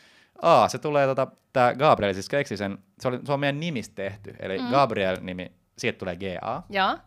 [0.42, 3.94] Aa, se tulee, tota, tää Gabriel siis keksi sen, se, oli, se on meidän nimistä
[3.94, 4.68] tehty, eli Mm.
[4.70, 6.98] Gabriel-nimi, siitä tulee GA, Joo.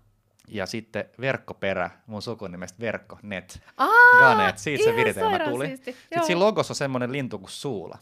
[0.48, 3.90] Ja sitten verkkoperä, mun sukunimestä verkko, net, Aa,
[4.20, 5.68] Ganet, siitä se viritelmä tuli.
[5.68, 5.92] siisti.
[5.92, 6.26] Sitten Joo.
[6.26, 7.98] siinä logossa on semmoinen lintu kuin suula,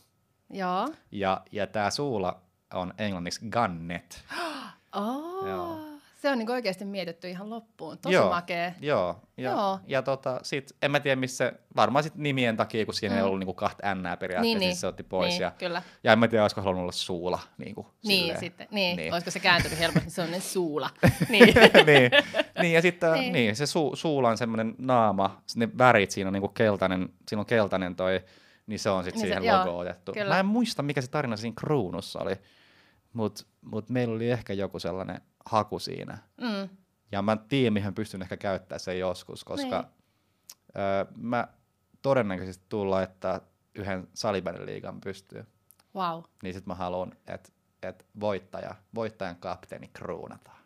[0.49, 0.89] Joo.
[1.11, 2.41] ja, ja tämä suula
[2.73, 4.23] on englanniksi gunnet.
[4.95, 5.90] Oh, Joo.
[6.21, 7.97] Se on niinku oikeasti mietitty ihan loppuun.
[7.97, 8.29] Tosi Joo.
[8.29, 8.71] makea.
[8.79, 9.79] Joo, ja, Joo.
[9.87, 13.19] ja tota, sit, en mä tiedä missä, varmaan sit nimien takia, kun siinä mm.
[13.19, 14.75] ei ollut niinku kahta N periaatteessa, Niin, niin, niin.
[14.75, 15.29] se otti pois.
[15.29, 15.81] Niin, ja, kyllä.
[16.03, 17.39] ja en mä tiedä, olisiko halunnut olla suula.
[17.57, 18.39] Niinku, Niin, silleen.
[18.39, 18.67] sitten.
[18.71, 18.85] Niin.
[18.85, 18.97] Niin.
[18.97, 19.13] niin.
[19.13, 20.89] Olisiko se kääntynyt helposti sellainen suula.
[21.29, 21.53] niin.
[21.85, 22.11] niin,
[22.61, 23.21] niin, ja sitten Niin.
[23.21, 23.33] niin.
[23.33, 27.45] niin, se su, suula on semmoinen naama, ne värit siinä on niinku keltainen, siinä on
[27.45, 28.21] keltainen toi,
[28.67, 30.13] niin se on sitten Niin se- siihen joo, logoon otettu.
[30.13, 30.33] kyllä.
[30.33, 32.35] Mä en muista, mikä se tarina siinä kruunussa oli,
[33.13, 36.17] mutta mut meillä oli ehkä joku sellainen haku siinä.
[36.41, 36.69] Mm.
[37.11, 39.91] Ja mä tiedän, mihin pystyn ehkä käyttämään sen joskus, koska Niin.
[40.77, 41.47] öö, mä
[42.01, 43.39] todennäköisesti tuun laittaa
[43.75, 45.47] yhden salibändin liigan pystyyn.
[45.95, 46.23] Wow.
[46.43, 47.49] Niin sit mä haluan, että
[47.83, 50.57] et voittaja, voittajan kapteeni kruunataan.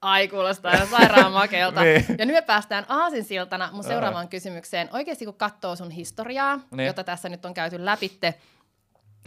[0.00, 1.80] Ai kuulostaa ihan sairaan makealta.
[1.82, 2.04] Niin.
[2.18, 4.88] Ja nyt me päästään aasinsiltana mun seuraavaan kysymykseen.
[4.92, 6.86] Oikeasti kun katsoo sun historiaa, Niin.
[6.86, 8.34] jota tässä nyt on käyty läpitte,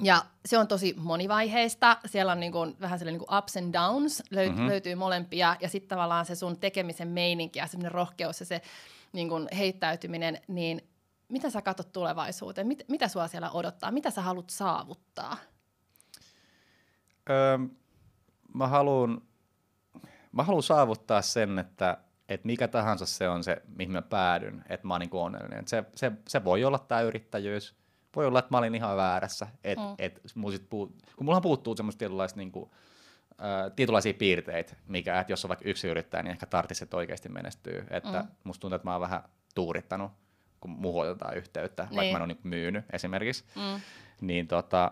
[0.02, 1.98] ja se on tosi monivaiheista.
[2.06, 4.52] Siellä on niinku vähän sellainen niinku ups and downs, löy- Mhm.
[4.56, 4.68] mm-hmm.
[4.68, 5.56] löytyy molempia.
[5.62, 8.62] Ja sitten tavallaan se sun tekemisen meininki ja semmoinen rohkeus ja se
[9.14, 10.82] niinku heittäytyminen, niin
[11.30, 12.68] mitä sä katsot tulevaisuuteen?
[12.68, 13.91] Mit, mitä sua siellä odottaa?
[13.91, 15.38] Mitä sä haluat saavuttaa?
[17.30, 17.58] Öö,
[18.54, 19.22] mä haluan
[20.32, 21.98] mä haluan saavuttaa sen, että,
[22.30, 25.68] että mikä tahansa se on se, mihin mä päädyn, että mä oon niin onnellinen.
[25.68, 27.76] Se, se, se voi olla tämä yrittäjyys,
[28.16, 29.95] voi olla, että mä olin ihan väärässä, että Mm.
[29.97, 32.72] et, mun sit puu, kun mulla puuttuu semmoista tietynlaista niin kuin,
[33.76, 37.86] tietynlaisia piirteitä, mikä, että jos on vaikka yksi yrittäjä, niin ehkä tarvitsisi, että oikeasti menestyy.
[37.89, 38.28] Että Mm.
[38.43, 39.24] musta tuntuu, että mä oon vähän
[39.55, 40.11] tuurittanut,
[40.59, 41.95] kun muuhun otetaan yhteyttä, niin.
[41.95, 43.82] vaikka mä en ole niin myynyt esimerkiksi Mm.
[44.22, 44.91] niin tota,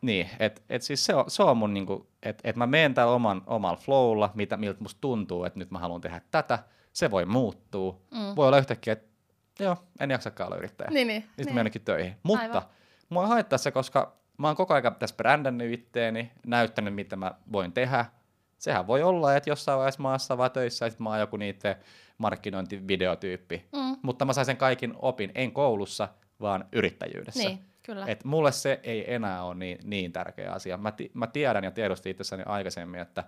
[0.00, 3.12] niin, et, et siis se on, se on mun niinku, että et mä menen täällä
[3.14, 6.58] oman, omalla flowlla, mitä, miltä musta tuntuu, että nyt mä haluan tehdä tätä,
[6.92, 8.36] se voi muuttua, Mm.
[8.36, 9.13] voi olla yhtäkkiä, että
[9.60, 11.22] joo, en jaksakaan olla yrittäjä, Niin, niin.
[11.22, 11.56] sitten niin.
[11.56, 12.62] jonnekin töihin, mutta Aivan.
[13.08, 17.72] mua haittaa se, koska mä oon koko ajan tässä brändännyt itteeni, näyttänyt, mitä mä voin
[17.72, 18.04] tehdä,
[18.58, 21.76] sehän voi olla, että jossain vaiheessa jossain vaan töissä, sit mä oon joku niiden
[22.18, 23.96] markkinointivideotyyppi, Mm.
[24.02, 26.08] mutta mä sain sen kaikin opin, en koulussa,
[26.40, 27.48] vaan yrittäjyydessä.
[27.48, 28.06] Niin, kyllä.
[28.06, 30.76] Et mulle se ei enää ole niin, niin tärkeä asia.
[30.76, 33.24] Mä, ti, mä tiedän ja tiedostin itsessäni aikaisemmin, että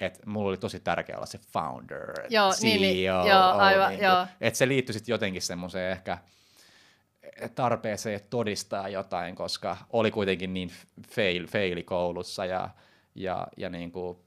[0.00, 2.62] et mulla oli tosi tärkeä olla se founder, Joo, CEO.
[2.70, 3.22] niin, niin, joo,
[3.58, 4.04] aivan, niinku.
[4.04, 4.26] joo.
[4.40, 6.18] Et se liittyi sitten jotenkin semmoiseen ehkä
[7.54, 10.70] tarpeeseen todistaa jotain, koska oli kuitenkin niin
[11.10, 12.68] fail, faili koulussa ja,
[13.14, 14.24] ja, ja, niinku,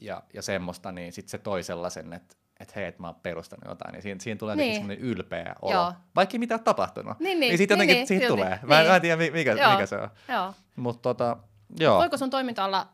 [0.00, 3.64] ja, ja semmoista, niin sitten se toi sellaisen, että että hei, että mä oon perustanut
[3.68, 4.64] jotain, niin siinä, siinä tulee Niin.
[4.68, 4.74] niin.
[4.74, 5.72] semmoinen ylpeä olo.
[5.72, 5.92] Joo.
[6.16, 7.20] Vaikka ei mitään ole tapahtunut.
[7.20, 8.40] Niin, niin, niin niin, jotenkin niin, siitä silti.
[8.42, 8.58] tulee.
[8.62, 8.88] Mä, Niin.
[8.90, 9.70] mä en tiedä, mi- mikä, Joo.
[9.72, 10.08] mikä se on.
[10.28, 10.54] Joo.
[10.76, 11.36] Mutta tota,
[11.80, 11.98] joo.
[11.98, 12.88] Voiko sun toiminta olla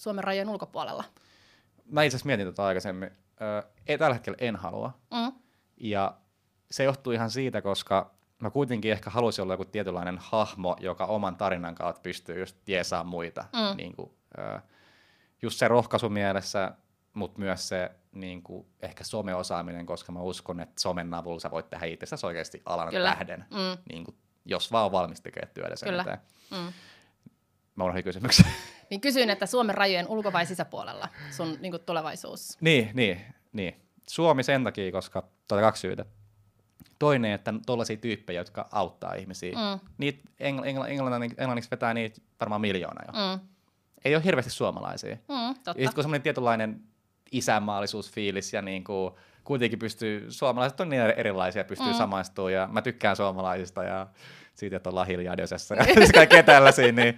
[0.00, 1.04] Suomen rajojen ulkopuolella?
[1.84, 3.10] Mä itse asiassa mietin tota aikaisemmin.
[3.40, 4.92] Ö, ei, tällä hetkellä en halua.
[5.10, 5.32] Mm.
[5.76, 6.16] Ja
[6.70, 11.36] se johtuu ihan siitä, koska mä kuitenkin ehkä haluaisin olla joku tietynlainen hahmo, joka oman
[11.36, 13.44] tarinan kautta pystyy just jeesaa muita.
[13.52, 13.76] Mm.
[13.76, 14.60] Niin kuin, ö,
[15.42, 16.72] just se rohkaisu mielessä,
[17.14, 21.70] mutta myös se niin kuin, ehkä someosaaminen, koska mä uskon, että somen avulla sä voit
[21.70, 23.08] tehdä itsestäsi oikeasti alan Kyllä.
[23.08, 23.82] tähden, Mm.
[23.92, 26.02] niin kuin, jos vaan on valmis tekemään työtä sen Kyllä.
[26.02, 26.18] eteen.
[26.50, 26.72] Mm.
[27.76, 28.46] Mä unohdin kysymyksen.
[28.90, 32.56] Niin kysyin, että Suomen rajojen ulko- vai sisäpuolella sun niin kuin tulevaisuus?
[32.60, 33.20] niin, niin,
[33.52, 33.74] niin.
[34.08, 36.04] Suomi sen takia, koska tuota kaksi syytä.
[36.98, 39.52] Toinen, että tuollaisia tyyppejä, jotka auttaa ihmisiä.
[39.52, 39.88] Mm.
[39.98, 43.12] Niitä engl- engl- englanniksi, englanniksi vetää niitä varmaan miljoona jo.
[43.12, 43.40] Mm.
[44.04, 45.14] Ei ole hirveästi suomalaisia.
[45.16, 45.82] Mm, totta.
[45.82, 46.80] Ja kun semmoinen tietynlainen
[47.32, 49.14] isänmaallisuusfiilis ja niin kuin,
[49.44, 51.98] kuitenkin pystyy, suomalaiset on niin erilaisia, pystyy mm.
[51.98, 54.06] samaistumaan ja mä tykkään suomalaisista ja
[54.54, 57.16] siitä, että ollaan hiljaa Diosessa ja kaikkea tällaisia, niin,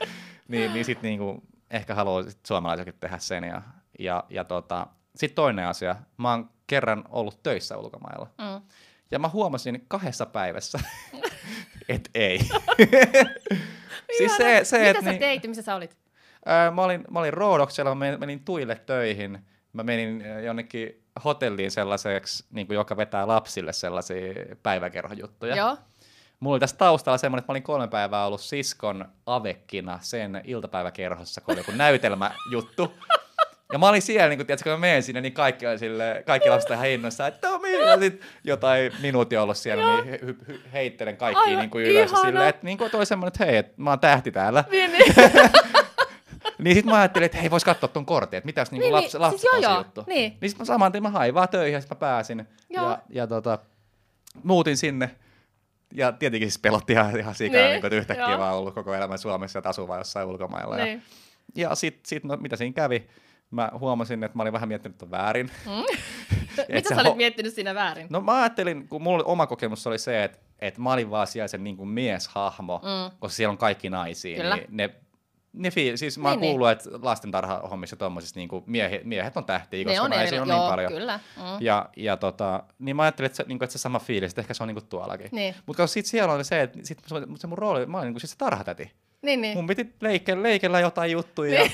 [0.53, 3.45] niin, niin sitten niin ehkä haluaa sit suomalaisetkin tehdä sen.
[3.45, 3.63] Ja,
[3.99, 4.87] ja, ja tota,
[5.17, 8.27] sitten toinen asia, mä oon kerran ollut töissä ulkomailla.
[8.39, 8.67] Mm.
[9.11, 10.79] Ja mä huomasin kahdessa päivässä,
[11.89, 12.39] että ei.
[14.19, 15.47] siis se, se, Mitä et sä niin- teit?
[15.47, 15.97] Missä sä olit?
[16.47, 19.39] Ää, mä olin, mä olin Roodoksella, mä menin, menin tuille töihin.
[19.73, 25.57] Mä menin jonnekin hotelliin sellaiseksi, niin kuin joka vetää lapsille sellaisia päiväkerhojuttuja.
[25.57, 25.77] Joo.
[26.43, 31.41] Mulla oli tässä taustalla semmoinen, että mä olin kolme päivää ollut siskon avekkina sen iltapäiväkerhossa,
[31.41, 32.93] kun oli joku näytelmäjuttu.
[33.73, 36.23] Ja mä olin siellä, niin kun, tiedätkö, kun mä menen sinne, niin kaikki, oli sille,
[36.27, 37.73] kaikki lapset ihan innoissaan, että Tomi!
[37.73, 42.11] Ja sit jotain minuutin ollut siellä, niin hy, hy, heittelen kaikkia Aivan niin kuin ylös.
[42.11, 44.65] Silleen, että niin kuin toi semmoinen, että hei, että mä oon tähti täällä.
[44.71, 45.15] Niin, niin.
[46.59, 49.17] Niin sit mä ajattelin, että hei, vois katsoa ton kortin, että mitäs niinku Niin, lapsi,
[49.19, 50.05] niin, lapsi siis joo, juttu.
[50.07, 50.37] niin.
[50.41, 52.49] niin sit mä saman tien mä hain vaan töihin ja sit mä pääsin.
[52.71, 52.91] Joo.
[52.91, 53.59] Ja, ja tota,
[54.43, 55.11] muutin sinne.
[55.95, 58.39] Ja tietenkin siis pelotti ihan, ihan sikaa, Niin, niin, että yhtäkkiä joo.
[58.39, 60.79] vaan ollut koko elämän Suomessa ja asuu vaan jossain ulkomailla.
[60.79, 61.03] Ja, niin.
[61.55, 63.07] ja sit, sit no, mitä siinä kävi,
[63.51, 65.51] mä huomasin, että mä olin vähän miettinyt ton väärin.
[66.59, 68.07] Et Mitä se sä olit ho- miettinyt siinä väärin?
[68.11, 71.49] No mä ajattelin, kun mulla oma kokemus oli se, että, että mä olin vaan siellä
[71.49, 73.17] sen niin kuin mieshahmo, Mm.
[73.19, 74.37] koska siellä on kaikki naisia.
[74.37, 74.57] Kyllä.
[74.57, 74.91] Niin ne,
[75.53, 79.45] ne fi- siis mä oon Niin, kuullut, että lastentarhahommissa tommosissa niin kuin miehet, miehet on
[79.45, 80.93] tähtiä, koska on naisia eri, on joo, niin paljon.
[80.93, 81.21] kyllä.
[81.37, 81.43] Mm.
[81.61, 84.41] Ja, ja tota, niin mä ajattelin, että se, niin kuin, että se sama fiilis, että
[84.41, 85.29] ehkä se on niin kuin tuollakin.
[85.33, 85.55] Niin.
[85.67, 88.21] Mutta sitten siellä oli se, että sit se, se mun rooli, mä olin niin kuin
[88.21, 88.93] siis se tarhatäti.
[89.23, 89.57] Niin, niin.
[89.57, 91.69] Mun piti leike, leikellä jotain juttuja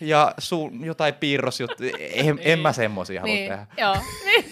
[0.00, 1.96] ja su, jotain piirrosjuttuja.
[2.00, 3.48] En, en mä semmosia halua niin.
[3.48, 3.66] tehdä.
[3.76, 3.96] Joo.
[4.24, 4.44] Niin.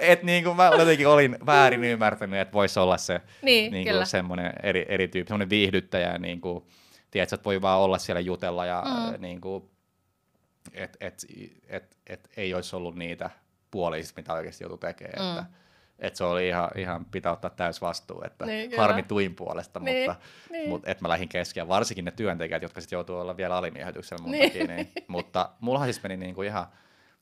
[0.00, 4.06] et niin kuin mä jotenkin olin väärin ymmärtänyt, että voisi olla se Niin, niin kuin
[4.06, 6.64] semmoinen eri, eri tyyppi, semmoinen viihdyttäjä, niin kuin,
[7.10, 9.12] tiedätkö, että voi vaan olla siellä jutella ja Mm.
[9.16, 9.20] mm.
[9.22, 9.70] niin kuin,
[10.72, 11.26] et, et,
[11.68, 13.30] et, et, ei olisi ollut niitä
[13.70, 15.34] puolia, mitä oikeasti joutui tekemään.
[15.34, 15.38] Mm.
[15.40, 15.44] Että,
[15.98, 20.10] et se oli ihan, ihan pitää ottaa täys vastuu, että Niin, harmi tuin puolesta, Niin,
[20.10, 20.68] mutta, niin.
[20.68, 21.68] mutta et mä lähdin kesken.
[21.68, 24.52] Varsinkin ne työntekijät, jotka sitten joutuu olla vielä alimiehityksellä mun Niin.
[24.52, 24.52] niin.
[24.68, 24.76] takia.
[24.76, 26.66] Niin, mutta mullahan siis meni niin kuin ihan,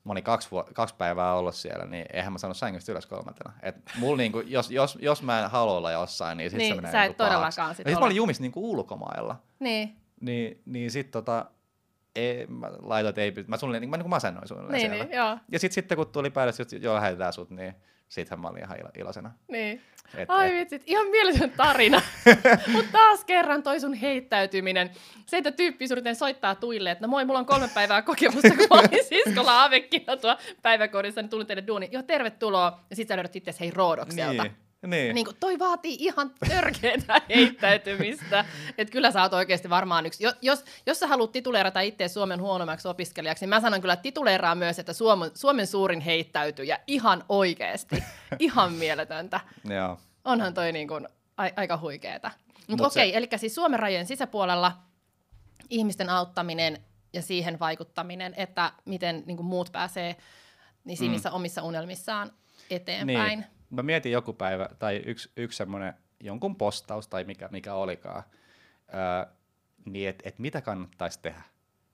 [0.09, 3.53] mä olin kaksi, vuo- kaksi päivää ollut siellä, niin eihän mä saanut sängystä ylös kolmantena.
[3.63, 6.77] Et mulla niinku, jos, jos, jos mä en halua olla jossain, niin sit Niin, se
[6.77, 9.97] menee sä et niinku todellakaan sit ja sit mä olin jumissa niinku ulkomailla, Niin.
[10.21, 11.47] niin, niin sit tota,
[12.17, 15.05] ei, mä laitoin, että ei pysty, mä, suunnilleen, mä niinku masennoin suunnilleen Niin, siellä.
[15.05, 15.39] niin, joo.
[15.53, 17.75] Ja sit sitten kun tuli päälle, että joo, lähetetään sut, niin
[18.09, 19.33] sittenhän mä olin ihan ilo- iloisena.
[19.49, 19.83] Niin.
[20.17, 22.03] Et, Ai et, vitsit, ihan mieletön tarina.
[22.73, 24.91] Mutta taas kerran toi sun heittäytyminen.
[25.27, 28.67] Se, että tyyppi suunnilleen soittaa tuille, että no moi, mulla on kolme päivää kokemusta, kun
[28.71, 31.89] mä olin siskolla avekkina tuo päiväkodissa, niin tulin teille duuni.
[31.93, 32.81] Joo, tervetuloa.
[32.91, 34.43] Ja sit sä löydät itse hei Roodokselta.
[34.43, 34.57] niin,
[34.87, 35.15] niin.
[35.15, 38.45] Niin kuin, toi vaatii ihan törkeätä heittäytymistä.
[38.79, 40.25] Että kyllä sä oot oikeasti varmaan yksi.
[40.25, 44.03] Jo- Jos, jos sä haluat tituleerata itse Suomen huonommaksi opiskelijaksi, niin mä sanon kyllä, että
[44.03, 48.05] tituleeraa myös, että Suomen, Suomen suurin heittäytyjä ihan oikeasti.
[48.39, 49.41] Ihan mieletöntä.
[49.69, 49.99] Joo.
[50.25, 52.31] Onhan toi niin kuin a- aika huikeeta.
[52.69, 54.73] Mutta Mut okei, se- eli siis Suomen rajojen sisäpuolella
[55.71, 56.79] ihmisten auttaminen
[57.13, 60.17] ja siihen vaikuttaminen, että miten niin kuin muut pääsee
[60.85, 62.33] niin niissä omissa unelmissaan
[62.71, 63.39] eteenpäin.
[63.39, 63.58] Niin.
[63.71, 68.23] Mä mietin joku päivä, tai yksi, yksi semmoinen jonkun postaus tai mikä, mikä olikaan,
[68.95, 69.33] öö,
[69.85, 71.43] niin että et mitä kannattaisi tehdä.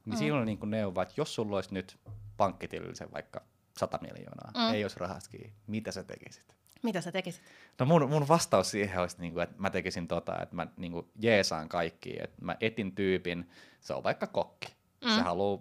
[0.05, 0.19] Niin mm.
[0.19, 1.99] siinä oli niin neuvo, että jos sulla olisi nyt
[2.37, 3.43] pankkitilillisen vaikka
[3.79, 4.61] 100 miljoonaa, Mm.
[4.61, 4.75] mm.
[4.75, 6.55] ei olisi rahasta kiinni, mitä sä tekisit?
[6.83, 7.43] Mitä sä tekisit?
[7.79, 10.93] No mun, mun vastaus siihen olisi, niin kuin, että mä tekisin tota, että mä niin
[10.93, 13.51] kuin jeesaan kaikki, että mä etin tyypin,
[13.81, 15.11] se on vaikka kokki, mm.
[15.11, 15.61] se haluaa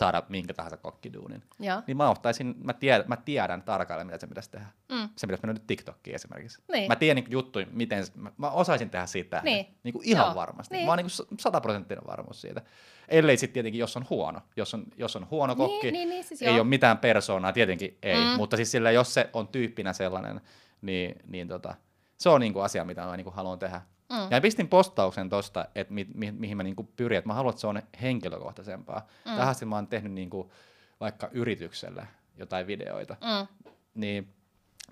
[0.00, 1.42] saada minkä tahansa kokkiduunin.
[1.58, 1.82] Joo.
[1.86, 4.66] Niin mä ottaisin, mä tiedän, mä tiedän tarkalleen, mitä se pitäisi tehdä.
[4.88, 5.08] Mm.
[5.16, 6.62] Se pitäisi mennä nyt TikTokkiin esimerkiksi.
[6.72, 6.88] Niin.
[6.88, 9.40] Mä tiedän niin juttuja, miten, mä, mä osaisin tehdä siitä.
[9.44, 9.66] Niin.
[9.82, 10.34] Niin kuin ihan Joo.
[10.34, 10.74] varmasti.
[10.74, 10.86] Niin.
[10.86, 12.62] Mä oon niin sataprosenttinen varmuus siitä.
[13.08, 14.40] Ellei sitten tietenkin, jos on huono.
[14.56, 16.56] Jos on, jos on huono Niin, kokki, niin, niin, siis ei joo.
[16.56, 18.16] ole mitään persoonaa, tietenkin ei.
[18.16, 18.36] Mm.
[18.36, 20.40] Mutta siis sillä, jos se on tyyppinä sellainen,
[20.82, 21.74] niin, niin tota,
[22.16, 23.80] se on niin kuin asia, mitä mä niin kuin haluan tehdä.
[24.10, 24.16] Mm.
[24.30, 27.60] Ja pistin postauksen tosta, että mi, mi, mihin mä niinku pyrin, että mä haluan, että
[27.60, 28.98] se on henkilökohtaisempaa.
[29.00, 29.32] Mm.
[29.32, 30.52] Tähän asti mä oon tehnyt niinku
[31.00, 32.06] vaikka yritykselle
[32.36, 33.70] jotain videoita, Mm.
[33.94, 34.34] niin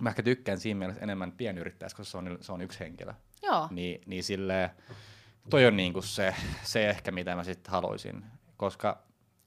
[0.00, 3.14] mä ehkä tykkään siinä mielessä enemmän pienyrittäjästä, koska se on, se on yksi henkilö.
[3.42, 3.68] Joo.
[3.70, 4.70] Niin, niin silleen,
[5.50, 8.24] toi on niinku se, se ehkä, mitä mä sitten haluaisin,
[8.56, 9.02] koska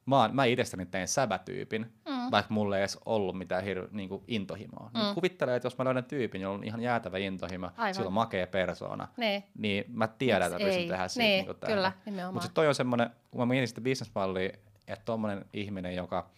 [0.06, 2.11] mä, oon- mä itsestäni tein säbätyypin, mm.
[2.31, 4.89] Vaikka mulla ei edes ollut mitään hir- niinku intohimoa.
[4.93, 4.99] Mm.
[4.99, 7.93] Niin kuvittelen, että jos mä löydän tyypin, jolla on ihan jäätävä intohimo, Aivan.
[7.95, 9.43] sillä on makea persoona, Niin.
[9.57, 11.91] niin mä tiedän, että pystyn tehdä siitä Niin, niinku kyllä.
[12.31, 14.49] Mutta sitten toi on semmoinen, kun mä mietin sitä bisnesmallia,
[14.88, 16.30] että tommonen ihminen, joka,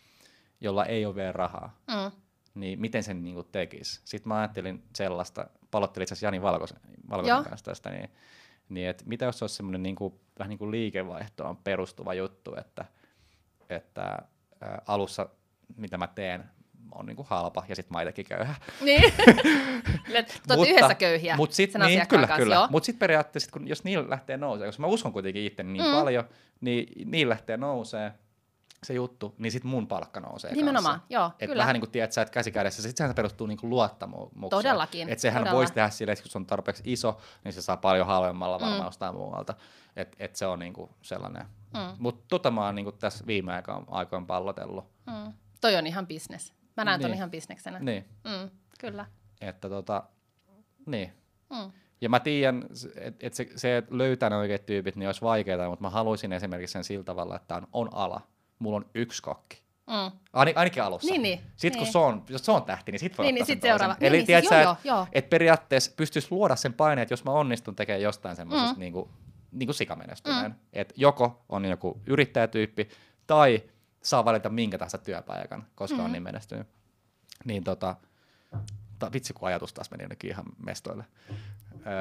[0.61, 2.11] jolla ei ole vielä rahaa, Mm.
[2.53, 4.01] niin miten sen niin kuin tekisi.
[4.05, 6.79] Sitten mä ajattelin sellaista, palottelin itse asiassa Jani Valkosen,
[7.09, 7.43] Valkosen Joo.
[7.43, 8.09] kanssa tästä, niin,
[8.69, 12.55] niin että mitä jos se olisi semmoinen niin kuin, vähän niin kuin liikevaihtoon perustuva juttu,
[12.55, 12.85] että,
[13.69, 14.17] että ä,
[14.87, 15.29] alussa
[15.77, 16.43] mitä mä teen
[16.91, 18.55] on niin kuin halpa ja sitten mä itsekin köyhä.
[18.81, 19.01] Niin.
[20.11, 22.67] Olette yhdessä köyhiä mut sit, sen niin, kyllä, kanssa, kyllä.
[22.71, 25.91] Mutta sitten periaatteessa, kun, jos niillä lähtee nousee, koska mä uskon kuitenkin itse niin Mm.
[25.91, 25.95] mm.
[25.97, 26.23] paljon,
[26.61, 28.13] niin niillä lähtee nousee
[28.83, 31.13] se juttu, niin sitten mun palkka nousee Nimenomaan, kanssa.
[31.13, 31.59] joo, Et kyllä.
[31.61, 34.49] vähän niin kuin tiedät sä, että käsi kädessä, sit sehän perustuu niin luottamukseen.
[34.49, 35.57] Todellakin, Että sehän todella.
[35.57, 38.81] voisi tehdä silleen, että kun se on tarpeeksi iso, niin se saa paljon halvemmalla varmaan
[38.81, 38.87] Mm.
[38.87, 39.53] ostaa muualta.
[39.95, 41.45] Että et se on niin kuin sellainen.
[41.73, 41.95] Mm.
[41.99, 44.85] Mutta tota mä oon niin kuin tässä viime aikoina pallotellut.
[45.05, 45.33] Mm.
[45.63, 46.53] Toi on ihan bisnes.
[46.77, 47.17] Mä näen ton Niin.
[47.17, 47.79] ihan bisneksenä.
[47.79, 48.49] Niin, Mm.
[48.79, 49.05] Kyllä.
[49.41, 50.03] että tota,
[50.85, 51.13] niin.
[51.49, 51.71] Mm.
[52.01, 52.63] Ja mä tiedän,
[52.95, 56.33] että et se, se, että löytää ne oikeat tyypit, niin olisi vaikeaa, mutta mä haluaisin
[56.33, 58.21] esimerkiksi sen sillä tavalla, että on, on ala.
[58.59, 59.63] Mulla on yksi kokki.
[59.87, 60.17] Mm.
[60.33, 61.11] Ain, ainakin alussa.
[61.11, 61.39] Niin, niin.
[61.55, 61.91] Sitten kun Niin.
[61.91, 63.93] se on, jos se on tähti, niin sitten voi Niin, ottaa niin sen sit seuraava.
[63.99, 67.13] Niin, Eli niin, tiedät siis sä, joo, että et periaatteessa pystyisi luoda sen paineen, että
[67.13, 68.77] jos mä onnistun tekemään jostain semmoisesta Mm.
[68.77, 68.79] mm.
[68.79, 69.09] niin kuin,
[69.51, 70.57] niin kuin sikamenestyneen, mm.
[70.73, 72.89] että joko on joku yrittäjätyyppi
[73.27, 73.63] tai
[74.03, 76.05] saa valita minkä tahansa työpaikan, koska mm.
[76.05, 76.67] on niin menestynyt.
[77.45, 77.95] Niin tota,
[78.99, 81.03] ta, vitsi kun ajatus taas meni jonnekin ihan mestoille.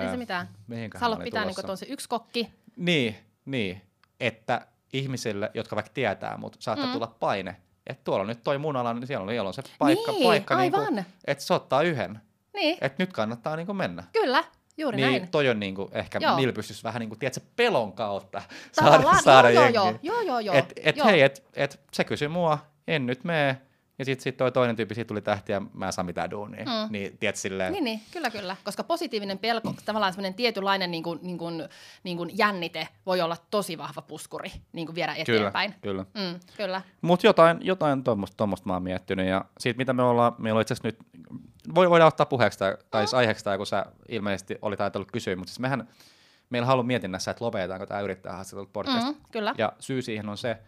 [0.02, 0.48] Ei se mitään.
[0.92, 2.52] Sä haluat pitää niinku ton se yksi kokki.
[2.76, 3.82] Niin, niin,
[4.20, 6.92] että ihmisille, jotka vaikka tietää, mutta saattaa Mm.
[6.92, 7.56] tulla paine,
[7.86, 10.26] että tuolla on nyt toi mun ala, niin siellä on, siellä on se paikka, Niin,
[10.26, 10.94] paikka aivan.
[10.94, 12.20] Niinku, että se ottaa yhden,
[12.54, 14.04] Niin, että nyt kannattaa niinku mennä.
[14.12, 14.44] kyllä.
[14.76, 15.28] Juuri niin näin.
[15.30, 16.36] toi on niinku ehkä, Joo.
[16.36, 18.42] niillä pystyisi vähän niinku, tiedätkö, pelon kautta
[18.76, 19.80] Tavallaan, saada, saada joo, jengiä.
[20.02, 21.06] joo, joo, joo, joo, Et, et joo.
[21.06, 22.58] hei, et, et se kysyi mua,
[22.88, 23.60] en nyt mene,
[23.98, 26.64] ja sitten sit toi toinen tyyppi, siitä tuli tähti ja mä en saa mitään duunia.
[26.64, 26.70] Mm.
[26.70, 26.86] Mm.
[26.90, 28.56] Niin, tiedät silleen, Niin, niin, kyllä, kyllä.
[28.64, 31.68] Koska positiivinen pelko, tavallaan semmoinen tietynlainen niin kuin, niin kuin,
[32.04, 35.74] niin kuin jännite voi olla tosi vahva puskuri niin kuin viedä kyllä, eteenpäin.
[35.80, 36.02] kyllä.
[36.14, 36.82] Mm, kyllä.
[37.02, 40.74] Mutta jotain, jotain tuommoista, mä oon miettinyt, ja siitä mitä me ollaan, meillä on itse
[40.74, 40.98] asiassa nyt,
[41.74, 45.36] voi, voidaan ottaa puheeksi tää, tai siis aiheeksi tämä, kun sä ilmeisesti olit ajatellut kysyä,
[45.36, 45.88] mutta siis mehän,
[46.50, 49.06] meillä on ollut mietinnässä, että lopetetaanko tämä yrittäjähaastattelut podcast.
[49.06, 49.54] Mm, kyllä.
[49.58, 50.58] Ja syy siihen on se,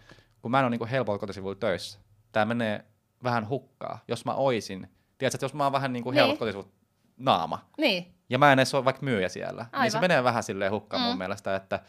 [0.43, 1.99] kun mä en ole niinku helpolla kotisivuilla töissä,
[2.33, 2.85] tämä menee
[3.25, 4.05] vähän hukkaa.
[4.09, 4.81] Jos mä oisin,
[5.19, 6.17] tiedätkö, että jos mä oon vähän niinku Niin.
[6.19, 6.71] helpot kotisivuilla
[7.17, 9.83] naama, Niin, ja mä en edes ole vaikka myyjä siellä, Aivan.
[9.83, 11.07] niin se menee vähän silleen hukkaan Mm.
[11.09, 11.81] mun mielestä, että,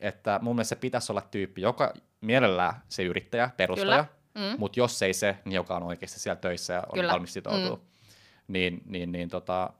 [0.00, 4.04] että mun mielestä se pitäisi olla tyyppi, joka mielellään se yrittäjä, perustaja,
[4.34, 4.50] Kyllä.
[4.52, 4.58] Mm.
[4.58, 7.12] mutta jos ei se, niin joka on oikeasti siellä töissä ja on Kyllä.
[7.12, 7.80] valmis sitoutua,
[8.48, 9.70] niin, niin, niin, tota,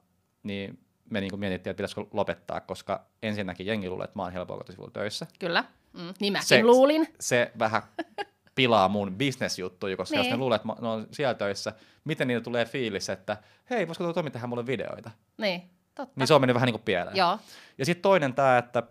[0.43, 0.79] niin
[1.09, 4.91] me niin mietittiin, että pitäisikö lopettaa, koska ensinnäkin jengi luulee, että mä oon helpolla kotisivuilla
[4.91, 5.27] töissä.
[5.39, 5.63] kyllä.
[5.93, 6.13] Mm.
[6.19, 7.07] Niin mäkin Se- luulin.
[7.19, 7.81] Se vähän
[8.57, 10.19] pilaa mun bisnesjuttuja, koska niin.
[10.19, 10.31] jos Niin.
[10.33, 11.73] ne luulee, että mä, ne on siellä töissä,
[12.03, 13.37] miten niillä tulee fiilis, että
[13.69, 15.11] hei, voisiko tuo Tomi tehdä mulle videoita?
[15.37, 15.61] Niin,
[15.95, 16.13] totta.
[16.15, 17.17] Niin se on mennyt vähän niin kuin pieleen.
[17.17, 17.39] Joo,
[17.77, 18.83] Ja sitten toinen tämä, että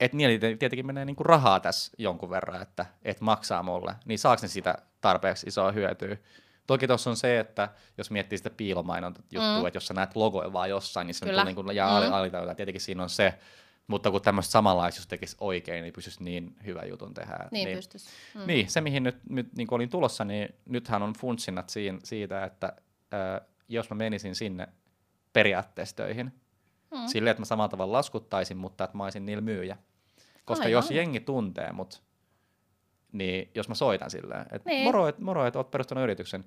[0.00, 4.42] et niillä tietenkin menee niinku rahaa tässä jonkun verran, että et maksaa mulle, niin saako
[4.42, 6.16] ne sitä tarpeeksi isoa hyötyä?
[6.66, 7.68] Toki tuossa on se, että
[7.98, 9.66] jos miettii sitä piilomainonta juttua, Mm.
[9.66, 11.44] että jos sä näet logoja vaan jossain, niin se Kyllä.
[11.44, 12.06] niinku, ja Mm.
[12.06, 12.12] mm.
[12.12, 13.34] alitajunta, tietenkin siinä on se,
[13.86, 17.48] mutta kun tämmöistä samanlaista jos tekisi oikein, niin pystyisi niin hyvä jutun tehdä.
[17.50, 18.08] niin, niin, pystyisi.
[18.34, 18.46] Mm.
[18.46, 22.72] niin, se mihin nyt, nyt niin olin tulossa, niin nythän on funtsinnat siin, siitä, että
[23.14, 24.68] ö, jos mä menisin sinne
[25.32, 26.32] periaatteessa töihin,
[26.90, 27.06] Mm.
[27.06, 29.76] silleen, että mä samalla tavalla laskuttaisin, mutta että mä olisin niillä myyjä.
[30.44, 30.72] Koska Aivan.
[30.72, 32.02] jos jengi tuntee mut,
[33.12, 34.84] niin jos mä soitan silleen, että Niin.
[34.84, 36.44] moro, et, moro, että oot perustanut yrityksen.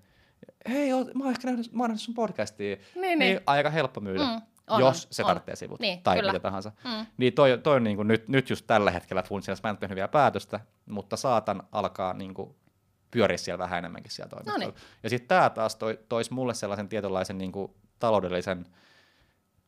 [0.70, 2.76] Hei, oot, mä oon ehkä nähnyt, mä oon nähnyt sun podcastia.
[2.76, 3.40] Niin, niin, niin.
[3.46, 5.28] aika helppo myydä, Mm, on, jos se on.
[5.28, 6.32] tarvitsee sivut Niin, tai kyllä.
[6.32, 6.72] mitä tahansa.
[6.84, 7.06] Mm.
[7.18, 9.68] Niin toi, toi on niin kuin nyt, nyt just tällä hetkellä funtsinnassa.
[9.68, 10.60] Mä en tehnyt vielä päätöstä,
[10.90, 12.56] mutta saatan alkaa niin kuin
[13.12, 14.60] pyöriä siellä vähän enemmänkin siellä toimistolla.
[14.66, 14.82] Noniin.
[15.04, 18.66] Ja sitten tämä taas toi, toisi mulle sellaisen tietynlaisen niin kuin taloudellisen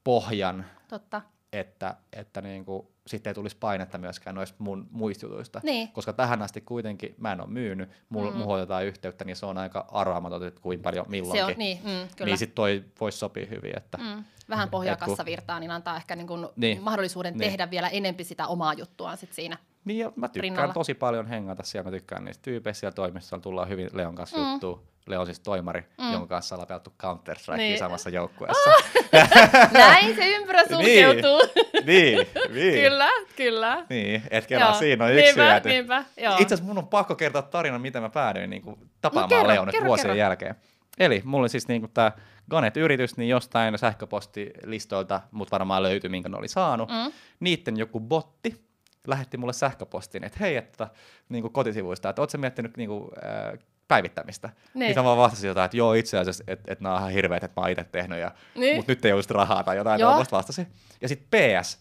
[0.03, 1.21] pohjan, Totta.
[1.53, 5.59] että, että niin kuin, sitten ei tulisi painetta myöskään noista mun muista jutuista.
[5.63, 5.87] Niin.
[5.91, 8.37] Koska tähän asti kuitenkin mä en ole myynyt, mulla Mm.
[8.37, 8.47] mm.
[8.47, 11.45] otetaan yhteyttä, niin se on aika arvaamaton, että kuinka paljon milloinkin.
[11.45, 11.83] Se on, niin, mm,
[12.15, 12.25] kyllä.
[12.25, 13.77] niin sitten toi voisi sopia hyvin.
[13.77, 14.23] Että, Mm.
[14.49, 16.83] Vähän pohjaa Et kun- kassavirtaa, niin antaa ehkä niin kuin Niin.
[16.83, 17.39] mahdollisuuden Niin.
[17.49, 19.57] tehdä vielä enempi sitä omaa juttuaan sit siinä.
[19.85, 20.73] Niin ja mä tykkään rinnalla.
[20.73, 24.43] tosi paljon hengata siellä, mä tykkään niistä tyypeistä siellä toimistolla, tullaan hyvin Leon kanssa Mm.
[24.43, 24.51] mm.
[24.51, 24.83] juttuun.
[25.07, 26.03] Leo on siis toimari, Mm.
[26.05, 26.11] mm.
[26.11, 27.69] jonka kanssa ollaan pelattu Counter-Strikea Niin.
[27.69, 27.79] niin.
[27.79, 28.69] samassa joukkueessa.
[29.71, 31.41] Näin se ympyrä sulkeutuu.
[31.85, 32.73] niin, niin.
[32.83, 33.85] kyllä, kyllä.
[33.89, 34.79] Niin, et kelaa, Joo.
[34.79, 35.69] siinä on yksi niinpä, hyöty.
[35.69, 36.33] Niinpä, joo.
[36.39, 39.65] Itse asiassa mun on pakko kertoa tarina, miten mä päädyin niin kuin, tapaamaan kerro, Leon
[39.65, 40.15] nyt kerro, vuosien kerro.
[40.19, 40.55] jälkeen.
[40.99, 42.11] Eli mulla oli siis niin tämä
[42.49, 46.89] Ganet-yritys, niin jostain sähköpostilistoilta mut varmaan löytyi, minkä ne oli saanut.
[46.89, 47.11] Mm.
[47.39, 48.67] Niitten joku botti
[49.07, 50.87] lähetti mulle sähköpostin, että hei, että
[51.29, 54.49] niin kuin kotisivuista, että ootko miettinyt niin kuin, äh, päivittämistä?
[54.73, 54.95] Niin.
[54.95, 55.05] Niin.
[55.05, 57.63] mä vastasin jotain, että joo, itse asiassa, että, että nämä on ihan hirveät, että mä
[57.63, 58.75] oon itse tehnyt, ja, Niin.
[58.75, 60.23] mutta nyt ei olisi rahaa tai jotain, Joo.
[60.31, 60.67] vastasin.
[61.01, 61.27] Ja sitten
[61.61, 61.79] PS,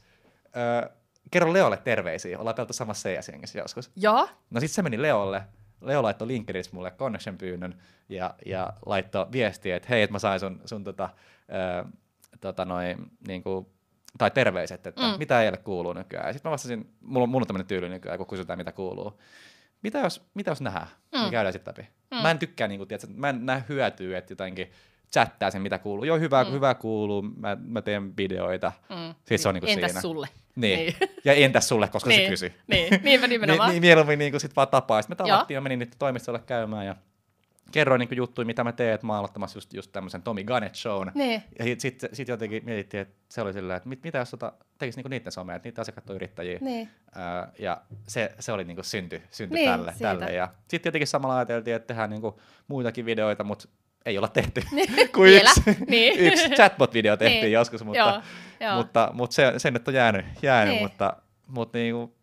[0.56, 0.90] äh,
[1.30, 3.90] kerro Leolle terveisiä, ollaan pelattu samassa CS-jengissä joskus.
[3.96, 5.42] Joo, No sitten se meni Leolle,
[5.86, 7.74] Leo laittoi LinkedInissä mulle connection pyynnön
[8.08, 11.08] ja, ja laittoi viestiä, että hei, että mä sain sun, sun tota,
[11.48, 11.86] ää,
[12.40, 13.66] tota noin, niin kuin,
[14.18, 15.18] tai terveiset, että mm.
[15.18, 16.34] mitä eilen kuuluu nykyään.
[16.34, 19.20] Sitten mä vastasin, mulla, mulla on tämmöinen tyyli nykyään, kun kysytään, mitä kuuluu.
[19.82, 21.18] Mitä jos, mitä jos nähdään, mm.
[21.20, 21.88] niin käydään sitten läpi.
[22.10, 22.22] Mm.
[22.22, 24.70] Mä en tykkää, niin kuin, tiedätkö, mä en näe hyötyä, että jotenkin
[25.12, 26.04] chattaa sen, mitä kuuluu.
[26.04, 26.50] Joo, hyvä, mm.
[26.50, 28.72] hyvä kuuluu, mä, mä teen videoita.
[28.88, 29.14] Mm.
[29.24, 30.00] Siis se on niin entäs siinä.
[30.00, 30.28] sulle?
[30.56, 30.78] Niin.
[30.78, 31.10] niin.
[31.24, 32.22] Ja entäs sulle, koska niin.
[32.22, 32.54] se kysyi.
[32.66, 33.70] Niin, niinpä nimenomaan.
[33.70, 35.02] niin, mieluummin niin sit vaan tapaa.
[35.02, 36.96] Sitten me tavattiin ja menin nyt toimistolle käymään ja
[37.72, 40.74] kerroin niin juttuja, mitä mä teen, että mä oon aloittamassa just, just tämmöisen Tommy Gunnett
[40.74, 41.10] shown.
[41.14, 41.42] Niin.
[41.58, 44.98] Ja sitten sit jotenkin mietittiin, että se oli silleen, että mit, mitä jos tota, tekisi
[44.98, 46.58] niinku niiden somea, että niitä asiakkaat on yrittäjiä.
[46.60, 46.88] Niin.
[47.16, 47.22] Öö,
[47.58, 50.32] ja se, se oli niinku synty, synty niin, tälle, tälle.
[50.32, 53.68] Ja sitten tietenkin samalla ajateltiin, että tehdään niinku muitakin videoita, mutta
[54.06, 54.62] ei olla tehty
[55.14, 56.18] kuin yksi, niin.
[56.18, 57.52] yksi chatbot-video tehtiin niin.
[57.52, 58.22] joskus, mutta, joo,
[58.68, 58.76] joo.
[58.76, 60.82] mutta, mutta se, se nyt on jäänyt, jäänyt niin.
[60.82, 61.16] mutta,
[61.46, 62.16] mutta niinku,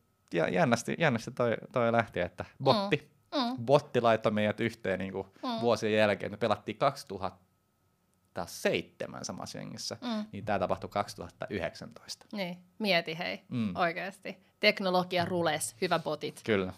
[0.52, 3.66] jännästi, jännästi toi, toi lähti, että botti, mm Mm.
[3.66, 5.62] Botti laittoi meidät yhteen niin kuin mm.
[5.62, 6.32] vuosien jälkeen.
[6.32, 10.26] Me pelattiin 2007 samassa jengissä, mm.
[10.32, 12.26] niin tämä tapahtui 2019.
[12.34, 13.76] Niin, mieti hei, mm.
[13.76, 14.38] oikeasti.
[14.60, 16.42] Teknologia rules, hyvä botit.
[16.46, 16.74] Kyllä.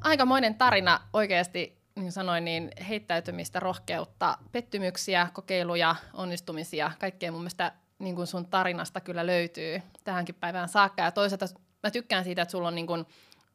[0.00, 8.16] Aikamoinen tarina oikeasti, niin sanoin, niin heittäytymistä, rohkeutta, pettymyksiä, kokeiluja, onnistumisia, kaikkea mun mielestä niin
[8.16, 11.02] kuin sun tarinasta kyllä löytyy tähänkin päivään saakka.
[11.02, 11.46] Ja toisaalta
[11.82, 13.06] mä tykkään siitä, että sulla on niin kuin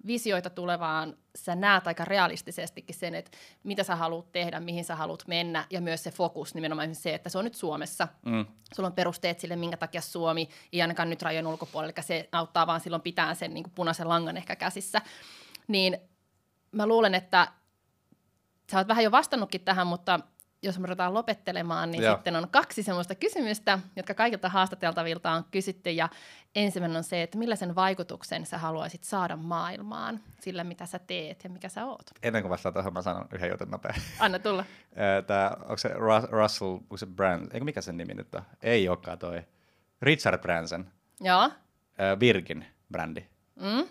[0.07, 3.31] visioita tulevaan, sä näet aika realistisestikin sen, että
[3.63, 7.29] mitä sä haluat tehdä, mihin sä haluat mennä, ja myös se fokus nimenomaan se, että
[7.29, 8.07] se on nyt Suomessa.
[8.25, 8.45] Mm.
[8.75, 12.67] Sulla on perusteet sille, minkä takia Suomi, ei ainakaan nyt rajojen ulkopuolella, eli se auttaa
[12.67, 15.01] vaan silloin pitää sen niin kuin punaisen langan ehkä käsissä.
[15.67, 15.97] Niin
[16.71, 17.47] mä luulen, että
[18.71, 20.19] sä oot vähän jo vastannutkin tähän, mutta
[20.63, 22.15] jos me ruvetaan lopettelemaan, niin Joo.
[22.15, 25.91] sitten on kaksi semmoista kysymystä, jotka kaikilta haastateltavilta on kysytty.
[25.91, 26.09] Ja
[26.55, 31.49] ensimmäinen on se, että millaisen vaikutuksen sä haluaisit saada maailmaan sillä, mitä sä teet ja
[31.49, 32.05] mikä sä oot.
[32.23, 33.93] Ennen kuin vastaan tuohon, mä sanon yhden jutun nopea.
[34.19, 34.65] Anna tulla.
[35.27, 35.89] Tää, onko se
[36.29, 38.41] Russell, onko se Brand, eikö mikä sen nimi nyt on?
[38.61, 39.43] Ei olekaan toi.
[40.01, 40.91] Richard Branson.
[41.21, 41.51] Joo.
[42.19, 43.25] Virgin brändi.
[43.55, 43.87] Mm?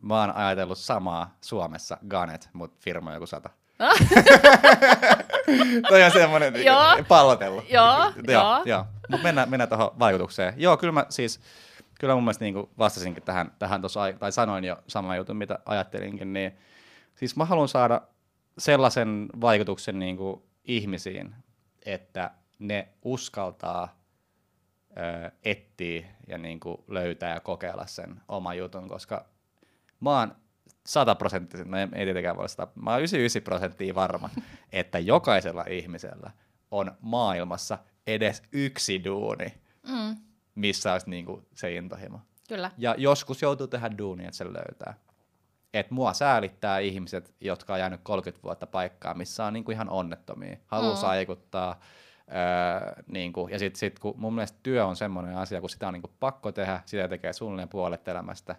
[0.00, 3.50] Mä oon ajatellut samaa Suomessa, Ganet, mutta firma joku sata.
[5.88, 6.54] Toi on semmoinen
[7.08, 7.62] pallotellu.
[7.70, 8.62] Joo, joo.
[8.64, 8.84] joo.
[9.10, 10.54] Mutta mennään, mennään tuohon vaikutukseen.
[10.56, 11.40] Joo, kyllä mä siis,
[12.00, 16.32] kyllä mun mielestä niin vastasinkin tähän, tähän tuossa, tai sanoin jo sama jutun, mitä ajattelinkin,
[16.32, 16.52] niin
[17.14, 18.00] siis mä haluan saada
[18.58, 21.34] sellaisen vaikutuksen niin kuin ihmisiin,
[21.86, 24.00] että ne uskaltaa
[24.90, 29.24] ö, etsiä ja niin kuin löytää ja kokeilla sen oman jutun, koska
[30.00, 30.36] mä oon
[30.86, 34.30] sataprosenttisesti, no ei, tietenkään voi sitä, mä oon 99 prosenttia varma,
[34.72, 36.30] että jokaisella ihmisellä
[36.70, 39.54] on maailmassa edes yksi duuni,
[39.88, 40.16] mm.
[40.54, 42.20] missä olisi niinku se intohimo.
[42.48, 42.70] Kyllä.
[42.78, 44.94] Ja joskus joutuu tehdä duuni, että sen löytää.
[45.74, 50.56] Et mua säälittää ihmiset, jotka on jäänyt 30 vuotta paikkaa, missä on niinku ihan onnettomia.
[50.66, 51.00] Haluaa mm.
[51.00, 51.80] saikuttaa.
[52.28, 55.94] Öö, niinku, ja sitten sit, kun mun mielestä työ on semmoinen asia, kun sitä on
[55.94, 58.56] niinku pakko tehdä, sitä tekee suunnilleen puolet elämästä,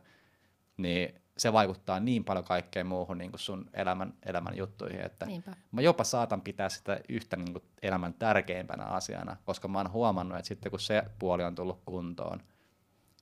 [0.78, 5.56] niin se vaikuttaa niin paljon kaikkeen muuhun niin kuin sun elämän, elämän juttuihin, että Niinpä.
[5.72, 10.38] mä jopa saatan pitää sitä yhtä niin kuin elämän tärkeimpänä asiana, koska mä oon huomannut,
[10.38, 12.40] että sitten kun se puoli on tullut kuntoon,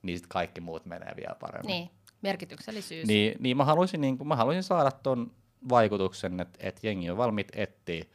[0.01, 1.67] niin sitten kaikki muut menee vielä paremmin.
[1.67, 1.89] Niin,
[2.21, 3.07] merkityksellisyys.
[3.07, 5.31] Niin, niin mä, haluaisin, niin kuin, mä haluaisin saada ton
[5.69, 8.05] vaikutuksen, että, että jengi on valmiit etsiä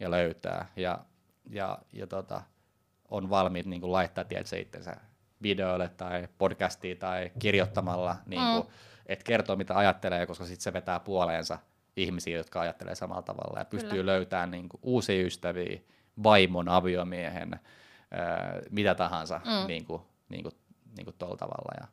[0.00, 0.98] ja löytää ja,
[1.50, 2.42] ja, ja tota,
[3.10, 4.96] on valmiit niin kuin laittaa tietysti itsensä
[5.42, 8.70] videoille tai podcastiin tai kirjoittamalla niin kuin, mm
[9.06, 11.58] että kertoo mitä ajattelee, koska sitten se vetää puoleensa
[11.96, 14.12] ihmisiä, jotka ajattelee samalla tavalla ja pystyy Kyllä.
[14.12, 15.80] löytämään niin kuin, uusia ystäviä,
[16.22, 17.60] vaimon, aviomiehen,
[18.10, 19.66] ää, mitä tahansa mm.
[19.66, 20.52] niin kuin, niin kuin,
[20.96, 21.72] niin kuin tuolla tavalla.
[21.80, 21.88] Ja,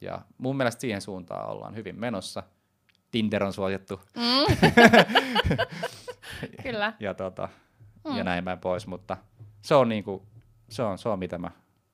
[0.00, 2.42] ja mun mielestä siihen suuntaan ollaan hyvin menossa.
[3.10, 4.00] Tinder on suosittu.
[4.16, 4.56] Mm.
[6.62, 6.92] Kyllä.
[7.00, 7.48] ja, tota,
[8.08, 8.16] mm.
[8.16, 9.16] ja näin päin pois, mutta
[9.62, 10.22] se on, niin kuin,
[10.68, 11.50] se on, se on mitä mä,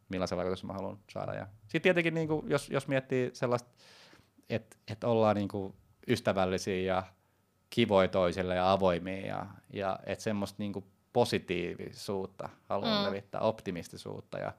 [0.08, 1.34] millaisen vaikutuksen mä haluan saada.
[1.34, 3.70] Ja sitten tietenkin, niin kuin, jos, jos miettii sellaista
[4.50, 5.74] että et ollaan niinku
[6.08, 7.02] ystävällisiä ja
[7.70, 13.06] kivoja toisille ja avoimia ja, ja että semmoista niinku positiivisuutta haluan mm.
[13.06, 14.52] levittää, optimistisuutta ja,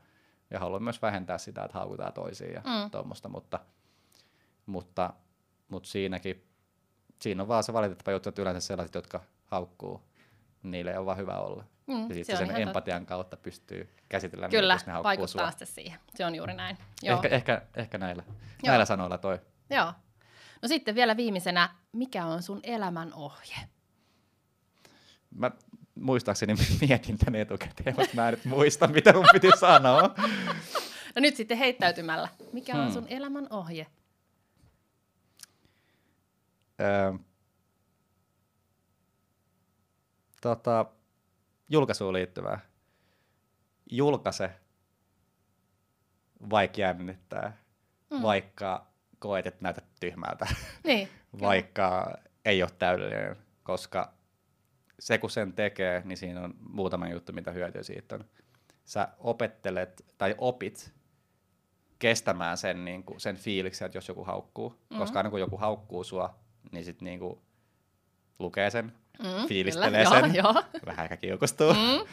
[0.49, 2.91] ja haluan myös vähentää sitä, että haukutaan toisiin ja mm.
[2.91, 3.60] tuommoista, mutta,
[4.65, 5.14] mutta,
[5.68, 6.47] mutta siinäkin,
[7.22, 10.01] siinä on vaan se valitettava juttu, että yleensä sellaiset, jotka haukkuu,
[10.64, 11.64] niille on vaan hyvä olla.
[11.88, 13.10] Mm, ja sitten sen empatian totta.
[13.10, 15.99] kautta pystyy käsitellä Kyllä, ne vaikuttaa sitten siihen.
[16.15, 16.77] Se on juuri näin.
[17.01, 17.15] Joo.
[17.15, 18.23] Ehkä, ehkä, ehkä näillä,
[18.65, 19.39] näillä sanoilla toi
[19.69, 19.94] Joo.
[20.61, 23.56] No sitten vielä viimeisenä, mikä on sun elämän ohje?
[25.35, 25.52] Mä
[25.95, 30.15] muistaakseni mietin tänne etukäteen, mutta mä en nyt muista, mitä mun piti sanoa.
[31.15, 32.30] No nyt sitten heittäytymällä.
[32.53, 32.94] Mikä on hmm.
[32.94, 33.88] sun elämän ohje?
[36.81, 37.14] Öö,
[40.41, 40.85] tota,
[41.69, 42.60] julkaisuun liittyvää.
[43.91, 44.52] Julkaise,
[46.49, 47.57] vaikka jännittää,
[48.10, 48.22] mm.
[48.22, 48.93] vaikka
[49.24, 50.48] koet, että näytät tyhmältä,
[50.84, 51.10] Niin,
[51.41, 54.14] vaikka ei ole täydellinen, koska
[55.00, 58.26] se kun sen tekee, niin siinä on muutama juttu, mitä hyötyä siitä on.
[58.86, 60.94] Sä opettelet tai opit
[62.00, 64.70] kestämään sen, niin kuin, sen fiiliksen, että jos joku haukkuu.
[64.70, 64.98] Mm-hmm.
[64.98, 66.40] Koska aina kun joku haukkuu sua,
[66.72, 67.40] niin sitten niin kuin,
[68.40, 70.64] lukee sen, Mm, fiilistelee kyllä, sen, Joo, joo.
[70.86, 71.74] vähän ehkä kiukustuu.
[71.74, 72.08] Mm,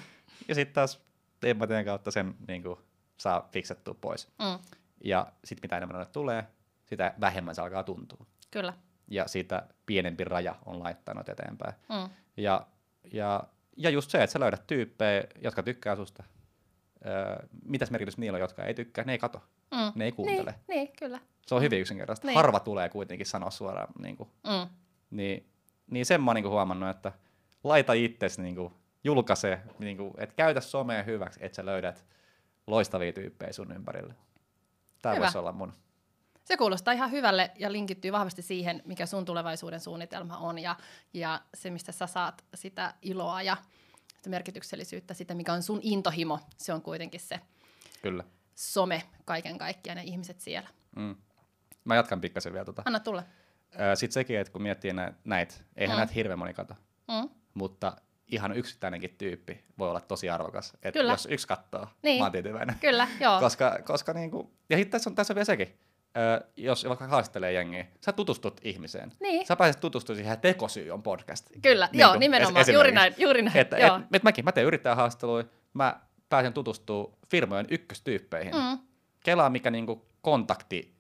[0.49, 1.01] Ja sitten taas
[1.43, 2.79] empatian kautta sen niin kuin,
[3.17, 4.29] saa fiksattua pois.
[4.39, 4.59] mm,
[5.05, 6.45] Ja sitten mitä enemmän tulee,
[6.91, 8.27] sitä vähemmän se alkaa tuntua.
[8.51, 8.73] kyllä.
[9.09, 11.75] Ja siitä pienempi raja on laittanut eteenpäin.
[11.89, 12.67] Mm, Ja,
[13.13, 13.45] ja,
[13.77, 16.23] ja just se, että sä löydät tyyppejä, jotka tykkää susta.
[17.07, 19.05] Öö, mitäs merkitys niillä on, jotka ei tykkää?
[19.05, 19.93] Ne ei kato, mm.
[19.95, 20.55] ne ei kuuntele.
[20.69, 21.21] Niin, niin, kyllä.
[21.47, 22.27] Se on hyvin yksinkertaista.
[22.27, 22.35] Niin.
[22.37, 23.89] Harva tulee kuitenkin sanoa suoraan.
[23.99, 24.69] Niin, kuin, Mm,
[25.11, 25.51] niin,
[25.91, 27.13] niin sen mä oon niin kuin huomannut, että
[27.65, 32.05] laita itsesi, niin kuin, julkaise, niin kuin, että käytä somea hyväksi, että sä löydät
[32.67, 34.15] loistavia tyyppejä sun ympärille.
[35.03, 35.73] Tämä voisi olla mun.
[36.45, 40.77] Se kuulostaa ihan hyvälle ja linkittyy vahvasti siihen, mikä sun tulevaisuuden suunnitelma on ja,
[41.15, 43.57] ja se, mistä sä saat sitä iloa ja
[44.17, 47.41] sitä merkityksellisyyttä, sitä, mikä on sun intohimo, se on kuitenkin se
[48.03, 48.25] Kyllä.
[48.55, 50.69] some kaiken kaikkiaan ja ihmiset siellä.
[50.97, 51.17] Mm.
[51.85, 52.65] Mä jatkan pikkasen vielä.
[52.65, 52.83] Tota.
[52.85, 53.23] Anna tulla.
[53.95, 55.99] Sitten sekin, että kun miettii nä- näitä, eihän Mm.
[55.99, 56.75] näitä hirveän moni kato,
[57.09, 57.29] Mm.
[57.55, 57.97] mutta
[58.29, 60.73] ihan yksittäinenkin tyyppi voi olla tosi arvokas.
[60.83, 61.13] Et Kyllä.
[61.13, 62.19] jos yksi katsoo, Niin.
[62.19, 62.77] mä oon tyytyväinen.
[62.81, 63.41] Kyllä, joo.
[63.41, 65.79] Koska, koska niinku, ja sit tässä on, tässä on vielä sekin,
[66.17, 69.13] ö, jos vaikka haastelee jengiä, sä tutustut ihmiseen.
[69.21, 69.47] Niin.
[69.47, 71.47] Sä pääset tutustumaan siihen, tekosyy on podcast.
[71.63, 72.65] Kyllä, Niin joo, nimenomaan.
[72.73, 73.57] Juuri näin, juuri näin.
[73.57, 73.97] Että, joo.
[73.97, 78.55] et, et mäkin, mä teen yrittäjähaasteluja, mä pääsen tutustumaan firmojen ykköstyyppeihin.
[78.55, 78.79] Mm.
[79.25, 80.95] Kelaa, mikä niinku kontakti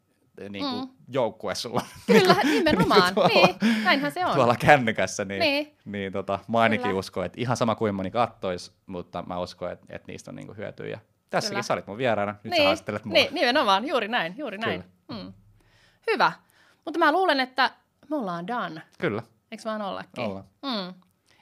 [0.48, 0.88] niinku Mm.
[1.08, 3.14] joukkue sulla Kyllä, nimenomaan.
[3.14, 3.28] tuolla-
[3.62, 4.34] niin, näinhän se on.
[4.34, 5.76] tuolla kännykässä, niin, Niin.
[5.84, 6.98] niin tota, mä ainakin Kyllä.
[6.98, 10.54] uskon, että ihan sama kuin moni kattois, mutta mä uskon, että, että niistä on niinku
[10.54, 10.98] hyötyä.
[11.30, 11.62] Tässäkin Kyllä.
[11.62, 13.12] sä olit mun vieraana, nyt sä niin, haastattelet mua.
[13.12, 14.84] niin, nimenomaan, juuri näin, juuri näin.
[15.10, 15.32] Mm.
[16.10, 16.32] Hyvä.
[16.84, 17.70] Mutta mä luulen, että
[18.10, 18.82] me ollaan done.
[18.98, 20.24] Kyllä, Eikö vaan ollakin?
[20.24, 20.44] ollaan.
[20.62, 20.94] Mm.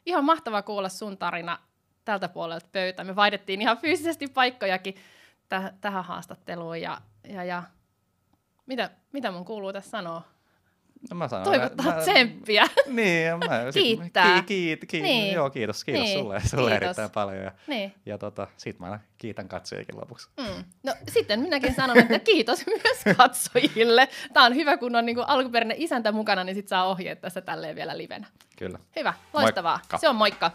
[0.07, 1.59] Ihan mahtavaa kuulla sun tarina
[2.05, 3.05] tältä puolelta pöytää.
[3.05, 4.95] Me vaihdettiin ihan fyysisesti paikkojakin
[5.55, 6.81] täh- tähän haastatteluun.
[6.81, 7.63] Ja, ja, ja
[8.67, 10.23] mitä, mitä mun kuuluu tässä sanoa?
[11.11, 12.67] No mä sanon, Toivottaa mä, tsemppiä.
[12.87, 14.35] Niin, mä, Kiittää.
[14.37, 15.35] Ki, kiit, kiit, Niin.
[15.35, 16.85] Joo, kiitos, kiitos Niin, sulle, sulle kiitos.
[16.87, 17.45] erittäin paljon.
[17.45, 17.95] Ja, niin.
[18.07, 20.29] ja tota, sit mä kiitän katsojiakin lopuksi.
[20.37, 20.65] Mm.
[20.83, 24.09] No sitten minäkin sanon, että kiitos myös katsojille.
[24.33, 27.77] Tämä on hyvä, kun on niinku alkuperäinen isäntä mukana, niin sit saa ohjeet tässä tälleen
[27.77, 28.27] vielä livenä.
[28.57, 28.79] Kyllä.
[28.97, 29.77] Hyvä, loistavaa.
[29.77, 29.99] Moikka.
[29.99, 30.51] Se on moikka.